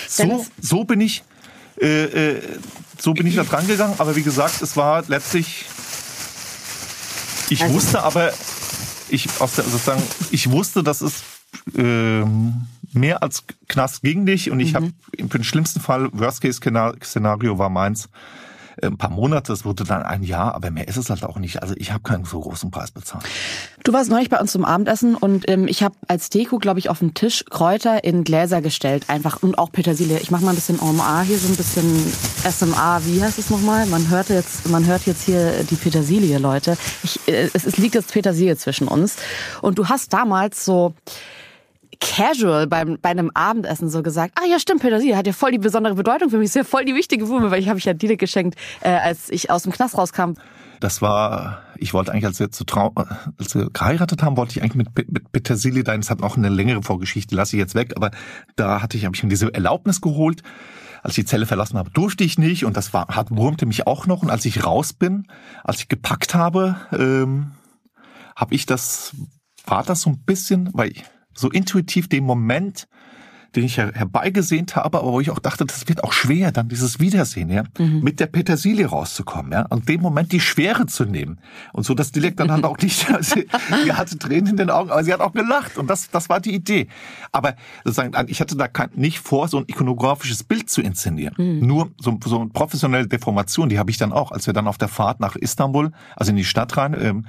So, 0.09 0.47
so 0.61 0.85
bin 0.85 1.01
ich, 1.01 1.25
äh, 1.81 2.05
äh, 2.05 2.43
so 2.99 3.15
bin 3.15 3.27
ich 3.27 3.35
da 3.35 3.43
dran 3.43 3.67
gegangen. 3.67 3.97
Aber 3.99 4.15
wie 4.15 4.23
gesagt, 4.23 4.63
es 4.63 4.77
war 4.77 5.03
letztlich 5.09 5.67
ich 7.51 7.63
also, 7.63 7.75
wusste 7.75 8.03
aber, 8.03 8.33
ich 9.11 9.29
aus 9.41 9.57
der, 9.57 9.65
sozusagen, 9.65 10.03
ich 10.31 10.51
wusste, 10.51 10.83
dass 10.83 11.03
es 11.03 11.23
äh, 11.77 12.25
mehr 12.93 13.23
als 13.23 13.45
Knast 13.69 14.03
gegen 14.03 14.27
dich 14.27 14.51
und 14.51 14.61
ich 14.61 14.73
mhm. 14.73 14.77
habe 14.77 14.93
für 15.17 15.39
den 15.39 15.45
schlimmsten 15.45 15.81
Fall 15.81 16.09
Worst 16.13 16.41
Case 16.41 16.61
Szenario 17.03 17.59
war 17.59 17.71
meins 17.71 18.09
ein 18.81 18.97
paar 18.97 19.11
Monate, 19.11 19.53
es 19.53 19.65
wurde 19.65 19.85
dann 19.85 20.03
ein 20.03 20.23
Jahr, 20.23 20.55
aber 20.55 20.71
mehr 20.71 20.89
ist 20.89 20.97
es 20.97 21.11
halt 21.11 21.25
auch 21.25 21.39
nicht. 21.39 21.63
Also 21.63 21.75
ich 21.77 21.93
habe 21.93 22.03
keinen 22.03 22.25
so 22.25 22.41
großen 22.41 22.71
Preis 22.71 22.91
bezahlt. 22.91 23.25
Du 23.85 23.93
warst 23.93 24.11
neulich 24.11 24.31
bei 24.31 24.41
uns 24.41 24.53
zum 24.53 24.65
Abendessen 24.65 25.15
und 25.15 25.49
ähm, 25.49 25.69
ich 25.69 25.83
habe 25.83 25.95
als 26.09 26.31
Deko, 26.31 26.59
glaube 26.59 26.79
ich, 26.79 26.89
auf 26.89 27.01
den 27.01 27.15
Tisch 27.15 27.45
Kräuter 27.51 28.05
in 28.05 28.25
Gläser 28.25 28.63
gestellt, 28.63 29.05
einfach 29.09 29.43
und 29.43 29.59
auch 29.59 29.73
Petersilie. 29.73 30.19
Ich 30.21 30.31
mache 30.31 30.45
mal 30.45 30.51
ein 30.51 30.57
bisschen 30.57 30.81
OMA 30.81 31.23
hier, 31.23 31.39
so 31.39 31.49
ein 31.49 31.57
bisschen 31.57 31.85
SMA. 32.49 33.01
Wie 33.05 33.23
heißt 33.23 33.39
es 33.39 33.51
nochmal? 33.51 33.87
Man 33.87 34.09
hört 34.09 34.29
jetzt, 34.31 34.69
man 34.69 34.87
hört 34.87 35.07
jetzt 35.07 35.25
hier 35.25 35.65
die 35.65 35.77
Petersilie, 35.77 36.39
Leute. 36.39 36.77
Ich, 37.03 37.21
äh, 37.29 37.51
es, 37.53 37.65
es 37.67 37.77
liegt 37.77 37.95
jetzt 37.95 38.13
Petersilie 38.13 38.57
zwischen 38.57 38.89
uns 38.89 39.17
und 39.61 39.79
du 39.79 39.89
hast 39.89 40.13
damals 40.13 40.65
so 40.65 40.95
casual 42.03 42.67
beim, 42.67 42.99
bei 43.01 43.11
einem 43.11 43.31
Abendessen 43.33 43.89
so 43.89 44.03
gesagt, 44.03 44.35
ah 44.39 44.47
ja 44.47 44.59
stimmt, 44.59 44.83
Petersilie 44.83 45.17
hat 45.17 45.27
ja 45.27 45.33
voll 45.33 45.53
die 45.53 45.59
besondere 45.59 45.95
Bedeutung 45.95 46.31
für 46.31 46.39
mich, 46.39 46.47
ist 46.47 46.57
ja 46.57 46.65
voll 46.65 46.85
die 46.85 46.95
wichtige 46.95 47.25
Blume, 47.25 47.51
weil 47.51 47.61
ich 47.61 47.69
habe 47.69 47.79
ich 47.79 47.85
ja 47.85 47.95
Dile 47.95 48.17
geschenkt, 48.17 48.59
äh, 48.81 48.91
als 48.91 49.31
ich 49.31 49.51
aus 49.51 49.63
dem 49.63 49.73
Knast 49.73 49.97
rauskam. 49.97 50.33
Das 50.81 51.01
war, 51.01 51.63
ich 51.77 51.95
wollte 51.95 52.11
eigentlich, 52.11 52.27
als 52.27 52.41
wir, 52.41 52.51
zu 52.51 52.65
Trau 52.65 52.93
als 53.39 53.55
wir 53.55 53.71
geheiratet 53.71 54.23
haben, 54.23 54.37
wollte 54.37 54.57
ich 54.57 54.63
eigentlich 54.63 54.75
mit, 54.75 55.13
mit 55.13 55.31
Petersilie 55.31 55.85
dahin, 55.85 56.01
das 56.01 56.11
hat 56.11 56.23
auch 56.23 56.37
eine 56.37 56.49
längere 56.49 56.83
Vorgeschichte, 56.83 57.37
lasse 57.37 57.55
ich 57.55 57.61
jetzt 57.61 57.77
weg, 57.77 57.93
aber 57.95 58.11
da 58.57 58.83
hatte 58.83 58.97
ich, 58.97 59.05
habe 59.05 59.15
ich 59.15 59.23
mir 59.23 59.29
diese 59.29 59.55
Erlaubnis 59.55 60.01
geholt. 60.01 60.43
Als 61.05 61.19
ich 61.19 61.25
die 61.25 61.29
Zelle 61.29 61.47
verlassen 61.47 61.79
habe, 61.79 61.91
durfte 61.91 62.23
ich 62.23 62.39
nicht 62.39 62.65
und 62.65 62.77
das 62.77 62.93
war, 62.93 63.09
hat 63.09 63.31
wurmte 63.31 63.67
mich 63.67 63.89
auch 63.89 64.07
noch. 64.07 64.23
Und 64.23 64.31
als 64.31 64.45
ich 64.45 64.65
raus 64.65 64.93
bin, 64.93 65.27
als 65.65 65.81
ich 65.81 65.89
gepackt 65.89 66.37
habe, 66.37 66.77
ähm, 66.93 67.53
habe 68.37 68.55
ich 68.55 68.67
das, 68.67 69.13
war 69.67 69.83
das 69.83 70.03
so 70.03 70.11
ein 70.11 70.23
bisschen, 70.25 70.71
weil 70.73 70.93
ich, 70.93 71.05
so 71.35 71.51
intuitiv 71.51 72.09
den 72.09 72.25
Moment, 72.25 72.89
den 73.55 73.65
ich 73.65 73.77
herbeigesehnt 73.77 74.77
habe, 74.77 74.99
aber 74.99 75.13
wo 75.13 75.21
ich 75.21 75.31
auch 75.31 75.39
dachte, 75.39 75.67
das 75.67 75.87
wird 75.87 76.05
auch 76.05 76.13
schwer, 76.13 76.53
dann 76.53 76.69
dieses 76.69 77.01
Wiedersehen, 77.01 77.51
ja, 77.51 77.65
mhm. 77.79 78.01
mit 78.03 78.19
der 78.19 78.27
Petersilie 78.27 78.87
rauszukommen, 78.87 79.53
ja, 79.53 79.67
und 79.69 79.89
dem 79.89 80.01
Moment 80.01 80.33
die 80.33 80.41
Schwere 80.41 80.87
zu 80.87 81.05
nehmen. 81.05 81.39
Und 81.73 81.85
so, 81.85 81.95
dass 81.95 82.13
Dilek 82.13 82.37
dann 82.37 82.51
halt 82.51 82.65
auch 82.65 82.79
nicht, 82.79 83.07
sie, 83.21 83.47
sie 83.85 83.93
hatte 83.93 84.19
Tränen 84.19 84.49
in 84.49 84.57
den 84.57 84.71
Augen, 84.71 84.91
aber 84.91 85.05
sie 85.05 85.13
hat 85.13 85.21
auch 85.21 85.33
gelacht. 85.33 85.77
Und 85.77 85.89
das, 85.89 86.11
das 86.11 86.29
war 86.29 86.41
die 86.41 86.55
Idee. 86.55 86.89
Aber 87.31 87.55
sozusagen, 87.85 88.15
ich 88.29 88.41
hatte 88.41 88.57
da 88.57 88.69
kein, 88.69 88.89
nicht 88.95 89.19
vor, 89.19 89.49
so 89.49 89.59
ein 89.59 89.65
ikonografisches 89.67 90.45
Bild 90.45 90.71
zu 90.71 90.81
inszenieren. 90.81 91.35
Mhm. 91.37 91.67
Nur 91.67 91.91
so, 91.99 92.19
so 92.25 92.41
eine 92.41 92.51
professionelle 92.51 93.07
Deformation, 93.07 93.69
die 93.69 93.79
habe 93.79 93.91
ich 93.91 93.99
dann 93.99 94.13
auch, 94.13 94.33
als 94.33 94.47
wir 94.47 94.55
dann 94.55 94.67
auf 94.67 94.79
der 94.79 94.89
Fahrt 94.89 95.21
nach 95.21 95.37
Istanbul, 95.37 95.93
also 96.17 96.31
in 96.31 96.37
die 96.37 96.45
Stadt 96.45 96.77
rein, 96.79 96.97
ähm, 96.99 97.27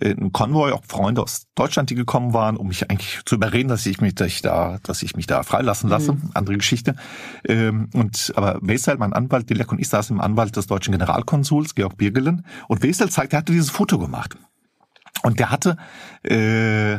äh, 0.00 0.10
ein 0.10 0.32
Konvoi, 0.32 0.72
auch 0.72 0.84
Freunde 0.86 1.22
aus 1.22 1.46
Deutschland, 1.54 1.90
die 1.90 1.94
gekommen 1.94 2.32
waren, 2.32 2.56
um 2.56 2.68
mich 2.68 2.90
eigentlich 2.90 3.20
zu 3.24 3.34
überreden, 3.34 3.68
dass 3.68 3.86
ich 3.86 4.00
mich, 4.00 4.14
dass 4.14 4.28
ich 4.28 4.42
da, 4.42 4.78
dass 4.82 5.02
ich 5.02 5.16
mich 5.16 5.26
da 5.26 5.42
freilassen 5.42 5.88
lasse. 5.88 6.12
Mhm. 6.12 6.30
Andere 6.34 6.56
Geschichte. 6.56 6.96
Ähm, 7.44 7.88
und 7.92 8.32
aber 8.36 8.58
Wesel, 8.62 8.96
mein 8.98 9.12
Anwalt, 9.12 9.48
Dilek 9.50 9.72
und 9.72 9.80
ich 9.80 9.88
saßen 9.88 10.16
im 10.16 10.20
Anwalt 10.20 10.56
des 10.56 10.66
deutschen 10.66 10.92
Generalkonsuls, 10.92 11.74
Georg 11.74 11.96
Birgelen. 11.96 12.44
Und 12.68 12.82
Wesel 12.82 13.10
zeigt, 13.10 13.32
er 13.32 13.40
hatte 13.40 13.52
dieses 13.52 13.70
Foto 13.70 13.98
gemacht. 13.98 14.36
Und 15.22 15.38
der 15.40 15.50
hatte 15.50 15.76
äh, 16.22 16.98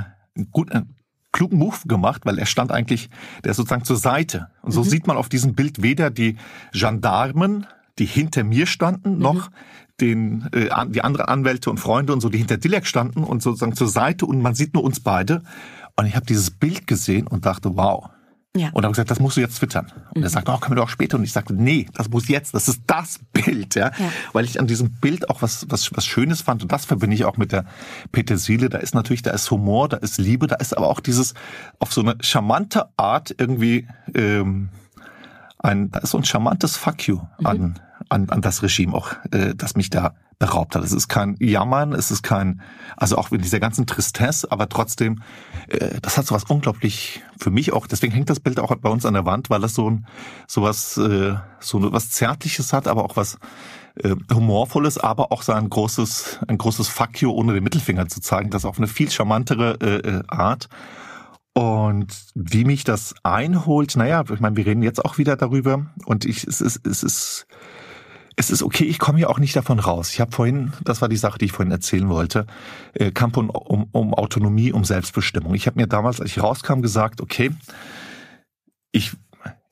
gut, 0.51 0.71
einen 0.71 0.95
klugen 1.31 1.59
Move 1.59 1.77
gemacht, 1.85 2.21
weil 2.25 2.39
er 2.39 2.45
stand 2.45 2.71
eigentlich, 2.71 3.09
der 3.43 3.51
ist 3.51 3.57
sozusagen 3.57 3.83
zur 3.83 3.97
Seite. 3.97 4.49
Und 4.63 4.71
so 4.71 4.83
mhm. 4.83 4.89
sieht 4.89 5.07
man 5.07 5.17
auf 5.17 5.29
diesem 5.29 5.53
Bild 5.53 5.81
weder 5.83 6.09
die 6.09 6.37
Gendarmen, 6.73 7.67
die 7.99 8.05
hinter 8.05 8.43
mir 8.43 8.65
standen, 8.65 9.17
mhm. 9.17 9.21
Den, 9.99 10.47
äh, 10.51 10.69
die 10.89 11.03
anderen 11.03 11.27
Anwälte 11.27 11.69
und 11.69 11.79
Freunde 11.79 12.13
und 12.13 12.21
so, 12.21 12.29
die 12.29 12.37
hinter 12.37 12.57
Dilek 12.57 12.85
standen 12.85 13.23
und 13.23 13.41
sozusagen 13.41 13.75
zur 13.75 13.87
Seite 13.87 14.25
und 14.25 14.41
man 14.41 14.55
sieht 14.55 14.73
nur 14.73 14.83
uns 14.83 14.99
beide. 14.99 15.43
Und 15.95 16.05
ich 16.05 16.15
habe 16.15 16.25
dieses 16.25 16.51
Bild 16.51 16.85
gesehen 16.87 17.27
und 17.27 17.45
dachte, 17.45 17.75
wow. 17.75 18.09
Ja. 18.55 18.69
Und 18.73 18.83
habe 18.83 18.91
gesagt, 18.91 19.11
das 19.11 19.19
musst 19.19 19.37
du 19.37 19.41
jetzt 19.41 19.57
twittern. 19.57 19.91
Und 20.09 20.17
mhm. 20.17 20.23
er 20.23 20.29
sagte, 20.29 20.51
oh, 20.51 20.57
können 20.57 20.75
wir 20.75 20.81
doch 20.81 20.89
später. 20.89 21.17
Und 21.17 21.23
ich 21.23 21.31
sagte, 21.31 21.53
nee, 21.53 21.87
das 21.93 22.09
muss 22.09 22.27
jetzt, 22.27 22.53
das 22.53 22.67
ist 22.67 22.81
das 22.87 23.19
Bild, 23.33 23.75
ja. 23.75 23.87
ja. 23.87 24.11
Weil 24.33 24.45
ich 24.45 24.59
an 24.59 24.67
diesem 24.67 24.91
Bild 24.99 25.29
auch 25.29 25.41
was, 25.41 25.65
was, 25.69 25.95
was 25.95 26.05
Schönes 26.05 26.41
fand. 26.41 26.63
Und 26.63 26.71
das 26.71 26.85
verbinde 26.85 27.15
ich 27.15 27.25
auch 27.25 27.37
mit 27.37 27.51
der 27.51 27.65
Petersilie. 28.11 28.69
Da 28.69 28.79
ist 28.79 28.95
natürlich, 28.95 29.21
da 29.21 29.31
ist 29.31 29.49
Humor, 29.51 29.89
da 29.89 29.97
ist 29.97 30.17
Liebe, 30.17 30.47
da 30.47 30.55
ist 30.55 30.75
aber 30.75 30.87
auch 30.87 30.99
dieses, 30.99 31.33
auf 31.79 31.93
so 31.93 32.01
eine 32.01 32.15
charmante 32.21 32.87
Art 32.97 33.33
irgendwie, 33.37 33.87
ähm, 34.15 34.69
ein, 35.59 35.91
da 35.91 35.99
ist 35.99 36.11
so 36.11 36.17
ein 36.17 36.23
charmantes 36.23 36.77
Fuck 36.77 37.07
you 37.07 37.19
mhm. 37.39 37.75
An, 38.09 38.29
an, 38.29 38.41
das 38.41 38.63
Regime 38.63 38.93
auch, 38.93 39.11
äh, 39.31 39.53
das 39.55 39.75
mich 39.75 39.89
da 39.89 40.15
beraubt 40.39 40.75
hat. 40.75 40.83
Es 40.83 40.91
ist 40.91 41.07
kein 41.07 41.35
Jammern, 41.39 41.93
es 41.93 42.11
ist 42.11 42.21
kein, 42.21 42.61
also 42.95 43.17
auch 43.17 43.31
in 43.31 43.41
dieser 43.41 43.59
ganzen 43.59 43.87
Tristesse, 43.87 44.51
aber 44.51 44.69
trotzdem, 44.69 45.21
äh, 45.67 45.99
das 46.01 46.17
hat 46.17 46.27
so 46.27 46.35
was 46.35 46.43
unglaublich 46.43 47.23
für 47.37 47.49
mich 47.49 47.73
auch. 47.73 47.87
Deswegen 47.87 48.13
hängt 48.13 48.29
das 48.29 48.39
Bild 48.39 48.59
auch 48.59 48.75
bei 48.75 48.89
uns 48.89 49.05
an 49.05 49.15
der 49.15 49.25
Wand, 49.25 49.49
weil 49.49 49.63
es 49.63 49.73
so 49.73 49.89
ein, 49.89 50.05
so 50.47 50.61
was, 50.61 50.97
äh, 50.97 51.35
so 51.59 51.91
was 51.91 52.11
Zärtliches 52.11 52.71
hat, 52.73 52.87
aber 52.87 53.03
auch 53.03 53.15
was 53.15 53.39
äh, 53.95 54.15
humorvolles, 54.31 54.97
aber 54.97 55.31
auch 55.31 55.41
so 55.41 55.53
ein 55.53 55.69
großes, 55.69 56.39
ein 56.47 56.57
großes 56.57 56.87
Fuck 56.87 57.23
ohne 57.23 57.53
den 57.53 57.63
Mittelfinger 57.63 58.07
zu 58.07 58.21
zeigen, 58.21 58.51
das 58.51 58.65
auf 58.65 58.77
eine 58.77 58.87
viel 58.87 59.09
charmantere 59.09 59.77
äh, 59.81 60.07
äh 60.07 60.23
Art. 60.27 60.69
Und 61.57 62.15
wie 62.35 62.65
mich 62.65 62.83
das 62.83 63.15
einholt, 63.23 63.95
naja, 63.95 64.23
ich 64.31 64.39
meine, 64.39 64.55
wir 64.55 64.67
reden 64.67 64.83
jetzt 64.83 65.03
auch 65.03 65.17
wieder 65.17 65.35
darüber 65.35 65.87
und 66.05 66.23
ich, 66.23 66.43
es 66.43 66.61
ist, 66.61 66.85
es 66.85 67.01
ist, 67.01 67.47
es 68.39 68.51
ist 68.51 68.61
okay, 68.61 68.85
ich 68.85 68.99
komme 68.99 69.19
ja 69.19 69.27
auch 69.27 69.39
nicht 69.39 69.55
davon 69.55 69.79
raus. 69.79 70.11
Ich 70.13 70.21
habe 70.21 70.31
vorhin, 70.31 70.71
das 70.83 71.01
war 71.01 71.09
die 71.09 71.17
Sache, 71.17 71.39
die 71.39 71.45
ich 71.45 71.51
vorhin 71.51 71.71
erzählen 71.71 72.07
wollte, 72.07 72.45
äh, 72.93 73.11
Kampf 73.11 73.35
um, 73.35 73.49
um, 73.49 73.89
um 73.91 74.13
Autonomie, 74.13 74.71
um 74.71 74.85
Selbstbestimmung. 74.85 75.55
Ich 75.55 75.65
habe 75.65 75.79
mir 75.79 75.87
damals, 75.87 76.21
als 76.21 76.29
ich 76.29 76.41
rauskam, 76.41 76.81
gesagt, 76.81 77.19
okay, 77.19 77.49
ich, 78.91 79.13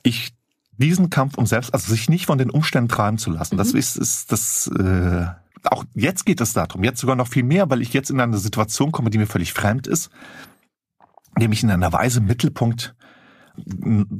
ich 0.02 0.34
diesen 0.78 1.12
Kampf 1.12 1.38
um 1.38 1.46
Selbst, 1.46 1.74
also 1.74 1.92
sich 1.92 2.10
nicht 2.10 2.26
von 2.26 2.40
den 2.40 2.50
Umständen 2.50 2.90
treiben 2.90 3.20
zu 3.20 3.30
lassen, 3.30 3.56
mhm. 3.56 3.60
das 3.60 3.74
ist, 3.74 3.98
ist 3.98 4.32
das 4.32 4.68
äh, 4.68 5.28
auch 5.66 5.86
jetzt 5.94 6.26
geht 6.26 6.42
es 6.42 6.54
darum, 6.54 6.84
jetzt 6.84 7.00
sogar 7.00 7.16
noch 7.16 7.28
viel 7.28 7.44
mehr, 7.44 7.70
weil 7.70 7.82
ich 7.82 7.94
jetzt 7.94 8.10
in 8.10 8.20
eine 8.20 8.38
Situation 8.38 8.92
komme, 8.92 9.12
die 9.12 9.20
mir 9.20 9.28
völlig 9.28 9.54
fremd 9.54 9.86
ist, 9.86 10.10
nämlich 11.38 11.62
in 11.62 11.70
einer 11.70 11.94
Weise 11.94 12.20
Mittelpunkt 12.20 12.96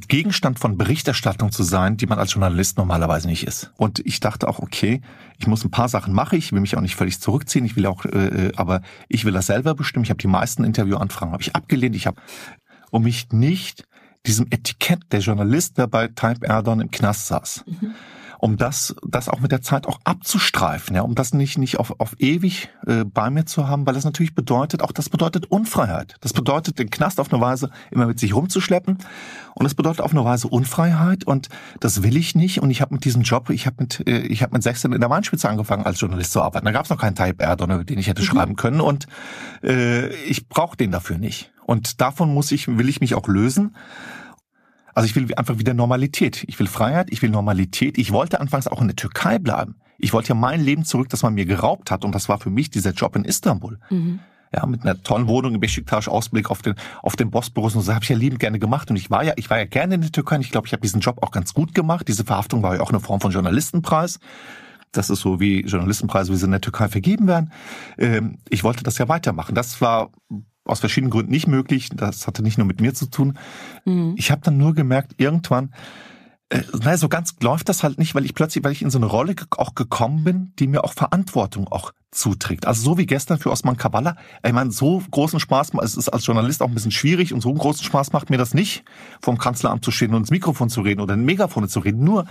Gegenstand 0.08 0.60
von 0.60 0.78
Berichterstattung 0.78 1.52
zu 1.52 1.64
sein, 1.64 1.98
die 1.98 2.06
man 2.06 2.20
als 2.20 2.34
Journalist 2.34 2.78
normalerweise 2.78 3.28
nicht 3.28 3.46
ist. 3.46 3.72
Und 3.78 4.00
ich 4.00 4.20
dachte 4.20 4.48
auch, 4.48 4.60
okay, 4.60 5.02
ich 5.38 5.48
muss 5.48 5.64
ein 5.64 5.72
paar 5.72 5.90
Sachen 5.90 6.14
machen, 6.14 6.38
ich 6.38 6.52
will 6.52 6.62
mich 6.62 6.78
auch 6.78 6.82
nicht 6.82 6.96
völlig 6.96 7.20
zurückziehen, 7.20 7.66
ich 7.66 7.76
will 7.76 7.86
auch, 7.86 8.06
äh, 8.06 8.52
aber 8.56 8.82
ich 9.10 9.26
will 9.26 9.34
das 9.34 9.48
selber 9.48 9.76
bestimmen. 9.76 10.04
Ich 10.04 10.10
habe 10.10 10.22
die 10.22 10.28
meisten 10.28 10.64
Interviewanfragen 10.64 11.34
habe 11.34 11.44
ich 11.44 11.56
abgelehnt. 11.56 11.96
Ich 11.96 12.08
habe, 12.08 12.22
um 12.92 13.04
mich 13.04 13.30
nicht 13.32 13.86
diesem 14.26 14.48
Etikett 14.50 15.02
der 15.12 15.20
Journalist, 15.20 15.78
der 15.78 15.88
bei 15.88 16.08
Type 16.08 16.46
Erdogan 16.48 16.82
im 16.82 16.92
Knast 16.92 17.28
saß. 17.28 17.64
Mhm 17.66 17.94
um 18.46 18.58
das, 18.58 18.96
das 19.02 19.28
auch 19.28 19.40
mit 19.40 19.52
der 19.52 19.64
Zeit 19.64 19.88
auch 19.88 20.00
abzustreifen, 20.04 20.96
ja, 20.96 21.02
um 21.02 21.16
das 21.16 21.34
nicht, 21.34 21.58
nicht 21.58 21.80
auf, 21.80 22.00
auf 22.00 22.16
ewig 22.20 22.70
äh, 22.86 23.04
bei 23.04 23.32
mir 23.32 23.48
zu 23.48 23.68
haben, 23.68 23.88
weil 23.88 23.96
das 23.96 24.06
natürlich 24.06 24.36
bedeutet, 24.36 24.84
auch 24.84 24.92
das 24.92 25.10
bedeutet 25.10 25.48
Unfreiheit. 25.48 26.18
Das 26.22 26.32
bedeutet, 26.32 26.78
den 26.78 26.92
Knast 26.92 27.20
auf 27.20 27.34
eine 27.34 27.42
Weise 27.42 27.72
immer 27.90 28.06
mit 28.06 28.20
sich 28.20 28.36
rumzuschleppen 28.36 29.00
und 29.56 29.64
das 29.64 29.74
bedeutet 29.74 30.02
auf 30.02 30.12
eine 30.12 30.24
Weise 30.24 30.48
Unfreiheit 30.48 31.24
und 31.24 31.50
das 31.80 32.04
will 32.04 32.16
ich 32.16 32.36
nicht 32.36 32.62
und 32.62 32.70
ich 32.70 32.82
habe 32.82 32.94
mit 32.94 33.04
diesem 33.04 33.24
Job, 33.24 33.50
ich 33.50 33.66
habe 33.66 33.78
mit, 33.80 34.08
äh, 34.08 34.20
ich 34.20 34.44
habe 34.44 34.54
mit 34.54 34.62
16 34.62 34.94
in 34.94 35.02
der 35.02 35.10
Weinspitze 35.10 35.50
angefangen 35.50 35.84
als 35.84 36.00
Journalist 36.00 36.32
zu 36.32 36.44
arbeiten. 36.44 36.66
Da 36.68 36.72
gab 36.72 36.84
es 36.84 36.92
noch 36.92 37.00
keinen 37.00 37.16
Type 37.16 37.44
Erdon, 37.44 37.84
den 37.84 37.98
ich 37.98 38.06
hätte 38.06 38.22
mhm. 38.22 38.28
schreiben 38.28 38.56
können 38.56 38.80
und 38.80 39.08
äh, 39.64 40.14
ich 40.26 40.48
brauche 40.48 40.78
den 40.78 40.92
dafür 40.92 41.18
nicht. 41.18 41.52
Und 41.66 42.00
davon 42.00 42.32
muss 42.32 42.52
ich, 42.52 42.68
will 42.68 42.90
ich 42.90 43.02
mich 43.02 43.16
auch 43.16 43.28
lösen. 43.28 43.76
Also 44.96 45.08
ich 45.08 45.16
will 45.16 45.32
einfach 45.36 45.60
wieder 45.60 45.74
Normalität. 45.74 46.46
Ich 46.48 46.58
will 46.58 46.68
Freiheit, 46.68 47.10
ich 47.12 47.22
will 47.22 47.30
Normalität. 47.30 47.98
Ich 47.98 48.12
wollte 48.12 48.40
anfangs 48.40 48.68
auch 48.68 48.82
in 48.82 48.88
der 48.88 48.96
Türkei 48.96 49.38
bleiben. 49.40 49.76
Ich 49.98 50.14
wollte 50.14 50.30
ja 50.30 50.36
mein 50.36 50.62
Leben 50.62 50.86
zurück, 50.86 51.10
das 51.10 51.22
man 51.22 51.34
mir 51.34 51.46
geraubt 51.46 51.92
hat. 51.92 52.06
Und 52.06 52.16
das 52.16 52.30
war 52.30 52.40
für 52.40 52.50
mich 52.50 52.70
dieser 52.70 52.92
Job 52.92 53.16
in 53.18 53.26
Istanbul. 53.26 53.78
Mhm. 53.90 54.20
Ja, 54.56 54.66
mit 54.66 54.84
einer 54.84 55.02
tollen 55.04 55.28
Wohnung 55.28 55.56
im 55.56 55.60
Besiktas, 55.60 56.08
Ausblick 56.08 56.50
auf 56.50 56.62
den, 56.62 56.76
auf 57.02 57.18
den 57.18 57.30
Bosporus. 57.30 57.76
Und 57.76 57.82
so 57.82 57.94
habe 57.94 58.04
ich 58.04 58.10
ja 58.10 58.16
liebend 58.16 58.40
gerne 58.40 58.58
gemacht. 58.58 58.90
Und 58.90 58.96
ich 58.96 59.12
war 59.12 59.22
ja, 59.22 59.34
ich 59.36 59.50
war 59.50 59.58
ja 59.58 59.66
gerne 59.66 59.96
in 59.96 60.02
der 60.02 60.14
Türkei. 60.14 60.38
Und 60.38 60.42
ich 60.42 60.52
glaube, 60.52 60.68
ich 60.68 60.72
habe 60.72 60.82
diesen 60.82 61.02
Job 61.02 61.22
auch 61.22 61.32
ganz 61.32 61.54
gut 61.54 61.76
gemacht. 61.76 62.08
Diese 62.08 62.24
Verhaftung 62.24 62.64
war 62.64 62.76
ja 62.76 62.82
auch 62.82 62.90
eine 62.90 63.02
Form 63.02 63.20
von 63.20 63.32
Journalistenpreis. 63.32 64.20
Das 64.94 65.10
ist 65.10 65.20
so 65.20 65.42
wie 65.42 65.66
Journalistenpreise, 65.66 66.32
wie 66.32 66.38
sie 66.38 66.46
in 66.46 66.52
der 66.52 66.62
Türkei 66.62 66.88
vergeben 66.88 67.28
werden. 67.28 67.52
Ähm, 67.98 68.38
ich 68.48 68.64
wollte 68.64 68.84
das 68.84 68.98
ja 68.98 69.10
weitermachen. 69.10 69.56
Das 69.56 69.82
war 69.82 70.12
aus 70.66 70.80
verschiedenen 70.80 71.12
Gründen 71.12 71.32
nicht 71.32 71.48
möglich. 71.48 71.90
Das 71.94 72.28
hatte 72.28 72.44
nicht 72.44 72.58
nur 72.58 72.68
mit 72.68 72.82
mir 72.82 72.94
zu 72.94 73.06
tun. 73.06 73.38
Mhm. 73.86 74.16
Ich 74.18 74.32
habe 74.32 74.42
dann 74.44 74.58
nur 74.58 74.74
gemerkt, 74.74 75.14
irgendwann, 75.18 75.74
äh, 76.50 76.62
naja, 76.74 76.98
so 76.98 77.10
ganz 77.10 77.36
läuft 77.42 77.70
das 77.70 77.84
halt 77.84 77.98
nicht, 77.98 78.14
weil 78.16 78.26
ich 78.26 78.36
plötzlich, 78.36 78.64
weil 78.64 78.72
ich 78.72 78.82
in 78.82 78.90
so 78.90 79.00
eine 79.00 79.08
Rolle 79.08 79.36
auch 79.52 79.76
gekommen 79.76 80.24
bin, 80.24 80.54
die 80.60 80.68
mir 80.68 80.84
auch 80.84 80.94
Verantwortung 80.94 81.68
auch 81.68 81.92
zuträgt. 82.12 82.66
Also 82.66 82.82
so 82.82 82.98
wie 82.98 83.06
gestern 83.06 83.40
für 83.40 83.52
Osman 83.52 83.78
Kavala. 83.78 84.16
Ich 84.46 84.54
meine, 84.54 84.72
so 84.72 85.02
großen 85.12 85.40
Spaß, 85.40 85.72
es 85.84 85.96
ist 85.96 86.10
als 86.10 86.26
Journalist 86.26 86.62
auch 86.62 86.68
ein 86.68 86.74
bisschen 86.74 86.92
schwierig 86.92 87.34
und 87.34 87.42
so 87.42 87.50
einen 87.50 87.58
großen 87.58 87.84
Spaß 87.84 88.14
macht 88.14 88.30
mir 88.30 88.38
das 88.38 88.54
nicht, 88.54 88.84
vom 89.22 89.38
Kanzleramt 89.38 89.84
zu 89.84 89.92
stehen 89.92 90.12
und 90.14 90.22
ins 90.22 90.32
Mikrofon 90.32 90.70
zu 90.70 90.82
reden 90.82 91.02
oder 91.02 91.16
in 91.16 91.26
Megafone 91.26 91.68
zu 91.68 91.80
reden. 91.80 92.04
Nur 92.04 92.26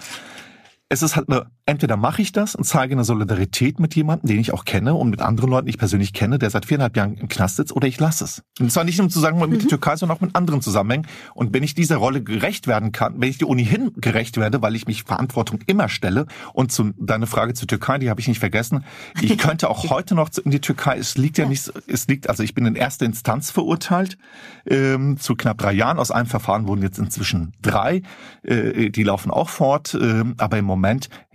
es 0.90 1.02
ist 1.02 1.16
halt 1.16 1.28
eine, 1.28 1.46
entweder 1.66 1.96
mache 1.96 2.20
ich 2.20 2.32
das 2.32 2.54
und 2.54 2.64
zeige 2.64 2.94
eine 2.94 3.04
Solidarität 3.04 3.80
mit 3.80 3.96
jemandem, 3.96 4.28
den 4.28 4.38
ich 4.38 4.52
auch 4.52 4.64
kenne 4.64 4.94
und 4.94 5.10
mit 5.10 5.22
anderen 5.22 5.50
Leuten, 5.50 5.66
die 5.66 5.70
ich 5.70 5.78
persönlich 5.78 6.12
kenne, 6.12 6.38
der 6.38 6.50
seit 6.50 6.66
viereinhalb 6.66 6.96
Jahren 6.96 7.14
im 7.14 7.28
Knast 7.28 7.56
sitzt, 7.56 7.74
oder 7.74 7.88
ich 7.88 7.98
lasse 7.98 8.24
es. 8.24 8.42
Und 8.60 8.70
zwar 8.70 8.84
nicht 8.84 8.98
nur 8.98 9.08
zu 9.08 9.18
sagen 9.18 9.38
mit 9.40 9.50
mhm. 9.50 9.58
der 9.58 9.68
Türkei, 9.68 9.96
sondern 9.96 10.16
auch 10.16 10.20
mit 10.20 10.36
anderen 10.36 10.60
Zusammenhängen. 10.60 11.06
Und 11.34 11.54
wenn 11.54 11.62
ich 11.62 11.74
dieser 11.74 11.96
Rolle 11.96 12.22
gerecht 12.22 12.66
werden 12.66 12.92
kann, 12.92 13.14
wenn 13.18 13.30
ich 13.30 13.38
die 13.38 13.46
ohnehin 13.46 13.92
gerecht 13.96 14.36
werde, 14.36 14.60
weil 14.60 14.76
ich 14.76 14.86
mich 14.86 15.04
Verantwortung 15.04 15.60
immer 15.66 15.88
stelle, 15.88 16.26
und 16.52 16.70
zu 16.70 16.92
deine 16.98 17.26
Frage 17.26 17.54
zur 17.54 17.66
Türkei, 17.66 17.98
die 17.98 18.10
habe 18.10 18.20
ich 18.20 18.28
nicht 18.28 18.40
vergessen, 18.40 18.84
ich 19.20 19.36
könnte 19.38 19.70
auch 19.70 19.88
heute 19.90 20.14
noch 20.14 20.30
in 20.44 20.50
die 20.50 20.60
Türkei, 20.60 20.98
es 20.98 21.16
liegt 21.16 21.38
ja, 21.38 21.44
ja 21.44 21.50
nicht, 21.50 21.72
es 21.86 22.06
liegt, 22.06 22.28
also 22.28 22.42
ich 22.42 22.54
bin 22.54 22.66
in 22.66 22.76
erster 22.76 23.06
Instanz 23.06 23.50
verurteilt, 23.50 24.18
ähm, 24.66 25.16
zu 25.18 25.34
knapp 25.34 25.58
drei 25.58 25.72
Jahren. 25.72 25.98
Aus 25.98 26.10
einem 26.10 26.26
Verfahren 26.26 26.68
wurden 26.68 26.82
jetzt 26.82 26.98
inzwischen 26.98 27.52
drei, 27.62 28.02
äh, 28.42 28.90
die 28.90 29.02
laufen 29.02 29.30
auch 29.30 29.48
fort, 29.48 29.94
äh, 29.94 30.24
aber 30.36 30.58
im 30.58 30.66
Moment 30.66 30.83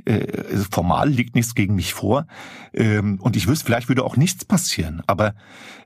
äh, 0.06 0.58
formal 0.72 1.10
liegt 1.10 1.36
nichts 1.36 1.56
gegen 1.56 1.76
mich 1.76 1.94
vor. 1.94 2.26
Ähm, 2.74 3.20
und 3.22 3.36
ich 3.36 3.48
wüsste, 3.48 3.66
vielleicht 3.66 3.90
würde 3.90 4.04
auch 4.04 4.18
nichts 4.18 4.46
passieren. 4.46 5.02
Aber 5.08 5.34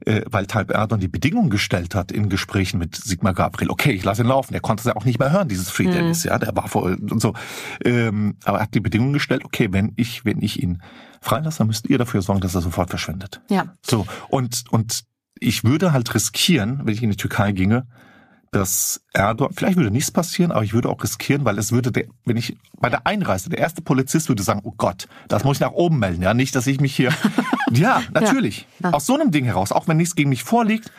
äh, 0.05 0.21
weil 0.29 0.45
Tayyip 0.45 0.71
Erdogan 0.71 0.99
die 0.99 1.07
Bedingungen 1.07 1.49
gestellt 1.49 1.95
hat 1.95 2.11
in 2.11 2.29
Gesprächen 2.29 2.77
mit 2.77 2.95
Sigmar 2.95 3.33
Gabriel, 3.33 3.69
okay, 3.69 3.91
ich 3.91 4.03
lasse 4.03 4.23
ihn 4.23 4.27
laufen. 4.27 4.53
Er 4.53 4.59
konnte 4.59 4.81
es 4.81 4.85
ja 4.85 4.95
auch 4.95 5.05
nicht 5.05 5.19
mehr 5.19 5.31
hören, 5.31 5.47
dieses 5.47 5.69
Free 5.69 5.85
Dennis, 5.85 6.23
mhm. 6.25 6.29
ja, 6.29 6.39
der 6.39 6.55
war 6.55 6.67
vor 6.67 6.83
und 6.83 7.21
so. 7.21 7.33
Ähm, 7.83 8.37
aber 8.43 8.59
er 8.59 8.63
hat 8.63 8.73
die 8.73 8.79
Bedingungen 8.79 9.13
gestellt, 9.13 9.45
okay, 9.45 9.69
wenn 9.71 9.93
ich, 9.95 10.25
wenn 10.25 10.41
ich 10.41 10.61
ihn 10.61 10.81
freilasse, 11.21 11.59
dann 11.59 11.67
müsst 11.67 11.89
ihr 11.89 11.97
dafür 11.97 12.21
sorgen, 12.21 12.41
dass 12.41 12.55
er 12.55 12.61
sofort 12.61 12.89
verschwindet. 12.89 13.41
Ja. 13.49 13.75
So. 13.85 14.05
Und, 14.29 14.65
und 14.69 15.03
ich 15.39 15.63
würde 15.63 15.93
halt 15.93 16.13
riskieren, 16.13 16.81
wenn 16.83 16.93
ich 16.93 17.03
in 17.03 17.09
die 17.09 17.17
Türkei 17.17 17.51
ginge, 17.51 17.87
dass 18.53 19.01
Erdogan, 19.13 19.53
vielleicht 19.55 19.77
würde 19.77 19.91
nichts 19.91 20.11
passieren, 20.11 20.51
aber 20.51 20.63
ich 20.63 20.73
würde 20.73 20.89
auch 20.89 21.03
riskieren, 21.03 21.43
weil 21.45 21.57
es 21.57 21.71
würde, 21.71 21.91
der, 21.91 22.05
wenn 22.25 22.37
ich 22.37 22.55
bei 22.79 22.89
der 22.89 23.05
Einreise, 23.05 23.49
der 23.49 23.59
erste 23.59 23.81
Polizist 23.81 24.29
würde 24.29 24.43
sagen, 24.43 24.61
oh 24.63 24.73
Gott, 24.77 25.07
das 25.27 25.43
muss 25.43 25.57
ich 25.57 25.61
nach 25.61 25.71
oben 25.71 25.99
melden, 25.99 26.21
ja, 26.21 26.33
nicht, 26.33 26.55
dass 26.55 26.67
ich 26.67 26.79
mich 26.79 26.95
hier, 26.95 27.11
ja, 27.71 28.01
natürlich, 28.13 28.67
ja. 28.81 28.91
aus 28.91 29.05
so 29.05 29.15
einem 29.15 29.31
Ding 29.31 29.45
heraus, 29.45 29.71
auch 29.71 29.87
wenn 29.87 29.97
nichts 29.97 30.15
gegen 30.15 30.29
mich 30.29 30.43
vorliegt, 30.43 30.91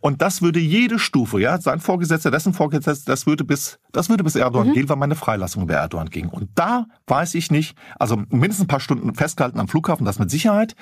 und 0.00 0.22
das 0.22 0.42
würde 0.42 0.60
jede 0.60 0.98
Stufe, 0.98 1.40
ja, 1.40 1.58
sein 1.60 1.80
Vorgesetzter, 1.80 2.30
dessen 2.30 2.52
Vorgesetzter, 2.52 3.10
das 3.10 3.26
würde 3.26 3.44
bis, 3.44 3.78
das 3.92 4.08
würde 4.08 4.24
bis 4.24 4.36
Erdogan 4.36 4.68
mhm. 4.68 4.74
gehen, 4.74 4.88
weil 4.88 4.96
meine 4.96 5.14
Freilassung 5.14 5.62
über 5.62 5.74
Erdogan 5.74 6.10
ging. 6.10 6.28
Und 6.28 6.50
da 6.54 6.86
weiß 7.06 7.34
ich 7.34 7.50
nicht, 7.50 7.76
also 7.98 8.16
mindestens 8.28 8.64
ein 8.64 8.68
paar 8.68 8.80
Stunden 8.80 9.14
festgehalten 9.14 9.58
am 9.58 9.68
Flughafen, 9.68 10.04
das 10.04 10.18
mit 10.18 10.30
Sicherheit. 10.30 10.76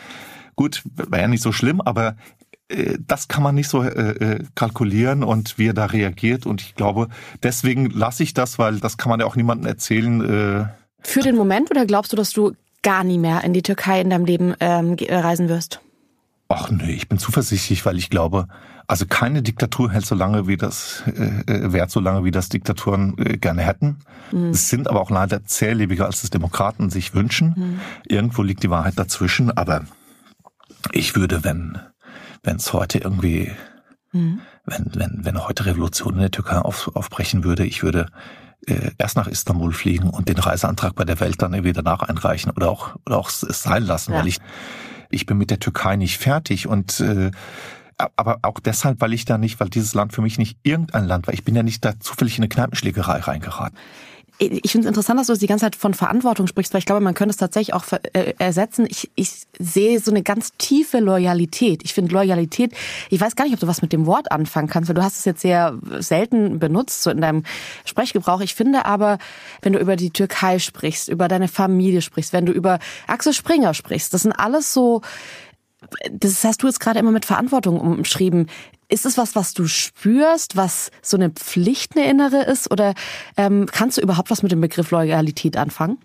Gut, 0.57 0.83
wäre 0.95 1.23
ja 1.23 1.29
nicht 1.29 1.43
so 1.43 1.53
schlimm, 1.53 1.81
aber 1.81 2.17
das 2.99 3.29
kann 3.29 3.43
man 3.43 3.55
nicht 3.55 3.69
so 3.69 3.83
äh, 3.83 3.89
äh, 3.89 4.45
kalkulieren 4.55 5.23
und 5.23 5.59
wie 5.59 5.69
er 5.69 5.75
da 5.75 5.87
reagiert. 5.87 6.47
Und 6.47 6.63
ich 6.63 6.75
glaube, 6.75 7.09
deswegen 7.43 7.91
lasse 7.91 8.23
ich 8.23 8.35
das, 8.35 8.59
weil 8.59 8.81
das 8.81 8.97
kann 8.97 9.11
man 9.11 9.21
ja 9.21 9.27
auch 9.27 9.37
niemandem 9.37 9.67
erzählen. 9.67 10.21
Äh, 10.23 10.67
Für 11.01 11.21
den 11.21 11.37
Moment 11.37 11.71
oder 11.71 11.87
glaubst 11.87 12.13
du, 12.13 12.17
dass 12.17 12.33
du 12.33 12.53
gar 12.83 13.05
nie 13.05 13.19
mehr 13.19 13.45
in 13.45 13.53
die 13.53 13.63
Türkei 13.63 14.01
in 14.01 14.11
deinem 14.11 14.25
Leben 14.25 14.55
ähm, 14.61 14.97
reisen 15.09 15.49
wirst? 15.49 15.81
Ach 16.49 16.71
nee, 16.71 16.93
ich 16.93 17.09
bin 17.09 17.19
zuversichtlich, 17.19 17.85
weil 17.87 17.97
ich 17.97 18.11
glaube, 18.11 18.47
also 18.87 19.07
keine 19.07 19.43
Diktatur 19.43 19.91
hält 19.91 20.05
so 20.05 20.15
lange 20.15 20.47
wie 20.47 20.57
das, 20.57 21.03
äh, 21.07 21.73
währt 21.73 21.91
so 21.91 22.01
lange 22.01 22.25
wie 22.25 22.31
das 22.31 22.51
Diktaturen 22.51 23.17
äh, 23.19 23.39
gerne 23.39 23.63
hätten. 23.63 23.99
Mhm. 24.31 24.51
Es 24.51 24.69
sind 24.69 24.89
aber 24.89 25.01
auch 25.01 25.11
leider 25.11 25.45
zählebiger, 25.45 26.07
als 26.07 26.23
es 26.23 26.31
Demokraten 26.31 26.91
sich 26.91 27.15
wünschen. 27.15 27.55
Mhm. 27.57 27.81
Irgendwo 28.07 28.43
liegt 28.43 28.63
die 28.63 28.71
Wahrheit 28.71 28.99
dazwischen, 28.99 29.57
aber 29.57 29.85
ich 30.93 31.17
würde, 31.17 31.45
wenn 31.45 31.79
wenn 32.45 32.57
es 32.57 32.73
heute 32.73 32.99
irgendwie, 32.99 33.51
mhm. 34.13 34.41
wenn, 34.65 34.93
wenn, 34.95 35.21
wenn 35.25 35.47
heute 35.47 35.67
Revolution 35.67 36.15
in 36.15 36.21
der 36.21 36.31
Türkei 36.31 36.59
auf, 36.59 36.95
aufbrechen 36.95 37.43
würde, 37.43 37.65
ich 37.67 37.83
würde 37.83 38.07
äh, 38.67 38.93
erst 38.99 39.17
nach 39.17 39.27
Istanbul 39.27 39.73
fliegen 39.73 40.11
und 40.11 40.29
den 40.29 40.39
Reiseantrag 40.39 40.95
bei 40.95 41.05
der 41.05 41.21
Welt 41.21 41.43
dann 41.43 41.55
irgendwie 41.55 41.73
danach 41.73 42.03
einreichen 42.03 42.53
oder 42.53 42.71
auch, 42.71 42.97
oder 43.07 43.19
auch 43.19 43.29
es 43.29 43.41
sein 43.41 43.83
lassen, 43.83 44.13
ja. 44.13 44.19
weil 44.19 44.29
ich, 44.29 44.39
ich 45.11 45.27
bin 45.27 45.39
mit 45.39 45.51
der 45.51 45.59
Türkei 45.59 45.97
nicht 45.97 46.19
fertig 46.19 46.69
und 46.69 47.01
äh, 47.01 47.31
aber 47.97 48.39
auch 48.43 48.59
deshalb, 48.59 49.01
weil 49.01 49.13
ich 49.13 49.25
da 49.25 49.39
nicht, 49.39 49.61
weil 49.61 49.69
dieses 49.69 49.95
Land 49.95 50.13
für 50.13 50.23
mich 50.23 50.37
nicht 50.37 50.59
irgendein 50.65 51.05
Land 51.05 51.29
war. 51.29 51.35
Ich 51.35 51.45
bin 51.45 51.55
ja 51.55 51.63
nicht 51.63 51.85
da 51.85 51.99
zufällig 52.01 52.39
in 52.39 52.43
eine 52.43 52.49
Kneipenschlägerei 52.49 53.21
reingeraten 53.21 53.79
ich 54.39 54.73
finde 54.73 54.87
es 54.87 54.91
interessant, 54.91 55.21
dass 55.21 55.29
du 55.29 55.35
die 55.35 55.47
ganze 55.47 55.65
Zeit 55.65 55.77
von 55.77 55.95
Verantwortung 55.95 56.49
sprichst, 56.49 56.75
weil 56.75 56.81
ich 56.81 56.87
glaube, 56.87 57.01
man 57.01 57.15
könnte 57.15 57.31
es 57.31 57.37
tatsächlich 57.37 57.73
auch 57.73 57.85
äh, 58.13 58.35
ersetzen. 58.39 58.87
Ich, 58.89 59.11
ich 59.15 59.43
sehe 59.59 60.01
so 60.01 60.11
eine 60.11 60.23
ganz 60.23 60.53
tiefe 60.59 60.99
Loyalität. 60.99 61.83
Ich 61.85 61.95
finde 61.95 62.13
Loyalität, 62.13 62.73
ich 63.11 63.21
weiß 63.21 63.37
gar 63.37 63.45
nicht, 63.45 63.55
ob 63.55 63.61
du 63.61 63.69
was 63.69 63.81
mit 63.81 63.93
dem 63.93 64.07
Wort 64.07 64.33
anfangen 64.33 64.69
kannst, 64.69 64.89
weil 64.89 64.97
du 64.97 65.05
hast 65.05 65.19
es 65.19 65.25
jetzt 65.25 65.41
sehr 65.41 65.79
selten 66.01 66.59
benutzt, 66.59 67.03
so 67.03 67.11
in 67.11 67.21
deinem 67.21 67.45
Sprechgebrauch. 67.85 68.41
Ich 68.41 68.55
finde 68.55 68.87
aber, 68.87 69.19
wenn 69.63 69.73
du 69.73 69.79
über 69.79 69.95
die 69.95 70.11
Türkei 70.11 70.59
sprichst, 70.59 71.09
über 71.09 71.29
deine 71.29 71.49
Familie 71.49 72.03
sprichst, 72.03 72.33
wenn 72.33 72.47
du 72.47 72.53
über 72.53 72.81
Axel 73.07 73.33
Springer 73.33 73.73
sprichst, 73.73 74.13
das 74.13 74.23
sind 74.23 74.33
alles 74.33 74.75
so, 74.75 75.03
das 76.11 76.43
hast 76.43 76.63
du 76.63 76.67
jetzt 76.67 76.81
gerade 76.81 76.99
immer 76.99 77.13
mit 77.13 77.25
Verantwortung 77.25 77.81
umschrieben. 77.81 78.49
Ist 78.95 79.07
es 79.07 79.19
was, 79.19 79.35
was 79.35 79.55
du 79.55 79.67
spürst, 79.67 80.57
was 80.57 80.93
so 81.03 81.17
eine 81.17 81.31
Pflicht, 81.31 81.97
eine 81.97 82.09
innere 82.09 82.45
ist? 82.45 82.71
Oder 82.71 82.95
ähm, 83.37 83.67
kannst 83.67 83.99
du 83.99 84.03
überhaupt 84.03 84.31
was 84.31 84.45
mit 84.45 84.53
dem 84.53 84.61
Begriff 84.61 84.93
Loyalität 84.93 85.57
anfangen? 85.57 85.99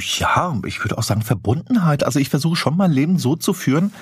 Ja, 0.00 0.60
ich 0.66 0.82
würde 0.82 0.98
auch 0.98 1.04
sagen 1.04 1.22
Verbundenheit. 1.22 2.02
Also 2.02 2.18
ich 2.18 2.30
versuche 2.30 2.56
schon 2.56 2.76
mein 2.76 2.90
Leben 2.90 3.16
so 3.16 3.36
zu 3.36 3.52
führen 3.52 3.92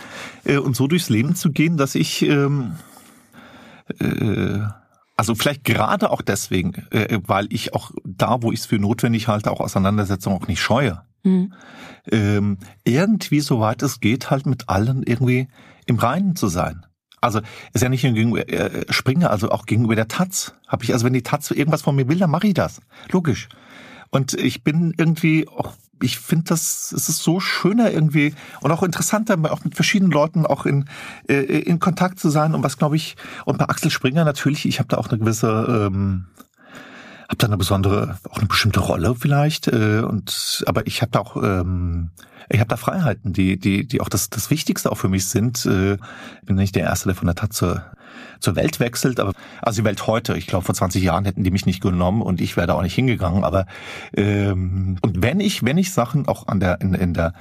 äh, 0.45 0.57
und 0.57 0.75
so 0.75 0.87
durchs 0.87 1.11
Leben 1.11 1.35
zu 1.35 1.53
gehen, 1.53 1.77
dass 1.77 1.97
ich 1.97 2.23
ähm, 2.23 2.77
äh, 4.01 4.61
also 5.15 5.35
vielleicht 5.35 5.65
gerade 5.65 6.11
auch 6.11 6.23
deswegen, 6.23 6.73
äh, 6.93 7.19
weil 7.27 7.47
ich 7.51 7.75
auch 7.75 7.91
da, 8.07 8.39
wo 8.41 8.53
ich 8.53 8.61
es 8.61 8.67
für 8.67 8.79
notwendig 8.79 9.29
halte, 9.29 9.51
auch 9.51 9.61
Auseinandersetzungen 9.61 10.39
auch 10.43 10.49
nicht 10.49 10.63
scheue. 10.63 11.03
Mhm. 11.25 11.53
Ähm, 12.11 12.57
irgendwie, 12.85 13.41
soweit 13.41 13.83
es 13.83 14.01
geht, 14.01 14.31
halt 14.31 14.47
mit 14.47 14.71
allen 14.71 15.03
irgendwie 15.03 15.49
im 15.85 15.97
Reinen 15.97 16.37
zu 16.37 16.49
sein. 16.49 16.87
Also 17.27 17.41
ist 17.73 17.83
ja 17.83 17.89
nicht 17.89 18.05
nur 18.05 18.13
gegenüber 18.15 18.49
äh, 18.49 18.85
Springer, 18.91 19.31
also 19.31 19.51
auch 19.51 19.67
gegenüber 19.67 19.95
der 19.95 20.09
Taz. 20.09 20.55
Habe 20.67 20.85
ich 20.85 20.93
also, 20.93 21.05
wenn 21.05 21.13
die 21.13 21.23
Taz 21.23 21.51
irgendwas 21.51 21.83
von 21.83 21.95
mir 21.95 22.09
will, 22.09 22.19
dann 22.19 22.31
mache 22.31 22.47
ich 22.47 22.55
das. 22.55 22.81
Logisch. 23.11 23.49
Und 24.11 24.35
ich 24.35 24.65
bin 24.65 24.95
irgendwie, 24.97 25.47
auch, 25.49 25.75
ich 26.03 26.19
finde 26.19 26.45
das, 26.49 26.93
es 26.93 27.09
ist 27.09 27.23
so 27.23 27.41
schöner 27.41 27.91
irgendwie 27.91 28.35
und 28.61 28.71
auch 28.71 28.83
interessanter, 28.83 29.37
auch 29.51 29.65
mit 29.65 29.75
verschiedenen 29.75 30.13
Leuten 30.13 30.47
auch 30.47 30.67
in 30.67 30.87
äh, 31.29 31.41
in 31.43 31.81
Kontakt 31.81 32.21
zu 32.21 32.31
sein. 32.31 32.55
Und 32.55 32.63
was 32.63 32.79
glaube 32.79 32.97
ich 32.97 33.17
und 33.45 33.59
bei 33.59 33.69
Axel 33.69 33.91
Springer 33.91 34.25
natürlich, 34.25 34.67
ich 34.67 34.79
habe 34.79 34.89
da 34.89 34.99
auch 34.99 35.09
eine 35.09 35.19
gewisse 35.19 35.89
ähm, 35.91 36.27
habe 37.29 37.37
da 37.39 37.47
eine 37.47 37.57
besondere, 37.57 38.19
auch 38.31 38.39
eine 38.39 38.47
bestimmte 38.47 38.81
Rolle 38.81 39.15
vielleicht. 39.15 39.69
Äh, 39.69 40.01
und 40.01 40.65
aber 40.67 40.87
ich 40.87 41.03
habe 41.03 41.13
da 41.13 41.21
auch 41.21 41.37
ähm, 41.43 42.11
ich 42.49 42.61
habe 42.61 42.69
da 42.69 42.77
Freiheiten, 42.77 43.33
die, 43.33 43.59
die, 43.59 43.87
die 43.87 44.01
auch 44.01 44.09
das, 44.09 44.31
das 44.31 44.51
Wichtigste 44.51 44.93
auch 44.93 44.97
für 44.97 45.09
mich 45.09 45.27
sind. 45.27 45.67
Äh, 45.67 45.97
bin 46.45 46.57
nicht 46.57 46.77
der 46.77 46.85
Erste, 46.85 47.09
der 47.09 47.17
von 47.17 47.27
der 47.27 47.35
Tat 47.35 47.53
zur, 47.53 47.85
zur 48.41 48.55
Welt 48.55 48.79
wechselt, 48.79 49.19
aber 49.19 49.33
also 49.63 49.83
die 49.83 49.85
Welt 49.85 50.07
heute, 50.07 50.37
ich 50.37 50.47
glaube 50.47 50.65
vor 50.65 50.75
20 50.75 51.03
Jahren 51.03 51.25
hätten 51.25 51.43
die 51.43 51.51
mich 51.51 51.67
nicht 51.67 51.83
genommen 51.83 52.23
und 52.23 52.41
ich 52.41 52.57
wäre 52.57 52.69
da 52.69 52.75
auch 52.75 52.83
nicht 52.83 52.95
hingegangen. 52.95 53.45
Aber 53.45 53.67
ähm, 54.15 54.99
und 55.03 55.23
wenn 55.23 55.41
ich, 55.41 55.65
wenn 55.65 55.79
ich 55.79 55.93
Sachen 55.93 56.29
auch 56.29 56.47
an 56.47 56.61
der 56.61 56.81
in, 56.81 56.95
in 56.95 57.15
der 57.15 57.33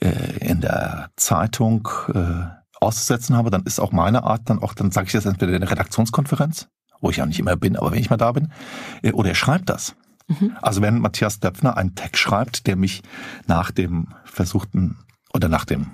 äh, 0.00 0.38
in 0.40 0.60
der 0.60 1.10
Zeitung 1.16 1.88
äh, 2.12 2.46
auszusetzen 2.80 3.36
habe, 3.36 3.50
dann 3.50 3.62
ist 3.62 3.78
auch 3.78 3.92
meine 3.92 4.24
Art 4.24 4.48
dann 4.48 4.60
auch, 4.60 4.74
dann 4.74 4.90
sage 4.90 5.06
ich 5.06 5.12
das 5.12 5.26
entweder 5.26 5.52
in 5.52 5.60
der 5.60 5.70
Redaktionskonferenz, 5.70 6.68
wo 7.00 7.10
ich 7.10 7.20
auch 7.22 7.26
nicht 7.26 7.38
immer 7.38 7.56
bin, 7.56 7.76
aber 7.76 7.92
wenn 7.92 8.00
ich 8.00 8.10
mal 8.10 8.16
da 8.16 8.32
bin, 8.32 8.52
äh, 9.02 9.12
oder 9.12 9.30
er 9.30 9.34
schreibt 9.34 9.68
das. 9.68 9.94
Mhm. 10.28 10.56
Also 10.62 10.82
wenn 10.82 10.98
Matthias 10.98 11.40
Döpfner 11.40 11.76
einen 11.76 11.94
Text 11.94 12.20
schreibt, 12.20 12.66
der 12.66 12.76
mich 12.76 13.02
nach 13.46 13.70
dem 13.70 14.08
versuchten 14.24 14.98
oder 15.32 15.48
nach 15.48 15.64
dem 15.64 15.86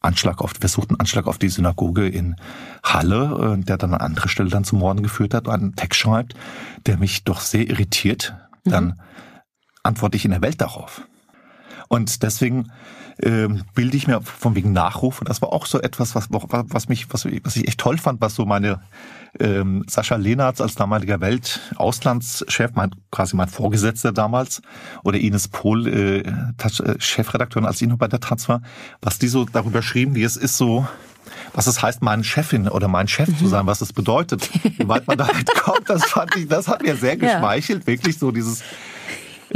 Anschlag 0.00 0.40
auf, 0.40 0.52
versuchten 0.58 0.98
Anschlag 1.00 1.26
auf 1.26 1.38
die 1.38 1.48
Synagoge 1.48 2.08
in 2.08 2.36
Halle, 2.82 3.56
äh, 3.58 3.64
der 3.64 3.76
dann 3.76 3.94
an 3.94 4.00
andere 4.00 4.28
Stelle 4.28 4.50
dann 4.50 4.64
zum 4.64 4.78
Morden 4.78 5.02
geführt 5.02 5.34
hat, 5.34 5.48
einen 5.48 5.74
Text 5.74 6.00
schreibt, 6.00 6.34
der 6.86 6.96
mich 6.98 7.24
doch 7.24 7.40
sehr 7.40 7.68
irritiert, 7.68 8.34
mhm. 8.64 8.70
dann 8.70 9.02
antworte 9.82 10.16
ich 10.16 10.24
in 10.24 10.30
der 10.30 10.42
Welt 10.42 10.60
darauf. 10.60 11.02
Und 11.88 12.22
deswegen 12.22 12.72
ähm, 13.22 13.62
bilde 13.74 13.96
ich 13.96 14.06
mir 14.06 14.20
von 14.20 14.54
wegen 14.54 14.72
Nachruf. 14.72 15.20
Und 15.20 15.28
das 15.28 15.40
war 15.42 15.52
auch 15.52 15.66
so 15.66 15.80
etwas, 15.80 16.14
was, 16.14 16.28
was 16.30 16.88
mich, 16.88 17.12
was, 17.12 17.24
was 17.24 17.56
ich 17.56 17.68
echt 17.68 17.80
toll 17.80 17.98
fand, 17.98 18.20
was 18.20 18.34
so 18.34 18.44
meine 18.44 18.80
ähm, 19.40 19.84
Sascha 19.88 20.16
Lehnertz 20.16 20.60
als 20.60 20.74
damaliger 20.74 21.20
Welt-Auslandschef, 21.20 22.72
mein, 22.74 22.90
quasi 23.10 23.36
mein 23.36 23.48
Vorgesetzter 23.48 24.12
damals, 24.12 24.62
oder 25.02 25.18
Ines 25.18 25.48
Pohl, 25.48 25.86
äh, 25.86 26.18
äh 26.20 27.00
Chefredakteurin, 27.00 27.66
als 27.66 27.80
ich 27.80 27.88
noch 27.88 27.98
bei 27.98 28.08
der 28.08 28.20
Taz 28.20 28.48
war, 28.48 28.62
was 29.00 29.18
die 29.18 29.28
so 29.28 29.44
darüber 29.44 29.82
schrieben, 29.82 30.14
wie 30.14 30.22
es 30.22 30.36
ist 30.36 30.56
so, 30.56 30.86
was 31.54 31.66
es 31.66 31.82
heißt, 31.82 32.02
meine 32.02 32.24
Chefin 32.24 32.68
oder 32.68 32.88
mein 32.88 33.08
Chef 33.08 33.36
zu 33.38 33.46
sein, 33.46 33.66
was 33.66 33.80
es 33.80 33.92
bedeutet, 33.92 34.48
wie 34.78 34.88
weit 34.88 35.06
man 35.06 35.18
damit 35.18 35.46
kommt, 35.60 35.88
das 35.88 36.04
fand 36.04 36.34
ich, 36.36 36.48
das 36.48 36.68
hat 36.68 36.82
mir 36.82 36.96
sehr 36.96 37.16
geschmeichelt, 37.16 37.80
ja. 37.80 37.86
wirklich 37.86 38.18
so 38.18 38.30
dieses 38.30 38.62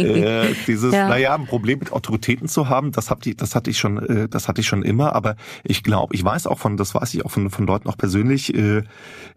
äh, 0.04 0.54
dieses, 0.66 0.94
ja. 0.94 1.08
naja, 1.08 1.34
ein 1.34 1.46
Problem 1.46 1.78
mit 1.78 1.92
Autoritäten 1.92 2.48
zu 2.48 2.68
haben, 2.68 2.92
das 2.92 3.10
hatte 3.10 3.30
ich, 3.30 3.36
das 3.36 3.54
hatte 3.54 3.70
ich 3.70 3.78
schon, 3.78 3.98
äh, 3.98 4.28
das 4.28 4.48
hatte 4.48 4.60
ich 4.60 4.66
schon 4.66 4.82
immer, 4.82 5.14
aber 5.14 5.36
ich 5.64 5.82
glaube, 5.82 6.14
ich 6.14 6.24
weiß 6.24 6.46
auch 6.46 6.58
von, 6.58 6.76
das 6.76 6.94
weiß 6.94 7.14
ich 7.14 7.24
auch 7.24 7.30
von, 7.30 7.50
von 7.50 7.66
Leuten 7.66 7.88
auch 7.88 7.96
persönlich, 7.96 8.54
äh, 8.54 8.82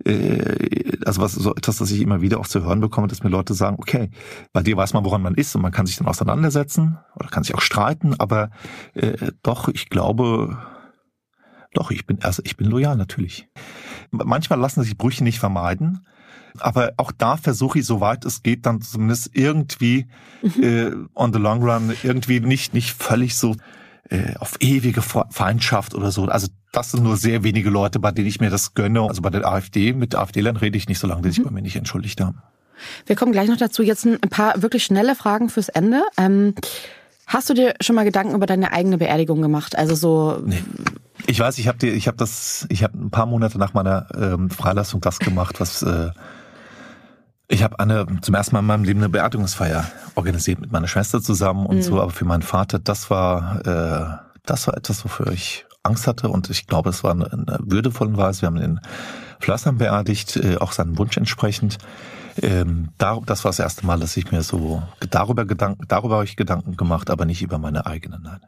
äh, 0.06 0.98
also 1.06 1.22
was 1.22 1.34
so 1.34 1.56
etwas, 1.56 1.78
das 1.78 1.92
ich 1.92 2.02
immer 2.02 2.22
wieder 2.22 2.40
auch 2.40 2.48
zu 2.48 2.64
hören 2.64 2.80
bekomme, 2.80 3.08
dass 3.08 3.24
mir 3.24 3.30
Leute 3.30 3.54
sagen, 3.54 3.78
okay, 3.80 4.10
bei 4.52 4.62
dir 4.62 4.78
weiß 4.78 4.94
man, 4.94 5.06
woran 5.06 5.22
man 5.22 5.36
ist 5.36 5.56
und 5.56 5.62
man 5.62 5.72
kann 5.72 5.86
sich 5.86 5.98
dann 5.98 6.08
auseinandersetzen 6.08 6.98
oder 7.16 7.30
kann 7.30 7.44
sich 7.44 7.56
auch 7.56 7.62
streiten, 7.62 8.16
aber 8.20 8.50
äh, 8.94 9.32
doch, 9.44 9.68
ich 9.68 9.90
glaube, 9.90 10.58
doch, 11.74 11.92
ich 11.92 12.06
bin, 12.06 12.22
also 12.22 12.42
ich 12.46 12.56
bin 12.56 12.68
loyal 12.68 12.96
natürlich. 12.96 13.48
Manchmal 14.12 14.60
lassen 14.60 14.84
sich 14.84 14.98
Brüche 14.98 15.24
nicht 15.24 15.40
vermeiden. 15.40 16.06
Aber 16.60 16.94
auch 16.98 17.12
da 17.12 17.38
versuche 17.38 17.80
ich, 17.80 17.86
soweit 17.86 18.26
es 18.26 18.44
geht, 18.44 18.66
dann 18.66 18.82
zumindest 18.82 19.32
irgendwie 19.34 20.08
mhm. 20.42 20.64
äh, 20.64 20.92
on 21.16 21.34
the 21.34 21.40
long 21.40 21.64
run 21.64 21.94
irgendwie 22.04 22.40
nicht 22.40 22.74
nicht 22.74 22.92
völlig 22.92 23.36
so 23.36 23.56
äh, 24.10 24.36
auf 24.38 24.56
ewige 24.60 25.02
Feindschaft 25.02 25.96
oder 25.96 26.12
so. 26.12 26.26
Also 26.26 26.48
das 26.72 26.92
sind 26.92 27.04
nur 27.04 27.18
sehr 27.18 27.44
wenige 27.44 27.70
Leute, 27.70 28.00
bei 28.00 28.12
denen 28.12 28.28
ich 28.28 28.40
mir 28.40 28.50
das 28.50 28.74
gönne. 28.74 29.02
Also 29.02 29.22
bei 29.22 29.30
der 29.30 29.48
AfD, 29.48 29.94
mit 29.94 30.16
AfD-Lern 30.16 30.58
rede 30.58 30.78
ich 30.78 30.88
nicht, 30.88 31.00
so 31.00 31.08
lange, 31.08 31.22
dass 31.22 31.38
mhm. 31.38 31.42
ich 31.42 31.48
bei 31.48 31.54
mir 31.54 31.62
nicht 31.62 31.76
entschuldigt 31.76 32.20
haben. 32.22 32.42
Wir 33.06 33.16
kommen 33.16 33.32
gleich 33.32 33.48
noch 33.48 33.58
dazu. 33.58 33.84
Jetzt 33.84 34.06
ein 34.06 34.20
paar 34.20 34.62
wirklich 34.62 34.84
schnelle 34.84 35.16
Fragen 35.16 35.50
fürs 35.50 35.70
Ende. 35.70 36.04
Ähm, 36.18 36.54
hast 37.28 37.50
du 37.50 37.54
dir 37.54 37.76
schon 37.82 37.96
mal 37.96 38.04
Gedanken 38.04 38.36
über 38.36 38.46
deine 38.46 38.72
eigene 38.72 38.98
Beerdigung 38.98 39.42
gemacht? 39.42 39.78
Also 39.78 39.96
so. 39.96 40.42
Nee. 40.46 40.64
Ich 41.26 41.40
weiß, 41.40 41.58
ich 41.58 41.68
habe 41.68 41.88
ich 41.88 42.08
habe 42.08 42.18
das, 42.18 42.66
ich 42.70 42.84
habe 42.84 42.98
ein 42.98 43.10
paar 43.10 43.26
Monate 43.26 43.58
nach 43.58 43.74
meiner 43.74 44.08
ähm, 44.16 44.50
Freilassung 44.50 45.00
das 45.00 45.20
gemacht, 45.20 45.60
was 45.62 45.82
äh, 45.82 46.10
ich 47.54 47.64
habe 47.64 47.80
eine 47.80 48.06
zum 48.22 48.36
ersten 48.36 48.56
Mal 48.56 48.60
in 48.60 48.66
meinem 48.66 48.84
Leben 48.84 49.00
eine 49.00 49.10
Beerdigungsfeier 49.10 49.86
organisiert 50.16 50.60
mit 50.60 50.72
meiner 50.72 50.88
Schwester 50.88 51.22
zusammen 51.22 51.66
und 51.66 51.78
mhm. 51.78 51.82
so, 51.84 52.02
aber 52.02 52.12
für 52.12 52.26
meinen 52.26 52.42
Vater, 52.42 52.80
das 52.80 53.10
war 53.10 53.66
äh, 53.66 54.24
das 54.46 54.68
war 54.68 54.76
etwas, 54.76 55.04
wofür 55.06 55.32
ich 55.32 55.66
Angst 55.84 56.08
hatte 56.08 56.30
und 56.30 56.50
ich 56.50 56.68
glaube, 56.68 56.90
es 56.90 57.04
war 57.04 57.12
eine, 57.12 57.32
eine 57.32 57.60
würdevolle 57.62 58.18
Weise. 58.18 58.42
Wir 58.42 58.48
haben 58.48 58.60
den 58.60 58.80
Flassern 59.40 59.78
beerdigt, 59.78 60.38
äh, 60.38 60.58
auch 60.58 60.72
seinem 60.72 60.98
Wunsch 60.98 61.18
entsprechend. 61.18 61.78
Ähm, 62.42 62.90
da, 62.98 63.20
das 63.26 63.44
war 63.44 63.50
das 63.50 63.60
erste 63.60 63.86
Mal, 63.86 64.00
dass 64.00 64.18
ich 64.18 64.32
mir 64.32 64.42
so 64.42 64.82
darüber 65.10 65.46
Gedanken, 65.46 65.86
darüber 65.88 66.16
habe 66.16 66.26
ich 66.26 66.36
Gedanken 66.36 66.78
gemacht, 66.78 67.10
aber 67.10 67.26
nicht 67.26 67.42
über 67.42 67.60
meine 67.60 67.86
eigenen. 67.86 68.24
Nein. 68.24 68.40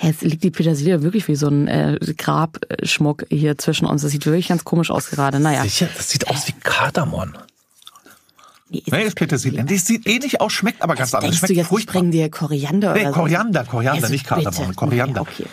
Jetzt 0.00 0.22
liegt 0.22 0.42
die 0.42 0.50
Petersilie 0.50 1.02
wirklich 1.02 1.28
wie 1.28 1.36
so 1.36 1.46
ein 1.46 1.68
äh, 1.68 1.98
Grabschmuck 2.16 3.26
hier 3.30 3.56
zwischen 3.56 3.86
uns. 3.86 4.02
Das 4.02 4.10
sieht 4.10 4.26
wirklich 4.26 4.48
ganz 4.48 4.64
komisch 4.64 4.90
aus 4.90 5.10
gerade. 5.10 5.38
Naja. 5.38 5.62
Sicher, 5.62 5.88
das 5.96 6.10
sieht 6.10 6.28
aus 6.28 6.48
wie 6.48 6.52
Kardamom. 6.52 7.34
Nee, 8.72 8.78
ist, 8.78 8.92
nee, 8.92 9.02
ist 9.02 9.16
Petersilie. 9.16 9.64
Die 9.64 9.78
sieht 9.78 10.06
ähnlich 10.06 10.40
aus, 10.40 10.52
schmeckt 10.52 10.80
aber 10.80 10.94
ganz 10.94 11.12
anders. 11.12 11.36
Schmeckt 11.36 11.50
du 11.50 11.54
jetzt, 11.54 11.66
furchtbar. 11.66 11.94
bringen 11.94 12.12
dir 12.12 12.30
Koriander 12.30 12.94
nee, 12.94 13.00
oder 13.00 13.10
Koriander, 13.10 13.64
Koriander, 13.64 14.02
also 14.02 14.12
nicht 14.12 14.24
Kardamom, 14.24 14.76
Koriander. 14.76 15.22
Okay. 15.22 15.44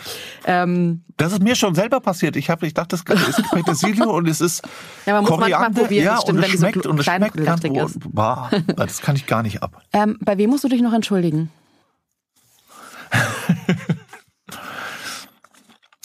Ähm, 0.44 1.02
das 1.16 1.32
ist 1.32 1.42
mir 1.42 1.56
schon 1.56 1.74
selber 1.74 1.98
passiert. 1.98 2.36
Ich 2.36 2.48
habe, 2.48 2.64
ich 2.64 2.74
dachte, 2.74 2.96
das 3.04 3.28
ist 3.28 3.50
Petersilie 3.50 4.06
und 4.08 4.28
es 4.28 4.40
ist 4.40 4.62
ja, 5.04 5.14
man 5.14 5.24
muss 5.24 5.30
Koriander. 5.30 5.82
Probieren, 5.82 6.04
ja, 6.04 6.20
stimmt, 6.20 6.38
und 6.38 6.44
es 6.44 6.50
schmeckt 6.52 6.84
so 6.84 6.90
und 6.90 7.00
es 7.00 7.06
schmeckt 7.06 7.44
ganz, 7.44 7.98
bah, 8.08 8.50
das 8.76 9.02
kann 9.02 9.16
ich 9.16 9.26
gar 9.26 9.42
nicht 9.42 9.62
ab. 9.62 9.82
Ähm, 9.92 10.18
bei 10.20 10.38
wem 10.38 10.50
musst 10.50 10.62
du 10.62 10.68
dich 10.68 10.82
noch 10.82 10.92
entschuldigen? 10.92 11.50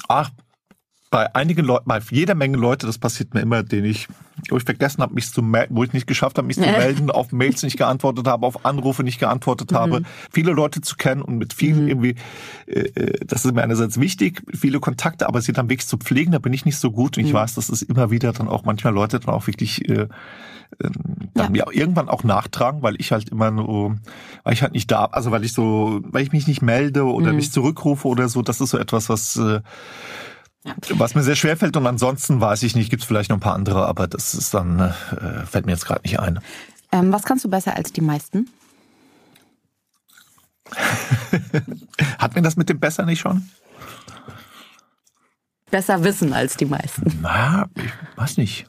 Ach, 0.08 0.30
bei 1.14 1.36
einigen 1.36 1.64
Leuten, 1.64 1.88
bei 1.88 2.00
jeder 2.10 2.34
Menge 2.34 2.58
Leute, 2.58 2.88
das 2.88 2.98
passiert 2.98 3.36
mir 3.36 3.42
immer, 3.42 3.62
denen 3.62 3.86
ich, 3.86 4.08
wo 4.50 4.58
ich 4.58 4.64
vergessen 4.64 5.04
habe, 5.04 5.14
mich 5.14 5.32
zu 5.32 5.44
melden, 5.44 5.76
wo 5.76 5.84
ich 5.84 5.94
nicht 5.94 6.08
geschafft 6.08 6.40
habe, 6.40 6.48
mich 6.48 6.56
zu 6.56 6.62
melden, 6.64 7.12
auf 7.12 7.32
Mails 7.32 7.62
nicht 7.62 7.78
geantwortet 7.78 8.26
habe, 8.26 8.48
auf 8.48 8.66
Anrufe 8.66 9.04
nicht 9.04 9.20
geantwortet 9.20 9.74
mhm. 9.74 9.76
habe, 9.76 10.02
viele 10.32 10.54
Leute 10.54 10.82
zu 10.82 10.96
kennen 10.96 11.22
und 11.22 11.38
mit 11.38 11.54
vielen 11.54 11.84
mhm. 11.84 11.88
irgendwie, 11.88 12.16
äh, 12.66 12.80
äh, 12.80 13.26
das 13.28 13.46
ist 13.46 13.54
mir 13.54 13.62
einerseits 13.62 14.00
wichtig, 14.00 14.42
viele 14.56 14.80
Kontakte, 14.80 15.28
aber 15.28 15.40
sie 15.40 15.54
dann 15.54 15.70
wirklich 15.70 15.88
zu 15.88 15.98
pflegen, 15.98 16.32
da 16.32 16.40
bin 16.40 16.52
ich 16.52 16.66
nicht 16.66 16.78
so 16.78 16.90
gut 16.90 17.16
und 17.16 17.26
ich 17.26 17.32
mhm. 17.32 17.38
weiß, 17.38 17.54
dass 17.54 17.70
es 17.70 17.84
immer 17.84 18.10
wieder 18.10 18.34
dann 18.34 18.48
auch 18.48 18.66
manchmal 18.66 18.92
Leute 18.92 19.20
dann 19.20 19.36
auch 19.36 19.46
wirklich 19.46 19.88
äh, 19.88 20.08
ähm, 20.84 20.92
dann 21.36 21.54
ja. 21.54 21.68
mir 21.68 21.78
irgendwann 21.78 22.10
auch 22.10 22.24
nachtragen, 22.24 22.82
weil 22.82 22.96
ich 23.00 23.12
halt 23.12 23.30
immer 23.30 23.52
nur, 23.52 23.98
weil 24.44 24.54
ich 24.54 24.64
halt 24.64 24.74
nicht 24.74 24.90
da, 24.90 25.06
also 25.06 25.30
weil 25.30 25.44
ich 25.44 25.54
so, 25.54 26.02
weil 26.06 26.24
ich 26.24 26.32
mich 26.32 26.48
nicht 26.48 26.64
melde 26.64 27.04
oder 27.04 27.30
mhm. 27.30 27.36
nicht 27.36 27.54
zurückrufe 27.54 28.08
oder 28.08 28.28
so, 28.30 28.42
das 28.42 28.62
ist 28.62 28.72
so 28.72 28.80
etwas, 28.80 29.10
was 29.10 29.36
äh, 29.36 29.62
ja. 30.64 30.76
Was 30.90 31.16
mir 31.16 31.24
sehr 31.24 31.36
schwer 31.36 31.58
fällt 31.58 31.76
und 31.78 31.86
ansonsten 31.88 32.40
weiß 32.42 32.64
ich 32.64 32.76
nicht, 32.76 32.90
gibt 32.90 33.02
es 33.04 33.08
vielleicht 33.08 33.30
noch 33.30 33.38
ein 33.38 33.42
paar 33.42 33.56
andere, 33.56 33.88
aber 33.88 34.08
das 34.08 34.34
ist 34.34 34.54
dann, 34.54 34.80
äh, 34.80 35.46
fällt 35.46 35.66
mir 35.66 35.74
jetzt 35.74 35.86
gerade 35.86 36.02
nicht 36.04 36.20
ein. 36.20 36.40
Ähm, 36.92 37.12
was 37.12 37.24
kannst 37.24 37.44
du 37.46 37.50
besser 37.50 37.76
als 37.76 37.92
die 37.92 38.02
meisten? 38.02 38.50
Hat 42.18 42.36
mir 42.36 42.42
das 42.42 42.56
mit 42.56 42.70
dem 42.70 42.80
besser 42.80 43.06
nicht 43.06 43.20
schon? 43.20 43.50
Besser 45.70 46.04
wissen 46.04 46.34
als 46.34 46.56
die 46.56 46.66
meisten. 46.66 47.20
Na, 47.22 47.68
ich 47.76 47.92
weiß 48.18 48.38
nicht 48.38 48.68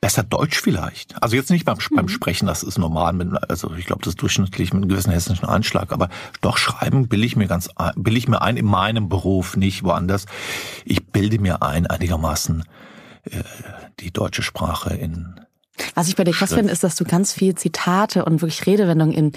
besser 0.00 0.22
Deutsch 0.22 0.60
vielleicht. 0.60 1.22
Also 1.22 1.36
jetzt 1.36 1.50
nicht 1.50 1.64
beim, 1.64 1.78
mhm. 1.78 1.96
beim 1.96 2.08
Sprechen, 2.08 2.46
das 2.46 2.62
ist 2.62 2.78
normal, 2.78 3.12
mit, 3.12 3.28
also 3.50 3.74
ich 3.74 3.86
glaube, 3.86 4.02
das 4.02 4.12
ist 4.12 4.22
durchschnittlich 4.22 4.72
mit 4.72 4.82
einem 4.82 4.88
gewissen 4.88 5.12
hessischen 5.12 5.46
Einschlag, 5.46 5.92
aber 5.92 6.08
doch 6.40 6.56
schreiben 6.56 7.08
bilde 7.08 7.26
ich 7.26 7.36
mir 7.36 7.48
ganz, 7.48 7.68
bilde 7.96 8.18
ich 8.18 8.28
mir 8.28 8.42
ein 8.42 8.56
in 8.56 8.66
meinem 8.66 9.08
Beruf, 9.08 9.56
nicht 9.56 9.84
woanders. 9.84 10.26
Ich 10.84 11.06
bilde 11.06 11.38
mir 11.38 11.62
ein 11.62 11.86
einigermaßen 11.86 12.64
äh, 13.24 13.42
die 14.00 14.10
deutsche 14.10 14.42
Sprache 14.42 14.94
in 14.94 15.40
was 15.94 16.08
ich 16.08 16.16
bei 16.16 16.24
dir 16.24 16.32
krass 16.32 16.52
finde, 16.52 16.72
ist, 16.72 16.82
dass 16.84 16.96
du 16.96 17.04
ganz 17.04 17.32
viel 17.32 17.54
Zitate 17.54 18.24
und 18.24 18.42
wirklich 18.42 18.66
Redewendungen 18.66 19.14
in, 19.14 19.32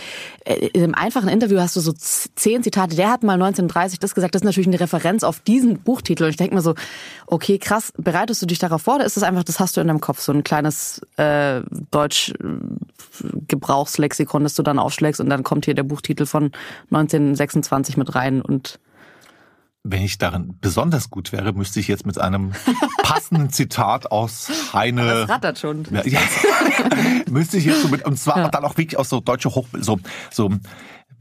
äh, 0.46 0.68
in 0.68 0.84
einem 0.84 0.96
einfachen 0.96 1.30
Interview 1.30 1.60
hast 1.60 1.76
du 1.76 1.80
so 1.80 1.94
zehn 1.94 2.64
Zitate. 2.64 2.96
Der 2.96 3.12
hat 3.12 3.22
mal 3.24 3.34
1930 3.34 4.00
das 4.00 4.16
gesagt. 4.16 4.34
Das 4.36 4.42
ist 4.42 4.46
natürlich 4.46 4.68
eine 4.68 4.80
Referenz 4.80 5.24
auf 5.24 5.40
diesen 5.40 5.80
Buchtitel. 5.80 6.26
Und 6.26 6.30
ich 6.32 6.38
denke 6.38 6.56
mir 6.56 6.62
so, 6.62 6.76
okay, 7.28 7.60
krass, 7.60 7.94
bereitest 7.98 8.42
du 8.42 8.46
dich 8.46 8.60
darauf 8.60 8.84
vor 8.84 8.96
oder 8.96 9.06
ist 9.06 9.18
das 9.18 9.24
einfach, 9.24 9.44
das 9.44 9.60
hast 9.60 9.76
du 9.78 9.82
in 9.82 9.88
deinem 9.88 10.02
Kopf, 10.02 10.22
so 10.22 10.32
ein 10.32 10.44
kleines 10.44 11.02
äh, 11.18 11.62
Deutsch-Gebrauchslexikon, 11.92 14.44
das 14.44 14.56
du 14.56 14.64
dann 14.64 14.80
aufschlägst 14.80 15.22
und 15.22 15.30
dann 15.30 15.44
kommt 15.44 15.66
hier 15.66 15.76
der 15.76 15.84
Buchtitel 15.84 16.26
von 16.26 16.52
1926 16.92 17.98
mit 17.98 18.16
rein 18.16 18.42
und 18.42 18.80
wenn 19.84 20.02
ich 20.02 20.18
darin 20.18 20.58
besonders 20.62 21.10
gut 21.10 21.34
wäre, 21.34 21.52
müsste 21.52 21.82
ich 21.82 21.90
jetzt 21.90 22.06
mit 22.06 22.18
einem 22.18 22.54
passenden 23.04 23.50
Zitat 23.52 24.12
aus 24.12 24.50
Heine. 24.74 25.06
Das 25.06 25.30
rattert 25.30 25.60
schon. 25.60 25.86
Ja, 25.92 26.06
ja, 26.06 26.20
müsste 27.30 27.58
ich 27.58 27.66
jetzt 27.66 27.82
so 27.82 27.90
mit, 27.90 28.06
und 28.06 28.18
zwar 28.18 28.38
ja. 28.38 28.48
dann 28.48 28.64
auch 28.64 28.78
wirklich 28.78 28.98
aus 28.98 29.10
so 29.10 29.20
deutsche 29.20 29.54
Hoch, 29.54 29.68
so, 29.74 30.00
so, 30.32 30.50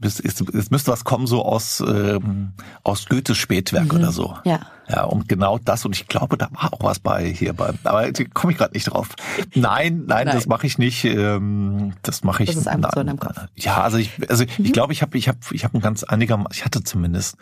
es 0.01 0.71
müsste 0.71 0.91
was 0.91 1.03
kommen 1.03 1.27
so 1.27 1.45
aus 1.45 1.81
ähm, 1.85 2.53
aus 2.83 3.05
Goethes 3.05 3.37
Spätwerk 3.37 3.91
mhm. 3.91 3.99
oder 3.99 4.11
so. 4.11 4.37
Ja. 4.43 4.61
Ja, 4.89 5.05
und 5.05 5.29
genau 5.29 5.59
das 5.59 5.85
und 5.85 5.95
ich 5.95 6.07
glaube, 6.07 6.37
da 6.37 6.49
war 6.51 6.73
auch 6.73 6.83
was 6.83 6.99
bei 6.99 7.25
hier 7.25 7.53
bei, 7.53 7.73
aber 7.85 8.11
komme 8.33 8.51
ich 8.51 8.57
gerade 8.57 8.73
nicht 8.73 8.85
drauf. 8.85 9.09
Nein, 9.55 10.03
nein, 10.07 10.25
nein. 10.25 10.35
das 10.35 10.45
mache 10.45 10.67
ich 10.67 10.77
nicht. 10.77 11.05
Ähm, 11.05 11.93
das 12.01 12.25
mache 12.25 12.43
ich. 12.43 12.49
Das 12.49 12.57
ist 12.57 12.67
einfach 12.67 12.89
na, 12.89 12.95
so 12.95 12.99
in 12.99 13.07
deinem 13.07 13.19
Kopf. 13.19 13.37
Ja, 13.55 13.81
also 13.81 13.97
ich, 13.97 14.11
also 14.29 14.43
mhm. 14.43 14.65
ich 14.65 14.73
glaube, 14.73 14.91
ich 14.91 15.01
habe, 15.01 15.17
ich 15.17 15.29
habe, 15.29 15.37
ich 15.51 15.63
habe 15.63 15.77
ein 15.77 15.81
ganz 15.81 16.03
einiger, 16.03 16.43
ich 16.51 16.65
hatte 16.65 16.83
zumindest 16.83 17.37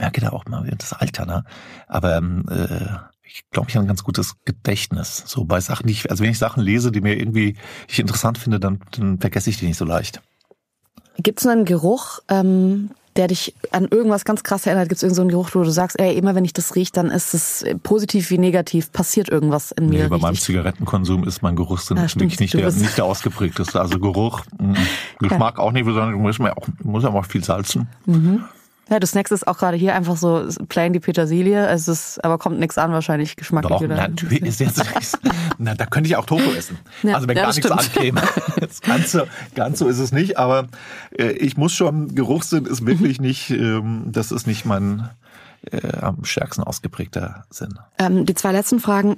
merke 0.00 0.20
da 0.20 0.30
auch 0.30 0.46
mal 0.46 0.68
das 0.78 0.92
Alter, 0.92 1.26
ne? 1.26 1.44
Aber 1.86 2.16
ähm, 2.16 2.44
äh, 2.50 2.86
ich 3.22 3.44
glaube, 3.50 3.68
ich 3.68 3.76
habe 3.76 3.84
ein 3.84 3.88
ganz 3.88 4.02
gutes 4.02 4.34
Gedächtnis. 4.44 5.22
So 5.26 5.44
bei 5.44 5.60
Sachen, 5.60 5.86
die 5.86 5.92
ich, 5.92 6.10
also 6.10 6.24
wenn 6.24 6.30
ich 6.30 6.38
Sachen 6.38 6.62
lese, 6.62 6.90
die 6.90 7.00
mir 7.00 7.16
irgendwie 7.16 7.56
ich 7.86 8.00
interessant 8.00 8.38
finde, 8.38 8.58
dann, 8.58 8.80
dann 8.92 9.20
vergesse 9.20 9.50
ich 9.50 9.58
die 9.58 9.66
nicht 9.66 9.76
so 9.76 9.84
leicht. 9.84 10.20
Gibt 11.18 11.40
es 11.40 11.46
einen 11.46 11.64
Geruch, 11.64 12.20
ähm, 12.28 12.90
der 13.16 13.28
dich 13.28 13.54
an 13.70 13.86
irgendwas 13.88 14.24
ganz 14.24 14.42
krass 14.42 14.66
erinnert? 14.66 14.88
Gibt 14.88 14.96
es 14.96 15.02
irgendeinen 15.02 15.30
so 15.30 15.36
Geruch, 15.36 15.54
wo 15.54 15.62
du 15.62 15.70
sagst, 15.70 16.00
ey, 16.00 16.16
immer 16.16 16.34
wenn 16.34 16.44
ich 16.44 16.54
das 16.54 16.74
rieche, 16.74 16.92
dann 16.92 17.10
ist 17.10 17.34
es 17.34 17.64
positiv 17.82 18.30
wie 18.30 18.38
negativ, 18.38 18.90
passiert 18.90 19.28
irgendwas 19.28 19.70
in 19.72 19.90
mir? 19.90 20.04
Nee, 20.04 20.08
bei 20.08 20.18
meinem 20.18 20.36
Zigarettenkonsum 20.36 21.24
ist 21.24 21.42
mein 21.42 21.56
Geruchssinn 21.56 21.98
ja, 21.98 22.04
wirklich 22.04 22.40
nicht 22.40 22.54
der, 22.54 22.72
nicht 22.72 22.96
der 22.96 23.04
ausgeprägteste. 23.04 23.80
Also 23.80 23.98
Geruch, 24.00 24.42
Geschmack 25.18 25.58
ja. 25.58 25.62
auch 25.62 25.72
nicht, 25.72 25.86
ich 25.86 25.94
muss, 25.94 26.38
mir 26.38 26.56
auch, 26.56 26.66
muss 26.82 27.02
ja 27.02 27.10
auch 27.10 27.26
viel 27.26 27.44
salzen. 27.44 27.88
Mhm. 28.06 28.44
Ja, 28.90 28.98
du 28.98 29.06
snackst 29.06 29.30
es 29.32 29.46
auch 29.46 29.56
gerade 29.56 29.76
hier 29.76 29.94
einfach 29.94 30.16
so 30.16 30.48
plain 30.68 30.92
die 30.92 30.98
Petersilie, 30.98 31.68
es 31.68 31.86
ist, 31.86 32.22
aber 32.24 32.38
kommt 32.38 32.58
nichts 32.58 32.76
an 32.76 32.90
wahrscheinlich 32.90 33.36
geschmacklich. 33.36 33.72
Doch, 33.72 33.82
oder? 33.82 33.94
natürlich 33.94 34.42
ist 34.42 34.58
jetzt 34.58 34.82
na, 35.58 35.76
da 35.76 35.86
könnte 35.86 36.08
ich 36.08 36.16
auch 36.16 36.26
Tofu 36.26 36.50
essen. 36.50 36.76
Ja, 37.04 37.14
also 37.14 37.28
wenn 37.28 37.36
ja, 37.36 37.44
gar 37.44 37.54
nichts 37.54 37.70
ankäme. 37.70 38.22
Jetzt 38.60 38.82
ganz 38.82 39.12
so, 39.12 39.22
ganz 39.54 39.78
so 39.78 39.86
ist 39.88 39.98
es 39.98 40.10
nicht, 40.10 40.38
aber 40.38 40.66
äh, 41.16 41.30
ich 41.32 41.56
muss 41.56 41.72
schon, 41.72 42.14
Geruchssinn 42.14 42.66
ist 42.66 42.84
wirklich 42.84 43.20
nicht, 43.20 43.50
ähm, 43.50 44.04
das 44.06 44.32
ist 44.32 44.48
nicht 44.48 44.64
mein 44.64 45.08
äh, 45.70 45.98
am 45.98 46.24
stärksten 46.24 46.64
ausgeprägter 46.64 47.44
Sinn. 47.50 47.78
Ähm, 47.98 48.26
die 48.26 48.34
zwei 48.34 48.50
letzten 48.50 48.80
Fragen. 48.80 49.16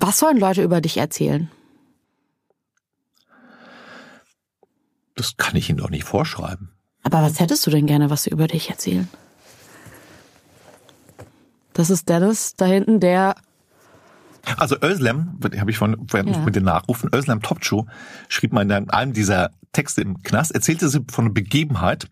Was 0.00 0.18
sollen 0.18 0.38
Leute 0.38 0.62
über 0.62 0.80
dich 0.80 0.96
erzählen? 0.96 1.50
Das 5.14 5.36
kann 5.36 5.54
ich 5.54 5.70
Ihnen 5.70 5.78
doch 5.78 5.90
nicht 5.90 6.04
vorschreiben. 6.04 6.73
Aber 7.04 7.22
was 7.22 7.38
hättest 7.38 7.66
du 7.66 7.70
denn 7.70 7.86
gerne, 7.86 8.10
was 8.10 8.24
sie 8.24 8.30
über 8.30 8.48
dich 8.48 8.70
erzählen? 8.70 9.08
Das 11.74 11.90
ist 11.90 12.08
Dennis 12.08 12.54
da 12.56 12.66
hinten, 12.66 13.00
der 13.00 13.36
also 14.58 14.76
Özlem, 14.82 15.38
habe 15.58 15.70
ich 15.70 15.78
von, 15.78 16.06
ja. 16.12 16.38
mit 16.44 16.54
den 16.54 16.64
Nachrufen, 16.64 17.10
Özlem 17.14 17.40
Topçu 17.40 17.86
schrieb 18.28 18.52
mal 18.52 18.62
in 18.62 18.90
einem 18.90 19.12
dieser 19.12 19.50
Texte 19.72 20.02
im 20.02 20.22
Knast, 20.22 20.52
erzählte 20.52 20.88
sie 20.88 21.00
von 21.10 21.24
einer 21.24 21.34
Begebenheit, 21.34 22.08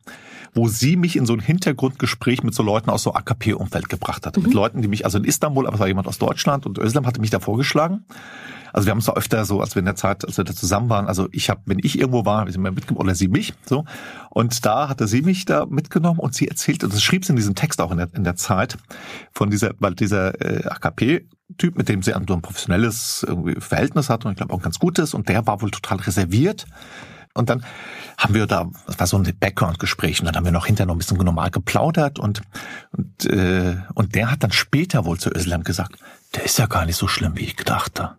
wo 0.55 0.69
sie 0.69 0.97
mich 0.97 1.17
in 1.17 1.27
so 1.27 1.33
ein 1.33 1.41
Hintergrundgespräch 1.41 2.43
mit 2.43 2.55
so 2.55 2.63
Leuten 2.63 2.91
aus 2.91 3.03
so 3.03 3.15
AKP-Umfeld 3.15 3.89
gebracht 3.89 4.27
hat. 4.27 4.37
Mhm. 4.37 4.45
Mit 4.45 4.55
Leuten, 4.55 4.83
die 4.83 4.89
mich, 4.89 5.05
also 5.05 5.19
in 5.19 5.25
Istanbul, 5.25 5.67
aber 5.67 5.75
es 5.75 5.81
war 5.81 5.89
jemand 5.89 6.09
aus 6.09 6.19
Deutschland 6.19 6.67
und 6.67 6.79
Özlem 6.79 7.07
hatte 7.07 7.21
mich 7.21 7.31
da 7.31 7.41
vorgeschlagen. 7.41 8.05
Also 8.73 8.87
wir 8.87 8.91
haben 8.91 8.99
es 8.99 9.07
da 9.07 9.13
öfter 9.13 9.45
so, 9.45 9.61
als 9.61 9.75
wir 9.75 9.81
in 9.81 9.87
der 9.87 9.97
Zeit, 9.97 10.25
als 10.25 10.37
wir 10.37 10.45
da 10.45 10.55
zusammen 10.55 10.89
waren, 10.89 11.07
also 11.07 11.29
ich 11.33 11.51
habe, 11.51 11.61
wenn 11.67 11.79
ich 11.79 11.99
irgendwo 11.99 12.25
war, 12.25 12.47
wir 12.47 12.53
sind 12.53 12.63
mal 12.63 12.73
mitgenommen, 12.73 13.07
oder 13.07 13.15
sie 13.15 13.29
mich, 13.29 13.55
so. 13.67 13.85
Und 14.31 14.65
da 14.65 14.89
hatte 14.89 15.07
sie 15.07 15.23
mich 15.23 15.45
da 15.45 15.67
mitgenommen 15.67 16.19
und 16.19 16.35
sie 16.35 16.49
erzählt, 16.49 16.85
und 16.85 16.93
das 16.93 17.03
schrieb 17.03 17.25
sie 17.25 17.33
in 17.33 17.37
diesem 17.37 17.55
Text 17.55 17.81
auch 17.81 17.91
in 17.91 17.99
der, 17.99 18.09
in 18.15 18.25
der 18.25 18.37
Zeit, 18.37 18.79
von 19.33 19.51
dieser, 19.51 19.73
weil 19.79 19.95
dieser 19.95 20.41
äh, 20.41 20.67
AKP 20.67 21.27
Typ, 21.59 21.77
mit 21.77 21.89
dem 21.89 22.03
sie 22.03 22.15
ein 22.15 22.25
professionelles 22.25 23.25
irgendwie 23.29 23.61
Verhältnis 23.61 24.09
hat 24.09 24.25
und 24.25 24.31
ich 24.33 24.37
glaube 24.39 24.55
auch 24.55 24.59
ein 24.59 24.63
ganz 24.63 24.79
gutes 24.79 25.13
und 25.13 25.29
der 25.29 25.47
war 25.47 25.61
wohl 25.61 25.71
total 25.71 25.99
reserviert. 25.99 26.67
Und 27.35 27.49
dann 27.49 27.65
haben 28.19 28.35
wir 28.35 28.47
da, 28.47 28.71
das 28.87 28.99
war 28.99 29.07
so 29.07 29.17
ein 29.17 29.25
Background-Gespräch 29.39 30.21
und 30.21 30.27
dann 30.27 30.37
haben 30.37 30.45
wir 30.45 30.53
noch 30.53 30.67
hinterher 30.67 30.87
noch 30.87 30.95
ein 30.95 30.99
bisschen 30.99 31.17
normal 31.17 31.51
geplaudert 31.51 32.19
und, 32.19 32.43
und, 32.91 33.27
äh, 33.27 33.77
und 33.95 34.15
der 34.15 34.31
hat 34.31 34.43
dann 34.43 34.53
später 34.53 35.05
wohl 35.05 35.19
zu 35.19 35.31
Özlem 35.31 35.65
gesagt, 35.65 35.97
der 36.35 36.45
ist 36.45 36.59
ja 36.59 36.67
gar 36.67 36.85
nicht 36.85 36.97
so 36.97 37.09
schlimm, 37.09 37.37
wie 37.37 37.45
ich 37.45 37.57
dachte. 37.57 38.19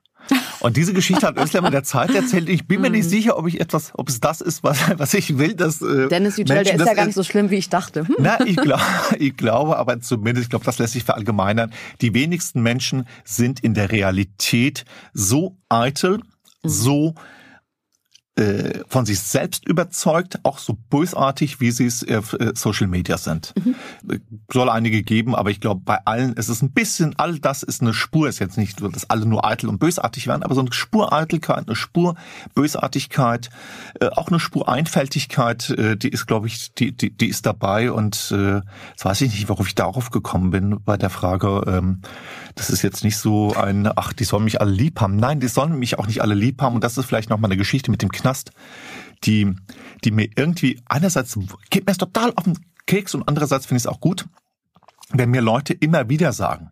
Und 0.59 0.77
diese 0.77 0.93
Geschichte 0.93 1.27
hat 1.27 1.37
Özlem 1.37 1.65
in 1.65 1.71
der 1.71 1.83
Zeit 1.83 2.13
erzählt. 2.13 2.49
Ich 2.49 2.67
bin 2.67 2.81
mir 2.81 2.89
nicht 2.89 3.05
mhm. 3.05 3.09
sicher, 3.09 3.37
ob 3.37 3.47
ich 3.47 3.59
etwas, 3.59 3.91
ob 3.95 4.09
es 4.09 4.19
das 4.19 4.41
ist, 4.41 4.63
was, 4.63 4.79
was 4.97 5.13
ich 5.13 5.37
will. 5.37 5.55
Dass, 5.55 5.81
äh, 5.81 6.07
Dennis 6.07 6.37
Yücel, 6.37 6.63
der 6.63 6.75
ist 6.75 6.85
ja 6.85 6.93
gar 6.93 7.05
nicht 7.05 7.15
so 7.15 7.23
schlimm, 7.23 7.49
wie 7.49 7.55
ich 7.55 7.69
dachte. 7.69 8.07
Hm. 8.07 8.15
Na, 8.19 8.39
ich, 8.45 8.55
glaube, 8.55 8.83
ich 9.19 9.35
glaube, 9.35 9.77
aber 9.77 9.99
zumindest, 10.01 10.45
ich 10.45 10.49
glaube, 10.49 10.65
das 10.65 10.79
lässt 10.79 10.93
sich 10.93 11.03
verallgemeinern. 11.03 11.73
Die 12.01 12.13
wenigsten 12.13 12.61
Menschen 12.61 13.07
sind 13.23 13.59
in 13.59 13.73
der 13.73 13.91
Realität 13.91 14.85
so 15.13 15.57
eitel, 15.69 16.17
mhm. 16.17 16.21
so 16.63 17.15
äh, 18.36 18.79
von 18.88 19.05
sich 19.05 19.19
selbst 19.19 19.67
überzeugt, 19.67 20.39
auch 20.41 20.57
so 20.57 20.73
bösartig, 20.89 21.59
wie 21.59 21.69
sie 21.69 21.86
es 21.86 22.03
auf 22.09 22.34
äh, 22.34 22.53
Social 22.55 22.88
Media 22.88 23.19
sind. 23.19 23.53
Mhm. 23.63 23.75
Soll 24.51 24.69
einige 24.69 25.03
geben, 25.03 25.36
aber 25.36 25.51
ich 25.51 25.59
glaube, 25.59 25.81
bei 25.86 25.99
allen 26.05 26.34
ist 26.34 26.49
es 26.49 26.63
ein 26.63 26.71
bisschen, 26.71 27.13
all 27.17 27.38
das 27.38 27.61
ist 27.61 27.81
eine 27.81 27.93
Spur, 27.93 28.27
ist 28.27 28.39
jetzt 28.39 28.57
nicht, 28.57 28.81
dass 28.81 29.07
alle 29.07 29.27
nur 29.27 29.45
eitel 29.45 29.69
und 29.69 29.77
bösartig 29.77 30.25
werden, 30.25 30.41
aber 30.41 30.55
so 30.55 30.61
eine 30.61 30.73
Spur 30.73 31.13
Eitelkeit, 31.13 31.67
eine 31.67 31.75
Spur 31.75 32.15
Bösartigkeit, 32.55 33.51
äh, 33.99 34.07
auch 34.07 34.29
eine 34.29 34.39
Spur 34.39 34.67
Einfältigkeit, 34.67 35.69
äh, 35.69 35.95
die 35.95 36.09
ist, 36.09 36.25
glaube 36.25 36.47
ich, 36.47 36.73
die, 36.73 36.91
die, 36.91 37.15
die 37.15 37.27
ist 37.27 37.45
dabei 37.45 37.91
und 37.91 38.34
äh, 38.36 38.61
jetzt 38.89 39.05
weiß 39.05 39.21
ich 39.21 39.31
nicht, 39.31 39.47
warum 39.47 39.67
ich 39.67 39.75
darauf 39.75 40.09
gekommen 40.09 40.49
bin 40.49 40.79
bei 40.84 40.97
der 40.97 41.11
Frage, 41.11 41.65
ähm, 41.67 42.01
das 42.55 42.71
ist 42.71 42.81
jetzt 42.81 43.03
nicht 43.03 43.17
so 43.17 43.53
ein, 43.53 43.88
ach, 43.95 44.13
die 44.13 44.23
sollen 44.23 44.43
mich 44.43 44.59
alle 44.59 44.71
lieb 44.71 45.01
haben. 45.01 45.17
Nein, 45.17 45.39
die 45.39 45.47
sollen 45.47 45.77
mich 45.77 45.99
auch 45.99 46.07
nicht 46.07 46.21
alle 46.21 46.34
lieb 46.34 46.61
haben 46.63 46.73
und 46.73 46.84
das 46.84 46.97
ist 46.97 47.05
vielleicht 47.05 47.29
nochmal 47.29 47.49
eine 47.49 47.57
Geschichte 47.57 47.91
mit 47.91 48.01
dem 48.01 48.11
Knast, 48.24 48.51
die, 49.26 49.53
die 50.03 50.11
mir 50.11 50.30
irgendwie 50.38 50.82
einerseits 50.86 51.38
geht 51.69 51.86
mir 51.86 51.91
es 51.91 51.97
total 51.97 52.32
auf 52.38 52.45
den 52.45 52.57
Keks 52.86 53.13
und 53.15 53.28
andererseits 53.28 53.65
finde 53.65 53.80
ich 53.80 53.84
es 53.84 53.88
auch 53.88 53.99
gut, 53.99 54.26
wenn 55.09 55.30
mir 55.30 55.41
Leute 55.41 55.74
immer 55.74 56.07
wieder 56.07 56.32
sagen, 56.32 56.71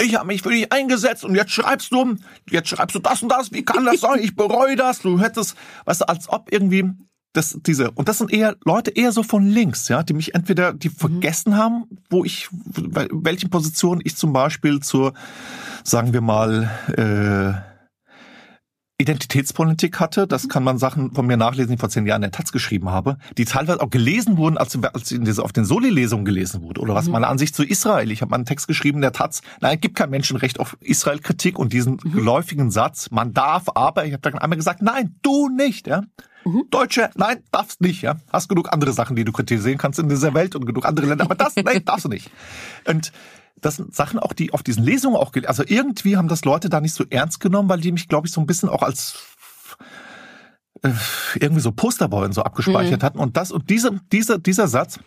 ich 0.00 0.14
habe 0.14 0.28
mich 0.28 0.40
für 0.40 0.48
dich 0.48 0.72
eingesetzt 0.72 1.24
und 1.24 1.34
jetzt 1.34 1.52
schreibst 1.52 1.92
du, 1.92 2.16
jetzt 2.48 2.70
schreibst 2.70 2.96
du 2.96 3.00
das 3.00 3.22
und 3.22 3.28
das, 3.28 3.52
wie 3.52 3.62
kann 3.62 3.84
das 3.84 4.00
sein? 4.00 4.18
Ich 4.20 4.34
bereue 4.34 4.74
das. 4.74 5.00
Du 5.00 5.20
hättest, 5.20 5.54
weißt 5.84 6.00
du, 6.00 6.08
als 6.08 6.30
ob 6.30 6.50
irgendwie 6.50 6.90
das, 7.34 7.58
diese, 7.66 7.90
und 7.90 8.08
das 8.08 8.16
sind 8.16 8.32
eher 8.32 8.56
Leute 8.64 8.90
eher 8.92 9.12
so 9.12 9.22
von 9.22 9.46
links, 9.46 9.88
ja, 9.88 10.02
die 10.02 10.14
mich 10.14 10.34
entweder, 10.34 10.72
die 10.72 10.88
mhm. 10.88 10.94
vergessen 10.94 11.56
haben, 11.56 11.84
wo 12.08 12.24
ich, 12.24 12.48
welchen 12.50 13.50
Positionen 13.50 14.00
ich 14.02 14.16
zum 14.16 14.32
Beispiel 14.32 14.80
zur, 14.80 15.12
sagen 15.84 16.14
wir 16.14 16.22
mal, 16.22 16.70
äh, 16.96 17.69
Identitätspolitik 19.00 19.98
hatte. 19.98 20.26
Das 20.26 20.48
kann 20.48 20.62
man 20.62 20.78
Sachen 20.78 21.12
von 21.12 21.26
mir 21.26 21.36
nachlesen, 21.36 21.68
die 21.68 21.74
ich 21.74 21.80
vor 21.80 21.88
zehn 21.88 22.06
Jahren 22.06 22.22
in 22.22 22.30
der 22.30 22.32
Taz 22.32 22.52
geschrieben 22.52 22.90
habe, 22.90 23.16
die 23.38 23.44
teilweise 23.44 23.80
auch 23.80 23.90
gelesen 23.90 24.36
wurden, 24.36 24.58
als, 24.58 24.78
als 24.82 25.10
in 25.10 25.24
diese, 25.24 25.42
auf 25.42 25.52
den 25.52 25.64
Soli-Lesungen 25.64 26.24
gelesen 26.24 26.62
wurde. 26.62 26.80
Oder 26.80 26.94
was 26.94 27.06
mhm. 27.06 27.12
meine 27.12 27.28
Ansicht 27.28 27.54
zu 27.54 27.64
Israel. 27.64 28.10
Ich 28.10 28.20
habe 28.20 28.30
mal 28.30 28.36
einen 28.36 28.46
Text 28.46 28.68
geschrieben 28.68 28.98
in 28.98 29.02
der 29.02 29.12
Taz, 29.12 29.42
nein, 29.60 29.76
es 29.76 29.80
gibt 29.80 29.96
kein 29.96 30.10
Menschenrecht 30.10 30.60
auf 30.60 30.76
Israel-Kritik 30.80 31.58
und 31.58 31.72
diesen 31.72 31.98
mhm. 32.02 32.12
geläufigen 32.12 32.70
Satz, 32.70 33.10
man 33.10 33.32
darf, 33.32 33.64
aber 33.74 34.04
ich 34.04 34.12
habe 34.12 34.22
dann 34.22 34.38
einmal 34.38 34.56
gesagt, 34.56 34.82
nein, 34.82 35.16
du 35.22 35.48
nicht. 35.48 35.86
Ja? 35.86 36.02
Mhm. 36.44 36.64
Deutsche, 36.70 37.10
nein, 37.14 37.42
darfst 37.50 37.80
nicht. 37.80 38.02
Ja? 38.02 38.16
Hast 38.32 38.48
genug 38.48 38.72
andere 38.72 38.92
Sachen, 38.92 39.16
die 39.16 39.24
du 39.24 39.32
kritisieren 39.32 39.78
kannst 39.78 39.98
in 39.98 40.08
dieser 40.08 40.34
Welt 40.34 40.54
und 40.54 40.66
genug 40.66 40.86
andere 40.86 41.06
Länder, 41.06 41.24
aber 41.24 41.34
das, 41.34 41.54
nein, 41.56 41.84
darfst 41.84 42.04
du 42.04 42.08
nicht. 42.08 42.30
Und 42.86 43.12
das 43.60 43.76
sind 43.76 43.94
Sachen 43.94 44.18
auch, 44.18 44.32
die 44.32 44.52
auf 44.52 44.62
diesen 44.62 44.84
Lesungen 44.84 45.16
auch, 45.16 45.32
also 45.46 45.62
irgendwie 45.66 46.16
haben 46.16 46.28
das 46.28 46.44
Leute 46.44 46.68
da 46.68 46.80
nicht 46.80 46.94
so 46.94 47.04
ernst 47.08 47.40
genommen, 47.40 47.68
weil 47.68 47.80
die 47.80 47.92
mich, 47.92 48.08
glaube 48.08 48.26
ich, 48.26 48.32
so 48.32 48.40
ein 48.40 48.46
bisschen 48.46 48.68
auch 48.68 48.82
als 48.82 49.14
äh, 50.82 50.90
irgendwie 51.34 51.60
so 51.60 51.72
Posterboy 51.72 52.24
und 52.24 52.32
so 52.32 52.42
abgespeichert 52.42 53.02
mhm. 53.02 53.06
hatten. 53.06 53.18
Und 53.18 53.36
das 53.36 53.52
und 53.52 53.70
diese, 53.70 54.00
dieser, 54.12 54.38
dieser 54.38 54.68
Satz, 54.68 54.98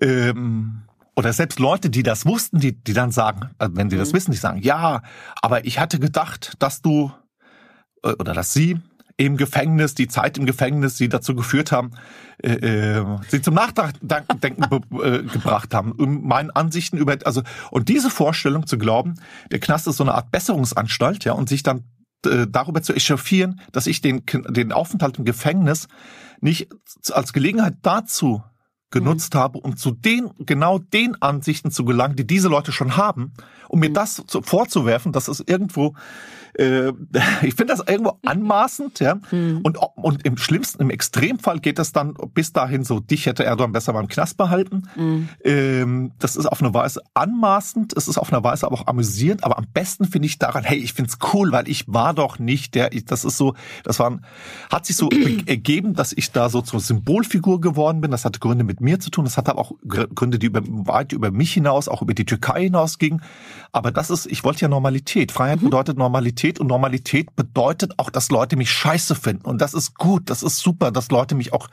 ähm, 0.00 0.82
oder 1.16 1.32
selbst 1.32 1.58
Leute, 1.58 1.90
die 1.90 2.02
das 2.02 2.24
wussten, 2.24 2.60
die, 2.60 2.72
die 2.72 2.92
dann 2.92 3.10
sagen, 3.10 3.50
äh, 3.58 3.68
wenn 3.72 3.90
sie 3.90 3.96
mhm. 3.96 4.00
das 4.00 4.12
wissen, 4.12 4.30
die 4.30 4.38
sagen, 4.38 4.62
ja, 4.62 5.02
aber 5.42 5.64
ich 5.64 5.78
hatte 5.78 5.98
gedacht, 5.98 6.54
dass 6.58 6.82
du 6.82 7.12
äh, 8.02 8.12
oder 8.12 8.32
dass 8.32 8.52
sie 8.52 8.80
im 9.20 9.36
Gefängnis, 9.36 9.94
die 9.94 10.08
Zeit 10.08 10.38
im 10.38 10.46
Gefängnis, 10.46 10.96
sie 10.96 11.10
dazu 11.10 11.34
geführt 11.34 11.72
haben, 11.72 11.90
äh, 12.42 12.52
äh 12.52 13.18
sie 13.28 13.42
zum 13.42 13.54
Nachdenken 13.54 14.62
äh, 15.02 15.22
gebracht 15.24 15.74
haben, 15.74 15.92
um 15.92 16.26
meinen 16.26 16.50
Ansichten 16.50 16.96
über, 16.96 17.18
also 17.24 17.42
und 17.70 17.90
diese 17.90 18.08
Vorstellung 18.08 18.66
zu 18.66 18.78
glauben, 18.78 19.20
der 19.52 19.60
Knast 19.60 19.86
ist 19.86 19.98
so 19.98 20.04
eine 20.04 20.14
Art 20.14 20.30
Besserungsanstalt, 20.30 21.24
ja, 21.24 21.32
und 21.32 21.50
sich 21.50 21.62
dann 21.62 21.84
äh, 22.24 22.46
darüber 22.48 22.82
zu 22.82 22.94
echauffieren, 22.94 23.60
dass 23.72 23.86
ich 23.86 24.00
den 24.00 24.22
den 24.26 24.72
Aufenthalt 24.72 25.18
im 25.18 25.26
Gefängnis 25.26 25.86
nicht 26.40 26.68
als 27.12 27.34
Gelegenheit 27.34 27.74
dazu 27.82 28.42
genutzt 28.90 29.34
mhm. 29.34 29.38
habe, 29.38 29.58
um 29.58 29.76
zu 29.76 29.90
den, 29.90 30.30
genau 30.38 30.78
den 30.78 31.20
Ansichten 31.20 31.70
zu 31.70 31.84
gelangen, 31.84 32.16
die 32.16 32.26
diese 32.26 32.48
Leute 32.48 32.72
schon 32.72 32.96
haben, 32.96 33.32
um 33.68 33.80
mir 33.80 33.90
mhm. 33.90 33.94
das 33.94 34.22
zu, 34.26 34.40
vorzuwerfen, 34.40 35.12
dass 35.12 35.28
es 35.28 35.40
irgendwo 35.40 35.94
äh, 36.60 36.92
ich 37.42 37.54
finde 37.54 37.74
das 37.74 37.82
irgendwo 37.86 38.18
anmaßend, 38.24 39.00
ja. 39.00 39.16
Mhm. 39.30 39.60
Und, 39.62 39.78
und 39.96 40.26
im 40.26 40.36
schlimmsten, 40.36 40.82
im 40.82 40.90
Extremfall 40.90 41.58
geht 41.60 41.78
das 41.78 41.92
dann 41.92 42.14
bis 42.34 42.52
dahin 42.52 42.84
so, 42.84 43.00
dich 43.00 43.26
hätte 43.26 43.44
Erdogan 43.44 43.72
besser 43.72 43.92
beim 43.92 44.08
Knast 44.08 44.36
behalten. 44.36 44.82
Mhm. 44.96 45.28
Ähm, 45.42 46.12
das 46.18 46.36
ist 46.36 46.46
auf 46.46 46.60
eine 46.62 46.74
Weise 46.74 47.00
anmaßend, 47.14 47.94
es 47.96 48.08
ist 48.08 48.18
auf 48.18 48.32
eine 48.32 48.44
Weise 48.44 48.66
aber 48.66 48.76
auch 48.76 48.86
amüsierend, 48.86 49.44
aber 49.44 49.58
am 49.58 49.66
besten 49.72 50.04
finde 50.04 50.26
ich 50.26 50.38
daran, 50.38 50.64
hey, 50.64 50.78
ich 50.78 50.92
finde 50.92 51.10
es 51.10 51.18
cool, 51.32 51.50
weil 51.52 51.68
ich 51.68 51.84
war 51.88 52.14
doch 52.14 52.38
nicht 52.38 52.74
der, 52.74 52.92
ich, 52.92 53.06
das 53.06 53.24
ist 53.24 53.36
so, 53.36 53.54
das 53.84 53.98
war, 53.98 54.20
hat 54.70 54.86
sich 54.86 54.96
so 54.96 55.08
ergeben, 55.46 55.94
dass 55.94 56.12
ich 56.12 56.30
da 56.32 56.48
so 56.48 56.60
zur 56.60 56.80
Symbolfigur 56.80 57.60
geworden 57.60 58.00
bin. 58.00 58.10
Das 58.10 58.24
hatte 58.24 58.38
Gründe 58.38 58.64
mit 58.64 58.80
mir 58.80 59.00
zu 59.00 59.10
tun, 59.10 59.24
das 59.24 59.36
hatte 59.36 59.52
aber 59.52 59.60
auch 59.60 59.72
Gründe, 59.86 60.38
die 60.38 60.46
über, 60.46 60.60
weit 60.64 61.12
über 61.12 61.30
mich 61.30 61.52
hinaus, 61.52 61.88
auch 61.88 62.02
über 62.02 62.14
die 62.14 62.26
Türkei 62.26 62.64
hinausgingen. 62.64 63.22
Aber 63.72 63.92
das 63.92 64.10
ist, 64.10 64.26
ich 64.26 64.44
wollte 64.44 64.62
ja 64.62 64.68
Normalität. 64.68 65.32
Freiheit 65.32 65.60
mhm. 65.60 65.66
bedeutet 65.66 65.96
Normalität. 65.96 66.49
Normalität 66.50 66.60
und 66.60 66.66
Normalität 66.66 67.36
bedeutet 67.36 67.98
auch, 67.98 68.10
dass 68.10 68.30
Leute 68.30 68.56
mich 68.56 68.70
scheiße 68.70 69.14
finden. 69.14 69.44
Und 69.44 69.60
das 69.60 69.74
ist 69.74 69.94
gut, 69.94 70.30
das 70.30 70.42
ist 70.42 70.58
super, 70.58 70.90
dass 70.90 71.10
Leute 71.10 71.34
mich 71.34 71.52
auch 71.52 71.68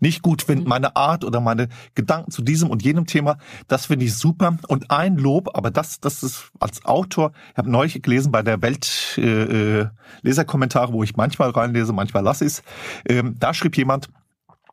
nicht 0.00 0.22
gut 0.22 0.42
finden. 0.42 0.64
Mhm. 0.64 0.68
Meine 0.68 0.96
Art 0.96 1.24
oder 1.24 1.40
meine 1.40 1.68
Gedanken 1.94 2.30
zu 2.30 2.42
diesem 2.42 2.70
und 2.70 2.82
jenem 2.82 3.06
Thema, 3.06 3.38
das 3.68 3.86
finde 3.86 4.06
ich 4.06 4.14
super. 4.14 4.56
Und 4.68 4.90
ein 4.90 5.16
Lob, 5.16 5.50
aber 5.54 5.70
das, 5.70 6.00
das 6.00 6.22
ist 6.22 6.50
als 6.60 6.84
Autor, 6.84 7.32
ich 7.52 7.58
habe 7.58 7.70
neulich 7.70 8.00
gelesen 8.02 8.32
bei 8.32 8.42
der 8.42 8.62
Welt 8.62 9.18
äh, 9.18 9.80
äh, 9.80 9.88
Leserkommentare, 10.22 10.92
wo 10.92 11.02
ich 11.02 11.16
manchmal 11.16 11.50
reinlese, 11.50 11.92
manchmal 11.92 12.22
lasse 12.22 12.44
ich 12.44 12.52
es. 12.52 12.62
Ähm, 13.08 13.36
da 13.38 13.52
schrieb 13.52 13.76
jemand, 13.76 14.08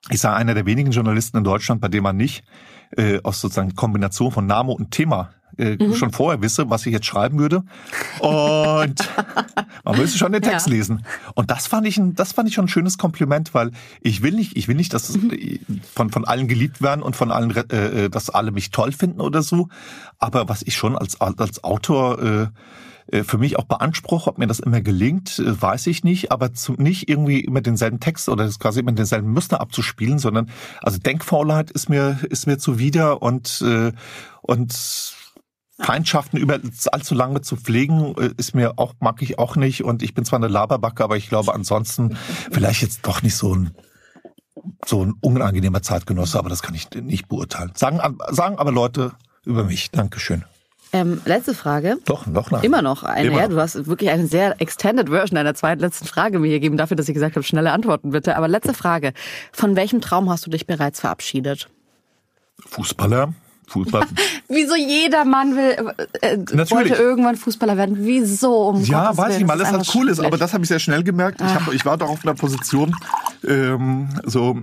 ich 0.10 0.20
sei 0.20 0.32
einer 0.32 0.54
der 0.54 0.66
wenigen 0.66 0.92
Journalisten 0.92 1.38
in 1.38 1.44
Deutschland, 1.44 1.82
bei 1.82 1.88
dem 1.88 2.04
man 2.04 2.18
nicht 2.18 2.44
äh, 2.98 3.20
aus 3.24 3.42
sozusagen 3.42 3.76
Kombination 3.76 4.32
von 4.32 4.46
Name 4.46 4.72
und 4.72 4.92
Thema 4.92 5.30
äh, 5.58 5.78
mhm. 5.80 5.96
schon 5.96 6.12
vorher 6.12 6.42
wisse, 6.42 6.70
was 6.70 6.86
ich 6.86 6.94
jetzt 6.94 7.06
schreiben 7.06 7.40
würde. 7.40 7.64
Und 8.20 8.96
man 9.84 9.98
müsste 9.98 10.18
schon 10.18 10.32
den 10.32 10.42
Text 10.42 10.68
ja. 10.68 10.74
lesen. 10.74 11.06
Und 11.36 11.52
das 11.52 11.68
fand 11.68 11.88
ich 11.88 11.98
ein, 11.98 12.16
das 12.16 12.34
fand 12.34 12.48
ich 12.48 12.56
schon 12.56 12.66
ein 12.66 12.70
schönes 12.70 12.98
Kompliment, 12.98 13.54
weil 13.54 13.72
ich 14.02 14.22
will 14.24 14.34
nicht, 14.34 14.58
ich 14.58 14.68
will 14.68 14.76
nicht, 14.76 14.94
dass 14.94 15.16
mhm. 15.16 15.60
von 15.94 16.10
von 16.10 16.26
allen 16.26 16.48
geliebt 16.48 16.82
werden 16.82 17.02
und 17.02 17.16
von 17.16 17.32
allen, 17.32 17.56
äh, 17.56 18.06
äh, 18.06 18.10
dass 18.10 18.30
alle 18.30 18.52
mich 18.52 18.72
toll 18.72 18.92
finden 18.92 19.22
oder 19.22 19.42
so. 19.42 19.70
Aber 20.20 20.50
was 20.50 20.62
ich 20.62 20.76
schon 20.76 20.98
als 20.98 21.20
als 21.20 21.64
Autor 21.64 22.22
äh, 22.22 22.48
äh 23.08 23.24
für 23.24 23.38
mich 23.38 23.58
auch 23.58 23.66
beanspruche, 23.66 24.30
ob 24.30 24.38
mir 24.38 24.48
das 24.48 24.60
immer 24.60 24.82
gelingt, 24.82 25.40
äh, 25.40 25.62
weiß 25.62 25.88
ich 25.88 26.04
nicht, 26.04 26.32
aber 26.32 26.54
zum, 26.54 26.76
nicht 26.76 27.10
irgendwie 27.10 27.42
immer 27.42 27.62
denselben 27.62 28.00
Text 28.00 28.30
oder 28.30 28.50
quasi 28.60 28.80
immer 28.80 28.92
denselben 28.92 29.32
Muster 29.32 29.62
abzuspielen, 29.62 30.20
sondern 30.20 30.50
also 30.82 30.98
Denkfaulheit 30.98 31.72
ist 31.72 31.90
mir 31.90 32.20
ist 32.30 32.48
mir 32.48 32.58
zuwider 32.58 33.22
und 33.22 33.62
äh, 33.62 33.92
und 34.42 34.74
Feindschaften 35.82 36.38
über 36.38 36.60
allzu 36.92 37.16
lange 37.16 37.42
zu 37.42 37.56
pflegen, 37.56 38.16
äh, 38.18 38.32
ist 38.38 38.56
mir 38.56 38.74
auch, 38.78 38.94
mag 39.00 39.22
ich 39.22 39.40
auch 39.40 39.56
nicht. 39.56 39.84
Und 39.84 40.04
ich 40.04 40.14
bin 40.14 40.26
zwar 40.26 40.40
eine 40.40 40.48
Laberbacke, 40.48 41.04
aber 41.04 41.18
ich 41.18 41.30
glaube 41.30 41.54
ansonsten 41.54 42.18
vielleicht 42.52 42.82
jetzt 42.82 43.06
doch 43.08 43.22
nicht 43.22 43.36
so 43.36 43.56
ein 43.56 43.72
so 44.86 45.04
ein 45.04 45.14
unangenehmer 45.22 45.82
Zeitgenosse, 45.82 46.38
aber 46.38 46.50
das 46.50 46.62
kann 46.62 46.76
ich 46.76 46.90
nicht 46.92 47.28
beurteilen. 47.28 47.72
Sagen, 47.76 48.00
sagen 48.30 48.58
aber 48.58 48.72
Leute 48.72 49.14
über 49.44 49.64
mich. 49.64 49.92
Dankeschön. 49.92 50.44
Ähm, 50.94 51.22
letzte 51.26 51.54
Frage. 51.54 51.98
Doch, 52.06 52.28
noch 52.28 52.52
nein. 52.52 52.64
Immer 52.64 52.82
noch 52.82 53.04
eine. 53.04 53.28
Immer 53.28 53.38
ja, 53.38 53.44
noch. 53.44 53.56
du 53.56 53.62
hast 53.62 53.88
wirklich 53.88 54.10
eine 54.10 54.28
sehr 54.28 54.60
extended 54.60 55.10
Version 55.10 55.36
deiner 55.36 55.56
zweiten 55.56 55.82
letzten 55.82 56.06
Frage 56.06 56.38
mir 56.40 56.50
gegeben, 56.50 56.76
dafür, 56.76 56.98
dass 56.98 57.08
ich 57.08 57.14
gesagt 57.14 57.36
habe, 57.36 57.44
schnelle 57.44 57.72
Antworten 57.72 58.10
bitte. 58.10 58.36
Aber 58.36 58.48
letzte 58.48 58.74
Frage. 58.74 59.14
Von 59.54 59.76
welchem 59.76 60.02
Traum 60.02 60.30
hast 60.30 60.46
du 60.46 60.50
dich 60.50 60.68
bereits 60.68 61.00
verabschiedet? 61.00 61.70
Fußballer. 62.60 63.34
Fußball. 63.72 64.06
Wieso 64.50 64.76
jeder 64.76 65.26
Mann 65.26 65.56
will, 65.56 65.94
äh, 66.22 66.38
Natürlich. 66.38 66.72
wollte 66.72 66.94
irgendwann 66.96 67.36
Fußballer 67.36 67.78
werden? 67.78 67.98
Wieso? 68.00 68.70
Um 68.70 68.84
Ja, 68.84 69.06
Gottes 69.06 69.18
weiß 69.18 69.28
Willen, 69.30 69.42
ich 69.42 69.48
mal, 69.48 69.58
das 69.58 69.72
das 69.72 69.78
halt 69.88 69.96
cool 69.96 70.10
ist, 70.10 70.20
aber 70.20 70.38
das 70.38 70.54
habe 70.54 70.64
ich 70.64 70.68
sehr 70.70 70.80
schnell 70.80 71.04
gemerkt. 71.04 71.42
Ich, 71.42 71.48
hab, 71.48 71.74
ich 71.74 71.86
war 71.86 71.98
doch 71.98 72.10
auf 72.10 72.24
einer 72.24 72.36
Position, 72.36 72.96
ähm, 73.48 74.10
so 74.26 74.60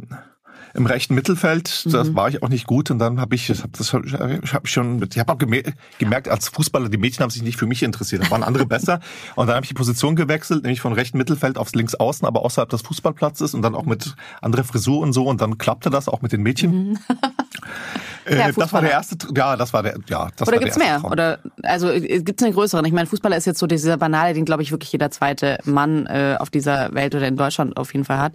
im 0.75 0.85
rechten 0.87 1.15
Mittelfeld, 1.15 1.87
das 1.93 2.15
war 2.15 2.29
ich 2.29 2.43
auch 2.43 2.51
nicht 2.51 2.67
gut 2.67 2.91
und 2.91 2.99
dann 2.99 3.21
habe 3.21 3.35
ich, 3.35 3.47
das 3.47 3.63
hab, 3.63 3.73
das 3.73 3.93
hab, 3.95 4.05
ich 4.05 4.13
hab 4.53 4.69
schon, 4.69 5.05
ich 5.11 5.19
habe 5.19 5.33
auch 5.33 5.39
gemer- 5.39 5.73
gemerkt, 5.99 6.29
als 6.29 6.49
Fußballer, 6.51 6.91
die 6.91 6.99
Mädchen 6.99 7.23
haben 7.23 7.31
sich 7.31 7.43
nicht 7.43 7.57
für 7.57 7.67
mich 7.67 7.83
interessiert, 7.83 8.23
da 8.25 8.31
waren 8.31 8.43
andere 8.43 8.67
besser 8.67 9.01
und 9.35 9.47
dann 9.47 9.57
habe 9.57 9.65
ich 9.65 9.69
die 9.69 9.75
Position 9.75 10.15
gewechselt, 10.15 10.63
nämlich 10.65 10.81
von 10.83 10.93
rechten 10.93 11.17
Mittelfeld 11.17 11.57
aufs 11.57 11.75
Linksaußen, 11.75 12.29
aber 12.29 12.45
außerhalb 12.45 12.69
des 12.69 12.83
Fußballplatzes 12.83 13.55
und 13.55 13.63
dann 13.63 13.75
auch 13.75 13.87
mit 13.87 14.15
anderer 14.43 14.63
Frisur 14.63 15.01
und 15.01 15.15
so 15.15 15.25
und 15.25 15.41
dann 15.41 15.57
klappte 15.57 15.89
das 15.89 16.07
auch 16.07 16.21
mit 16.21 16.33
den 16.33 16.43
Mädchen. 16.43 16.99
Ja, 17.09 17.17
Äh, 18.29 18.53
das 18.53 18.72
war 18.72 18.81
der 18.83 18.91
erste, 18.93 19.16
ja, 19.37 19.57
das 19.57 19.72
war 19.72 19.83
der, 19.83 19.99
ja, 20.09 20.29
das 20.37 20.47
Oder 20.49 20.59
gibt's 20.59 20.76
mehr? 20.79 21.01
Traum. 21.01 21.12
Oder 21.12 21.39
also 21.62 21.89
gibt's 21.93 22.43
einen 22.43 22.53
größeren? 22.55 22.85
Ich 22.85 22.93
meine, 22.93 23.07
Fußballer 23.07 23.37
ist 23.37 23.47
jetzt 23.47 23.59
so 23.59 23.66
dieser 23.66 23.97
banale, 23.97 24.35
den 24.35 24.45
glaube 24.45 24.62
ich 24.62 24.70
wirklich 24.70 24.93
jeder 24.93 25.11
zweite 25.11 25.59
Mann 25.64 26.07
äh, 26.07 26.37
auf 26.39 26.51
dieser 26.51 26.93
Welt 26.95 27.14
oder 27.14 27.26
in 27.26 27.37
Deutschland 27.37 27.76
auf 27.76 27.93
jeden 27.93 28.05
Fall 28.05 28.18
hat. 28.18 28.33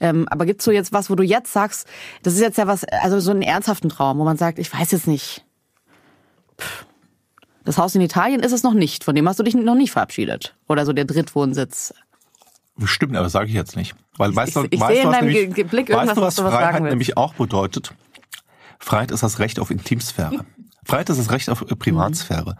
Ähm, 0.00 0.26
aber 0.30 0.46
gibt's 0.46 0.64
so 0.64 0.70
jetzt 0.70 0.92
was, 0.92 1.10
wo 1.10 1.14
du 1.14 1.22
jetzt 1.22 1.52
sagst, 1.52 1.86
das 2.22 2.34
ist 2.34 2.40
jetzt 2.40 2.58
ja 2.58 2.66
was, 2.66 2.84
also 2.84 3.20
so 3.20 3.30
einen 3.30 3.42
ernsthaften 3.42 3.88
Traum, 3.90 4.18
wo 4.18 4.24
man 4.24 4.36
sagt, 4.36 4.58
ich 4.58 4.72
weiß 4.72 4.90
jetzt 4.92 5.06
nicht. 5.06 5.44
Pff. 6.58 6.86
Das 7.64 7.76
Haus 7.76 7.94
in 7.94 8.00
Italien 8.00 8.40
ist 8.40 8.52
es 8.52 8.62
noch 8.62 8.72
nicht. 8.72 9.04
Von 9.04 9.14
dem 9.14 9.28
hast 9.28 9.38
du 9.38 9.42
dich 9.42 9.54
noch 9.54 9.74
nicht 9.74 9.90
verabschiedet. 9.92 10.54
Oder 10.68 10.86
so 10.86 10.92
der 10.94 11.04
Drittwohnsitz. 11.04 11.92
Stimmt, 12.84 13.14
aber 13.14 13.24
das 13.24 13.32
sage 13.32 13.48
ich 13.48 13.52
jetzt 13.54 13.76
nicht. 13.76 13.94
Weil 14.16 14.34
weißt 14.34 14.56
du, 14.56 14.64
ich- 14.64 14.72
ich 14.72 14.80
weißt 14.80 14.92
sehe 14.94 15.02
du, 15.02 15.08
in 15.08 15.12
was 15.12 15.18
deinem 15.20 15.28
nämlich, 15.30 15.66
Blick 15.70 15.90
weißt 15.92 16.16
du, 16.16 16.16
was 16.16 16.22
was 16.22 16.36
du 16.36 16.44
was 16.44 16.52
sagen 16.52 16.76
Freiheit 16.78 16.82
nämlich 16.90 17.16
auch 17.18 17.34
bedeutet? 17.34 17.92
Freiheit 18.80 19.10
ist 19.10 19.22
das 19.22 19.38
Recht 19.38 19.60
auf 19.60 19.70
Intimsphäre. 19.70 20.44
Freiheit 20.84 21.10
ist 21.10 21.20
das 21.20 21.30
Recht 21.30 21.50
auf 21.50 21.62
äh, 21.62 21.76
Privatsphäre. 21.76 22.56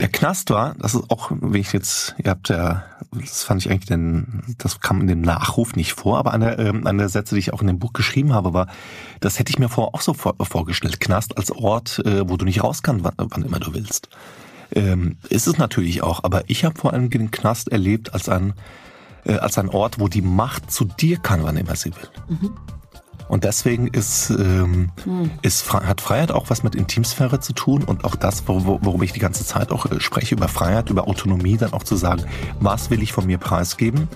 Der 0.00 0.08
Knast 0.08 0.48
war, 0.48 0.74
das 0.78 0.94
ist 0.94 1.10
auch, 1.10 1.30
wie 1.30 1.58
ich 1.58 1.74
jetzt, 1.74 2.14
ihr 2.16 2.30
habt 2.30 2.48
ja, 2.48 2.84
das 3.12 3.42
fand 3.42 3.60
ich 3.60 3.70
eigentlich, 3.70 3.84
den, 3.84 4.42
das 4.56 4.80
kam 4.80 5.02
in 5.02 5.06
dem 5.06 5.20
Nachruf 5.20 5.76
nicht 5.76 5.92
vor, 5.92 6.16
aber 6.16 6.32
eine, 6.32 6.56
ähm, 6.58 6.86
eine 6.86 7.00
der 7.00 7.08
Sätze, 7.10 7.34
die 7.34 7.40
ich 7.40 7.52
auch 7.52 7.60
in 7.60 7.66
dem 7.66 7.78
Buch 7.78 7.92
geschrieben 7.92 8.32
habe, 8.32 8.54
war, 8.54 8.66
das 9.20 9.38
hätte 9.38 9.50
ich 9.50 9.58
mir 9.58 9.68
vorher 9.68 9.94
auch 9.94 10.00
so 10.00 10.14
vor, 10.14 10.36
vorgestellt. 10.40 11.00
Knast 11.00 11.36
als 11.36 11.52
Ort, 11.52 11.98
äh, 12.06 12.26
wo 12.26 12.38
du 12.38 12.46
nicht 12.46 12.64
raus 12.64 12.82
kannst, 12.82 13.04
wann, 13.04 13.12
wann 13.18 13.42
immer 13.42 13.60
du 13.60 13.74
willst. 13.74 14.08
Ähm, 14.72 15.18
ist 15.28 15.46
es 15.46 15.58
natürlich 15.58 16.02
auch, 16.02 16.24
aber 16.24 16.44
ich 16.46 16.64
habe 16.64 16.80
vor 16.80 16.94
allem 16.94 17.10
den 17.10 17.30
Knast 17.30 17.68
erlebt 17.70 18.14
als 18.14 18.30
ein, 18.30 18.54
äh, 19.24 19.34
als 19.34 19.58
ein 19.58 19.68
Ort, 19.68 20.00
wo 20.00 20.08
die 20.08 20.22
Macht 20.22 20.70
zu 20.70 20.86
dir 20.86 21.18
kann, 21.18 21.42
wann 21.42 21.58
immer 21.58 21.76
sie 21.76 21.94
will. 21.94 22.08
Und 23.30 23.44
deswegen 23.44 23.86
ist, 23.86 24.30
ähm, 24.30 24.90
ist, 25.42 25.64
Fre- 25.64 25.84
hat 25.84 26.00
Freiheit 26.00 26.32
auch 26.32 26.50
was 26.50 26.64
mit 26.64 26.74
Intimsphäre 26.74 27.38
zu 27.38 27.52
tun 27.52 27.84
und 27.84 28.04
auch 28.04 28.16
das, 28.16 28.42
wor- 28.48 28.64
wor- 28.66 28.78
worum 28.82 29.02
ich 29.04 29.12
die 29.12 29.20
ganze 29.20 29.46
Zeit 29.46 29.70
auch 29.70 29.86
äh, 29.86 30.00
spreche, 30.00 30.34
über 30.34 30.48
Freiheit, 30.48 30.90
über 30.90 31.06
Autonomie, 31.06 31.56
dann 31.56 31.72
auch 31.72 31.84
zu 31.84 31.94
sagen, 31.94 32.24
was 32.58 32.90
will 32.90 33.00
ich 33.02 33.12
von 33.12 33.26
mir 33.26 33.38
preisgeben? 33.38 34.08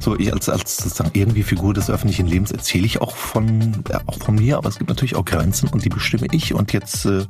So, 0.00 0.18
ich 0.18 0.32
als, 0.32 0.48
als 0.48 0.76
sozusagen 0.78 1.10
irgendwie 1.12 1.44
Figur 1.44 1.72
des 1.72 1.88
öffentlichen 1.88 2.26
Lebens 2.26 2.50
erzähle 2.50 2.84
ich 2.86 3.00
auch 3.00 3.14
von, 3.14 3.74
äh, 3.90 3.98
auch 4.06 4.18
von 4.18 4.34
mir, 4.34 4.56
aber 4.58 4.68
es 4.68 4.78
gibt 4.78 4.90
natürlich 4.90 5.14
auch 5.14 5.24
Grenzen 5.24 5.68
und 5.68 5.84
die 5.84 5.88
bestimme 5.88 6.26
ich. 6.32 6.52
Und 6.52 6.72
jetzt 6.72 7.04
äh, 7.06 7.26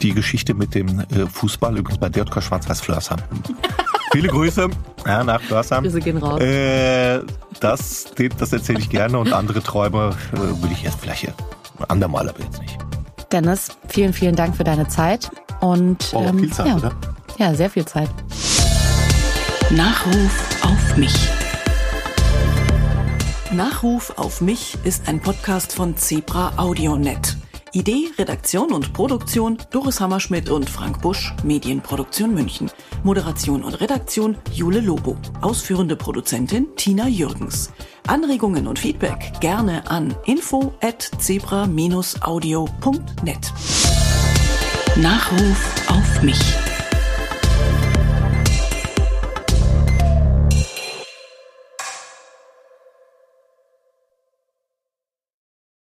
die 0.00 0.14
Geschichte 0.14 0.54
mit 0.54 0.74
dem 0.74 1.00
äh, 1.00 1.26
Fußball, 1.30 1.76
übrigens 1.76 1.98
bei 2.00 2.08
DJK 2.08 2.42
Schwarz-Weiß 2.42 2.80
Flörsheim. 2.80 3.18
Viele 4.12 4.28
Grüße 4.28 4.68
ja, 5.06 5.24
nach 5.24 5.40
Flörsheim. 5.40 5.84
Grüße 5.84 6.00
gehen 6.00 6.18
raus. 6.18 6.40
Äh, 6.40 7.20
das, 7.60 8.12
das 8.38 8.52
erzähle 8.52 8.78
ich 8.80 8.90
gerne 8.90 9.18
und 9.18 9.32
andere 9.32 9.62
Träume 9.62 10.14
will 10.62 10.72
ich 10.72 10.84
erst 10.84 11.00
vielleicht 11.00 11.26
ein 11.28 11.34
andermal, 11.88 12.28
aber 12.28 12.40
jetzt 12.40 12.60
nicht. 12.60 12.78
Dennis, 13.30 13.68
vielen, 13.88 14.12
vielen 14.12 14.36
Dank 14.36 14.56
für 14.56 14.64
deine 14.64 14.88
Zeit. 14.88 15.30
Und 15.60 16.12
Oh, 16.12 16.22
ähm, 16.22 16.38
viel 16.38 16.52
Zeit, 16.52 16.66
ja. 16.66 16.76
oder? 16.76 16.92
Ja, 17.38 17.54
sehr 17.54 17.70
viel 17.70 17.84
Zeit. 17.84 18.10
Nachruf 19.70 20.64
auf 20.64 20.96
mich. 20.96 21.14
Nachruf 23.52 24.12
auf 24.16 24.40
mich 24.40 24.76
ist 24.84 25.08
ein 25.08 25.20
Podcast 25.20 25.72
von 25.74 25.96
Zebra 25.96 26.52
AudioNet. 26.56 27.36
Idee, 27.72 28.10
Redaktion 28.18 28.72
und 28.72 28.92
Produktion 28.92 29.56
Doris 29.70 30.00
Hammerschmidt 30.00 30.50
und 30.50 30.68
Frank 30.68 31.00
Busch, 31.00 31.32
Medienproduktion 31.42 32.34
München. 32.34 32.70
Moderation 33.02 33.64
und 33.64 33.80
Redaktion 33.80 34.36
Jule 34.52 34.80
Lobo. 34.80 35.16
Ausführende 35.40 35.96
Produzentin 35.96 36.66
Tina 36.76 37.08
Jürgens. 37.08 37.72
Anregungen 38.06 38.66
und 38.66 38.78
Feedback 38.78 39.32
gerne 39.40 39.90
an 39.90 40.14
info 40.26 40.74
at 40.82 41.10
zebra-audio.net. 41.18 43.52
Nachruf 44.96 45.88
auf 45.88 46.22
mich. 46.22 46.71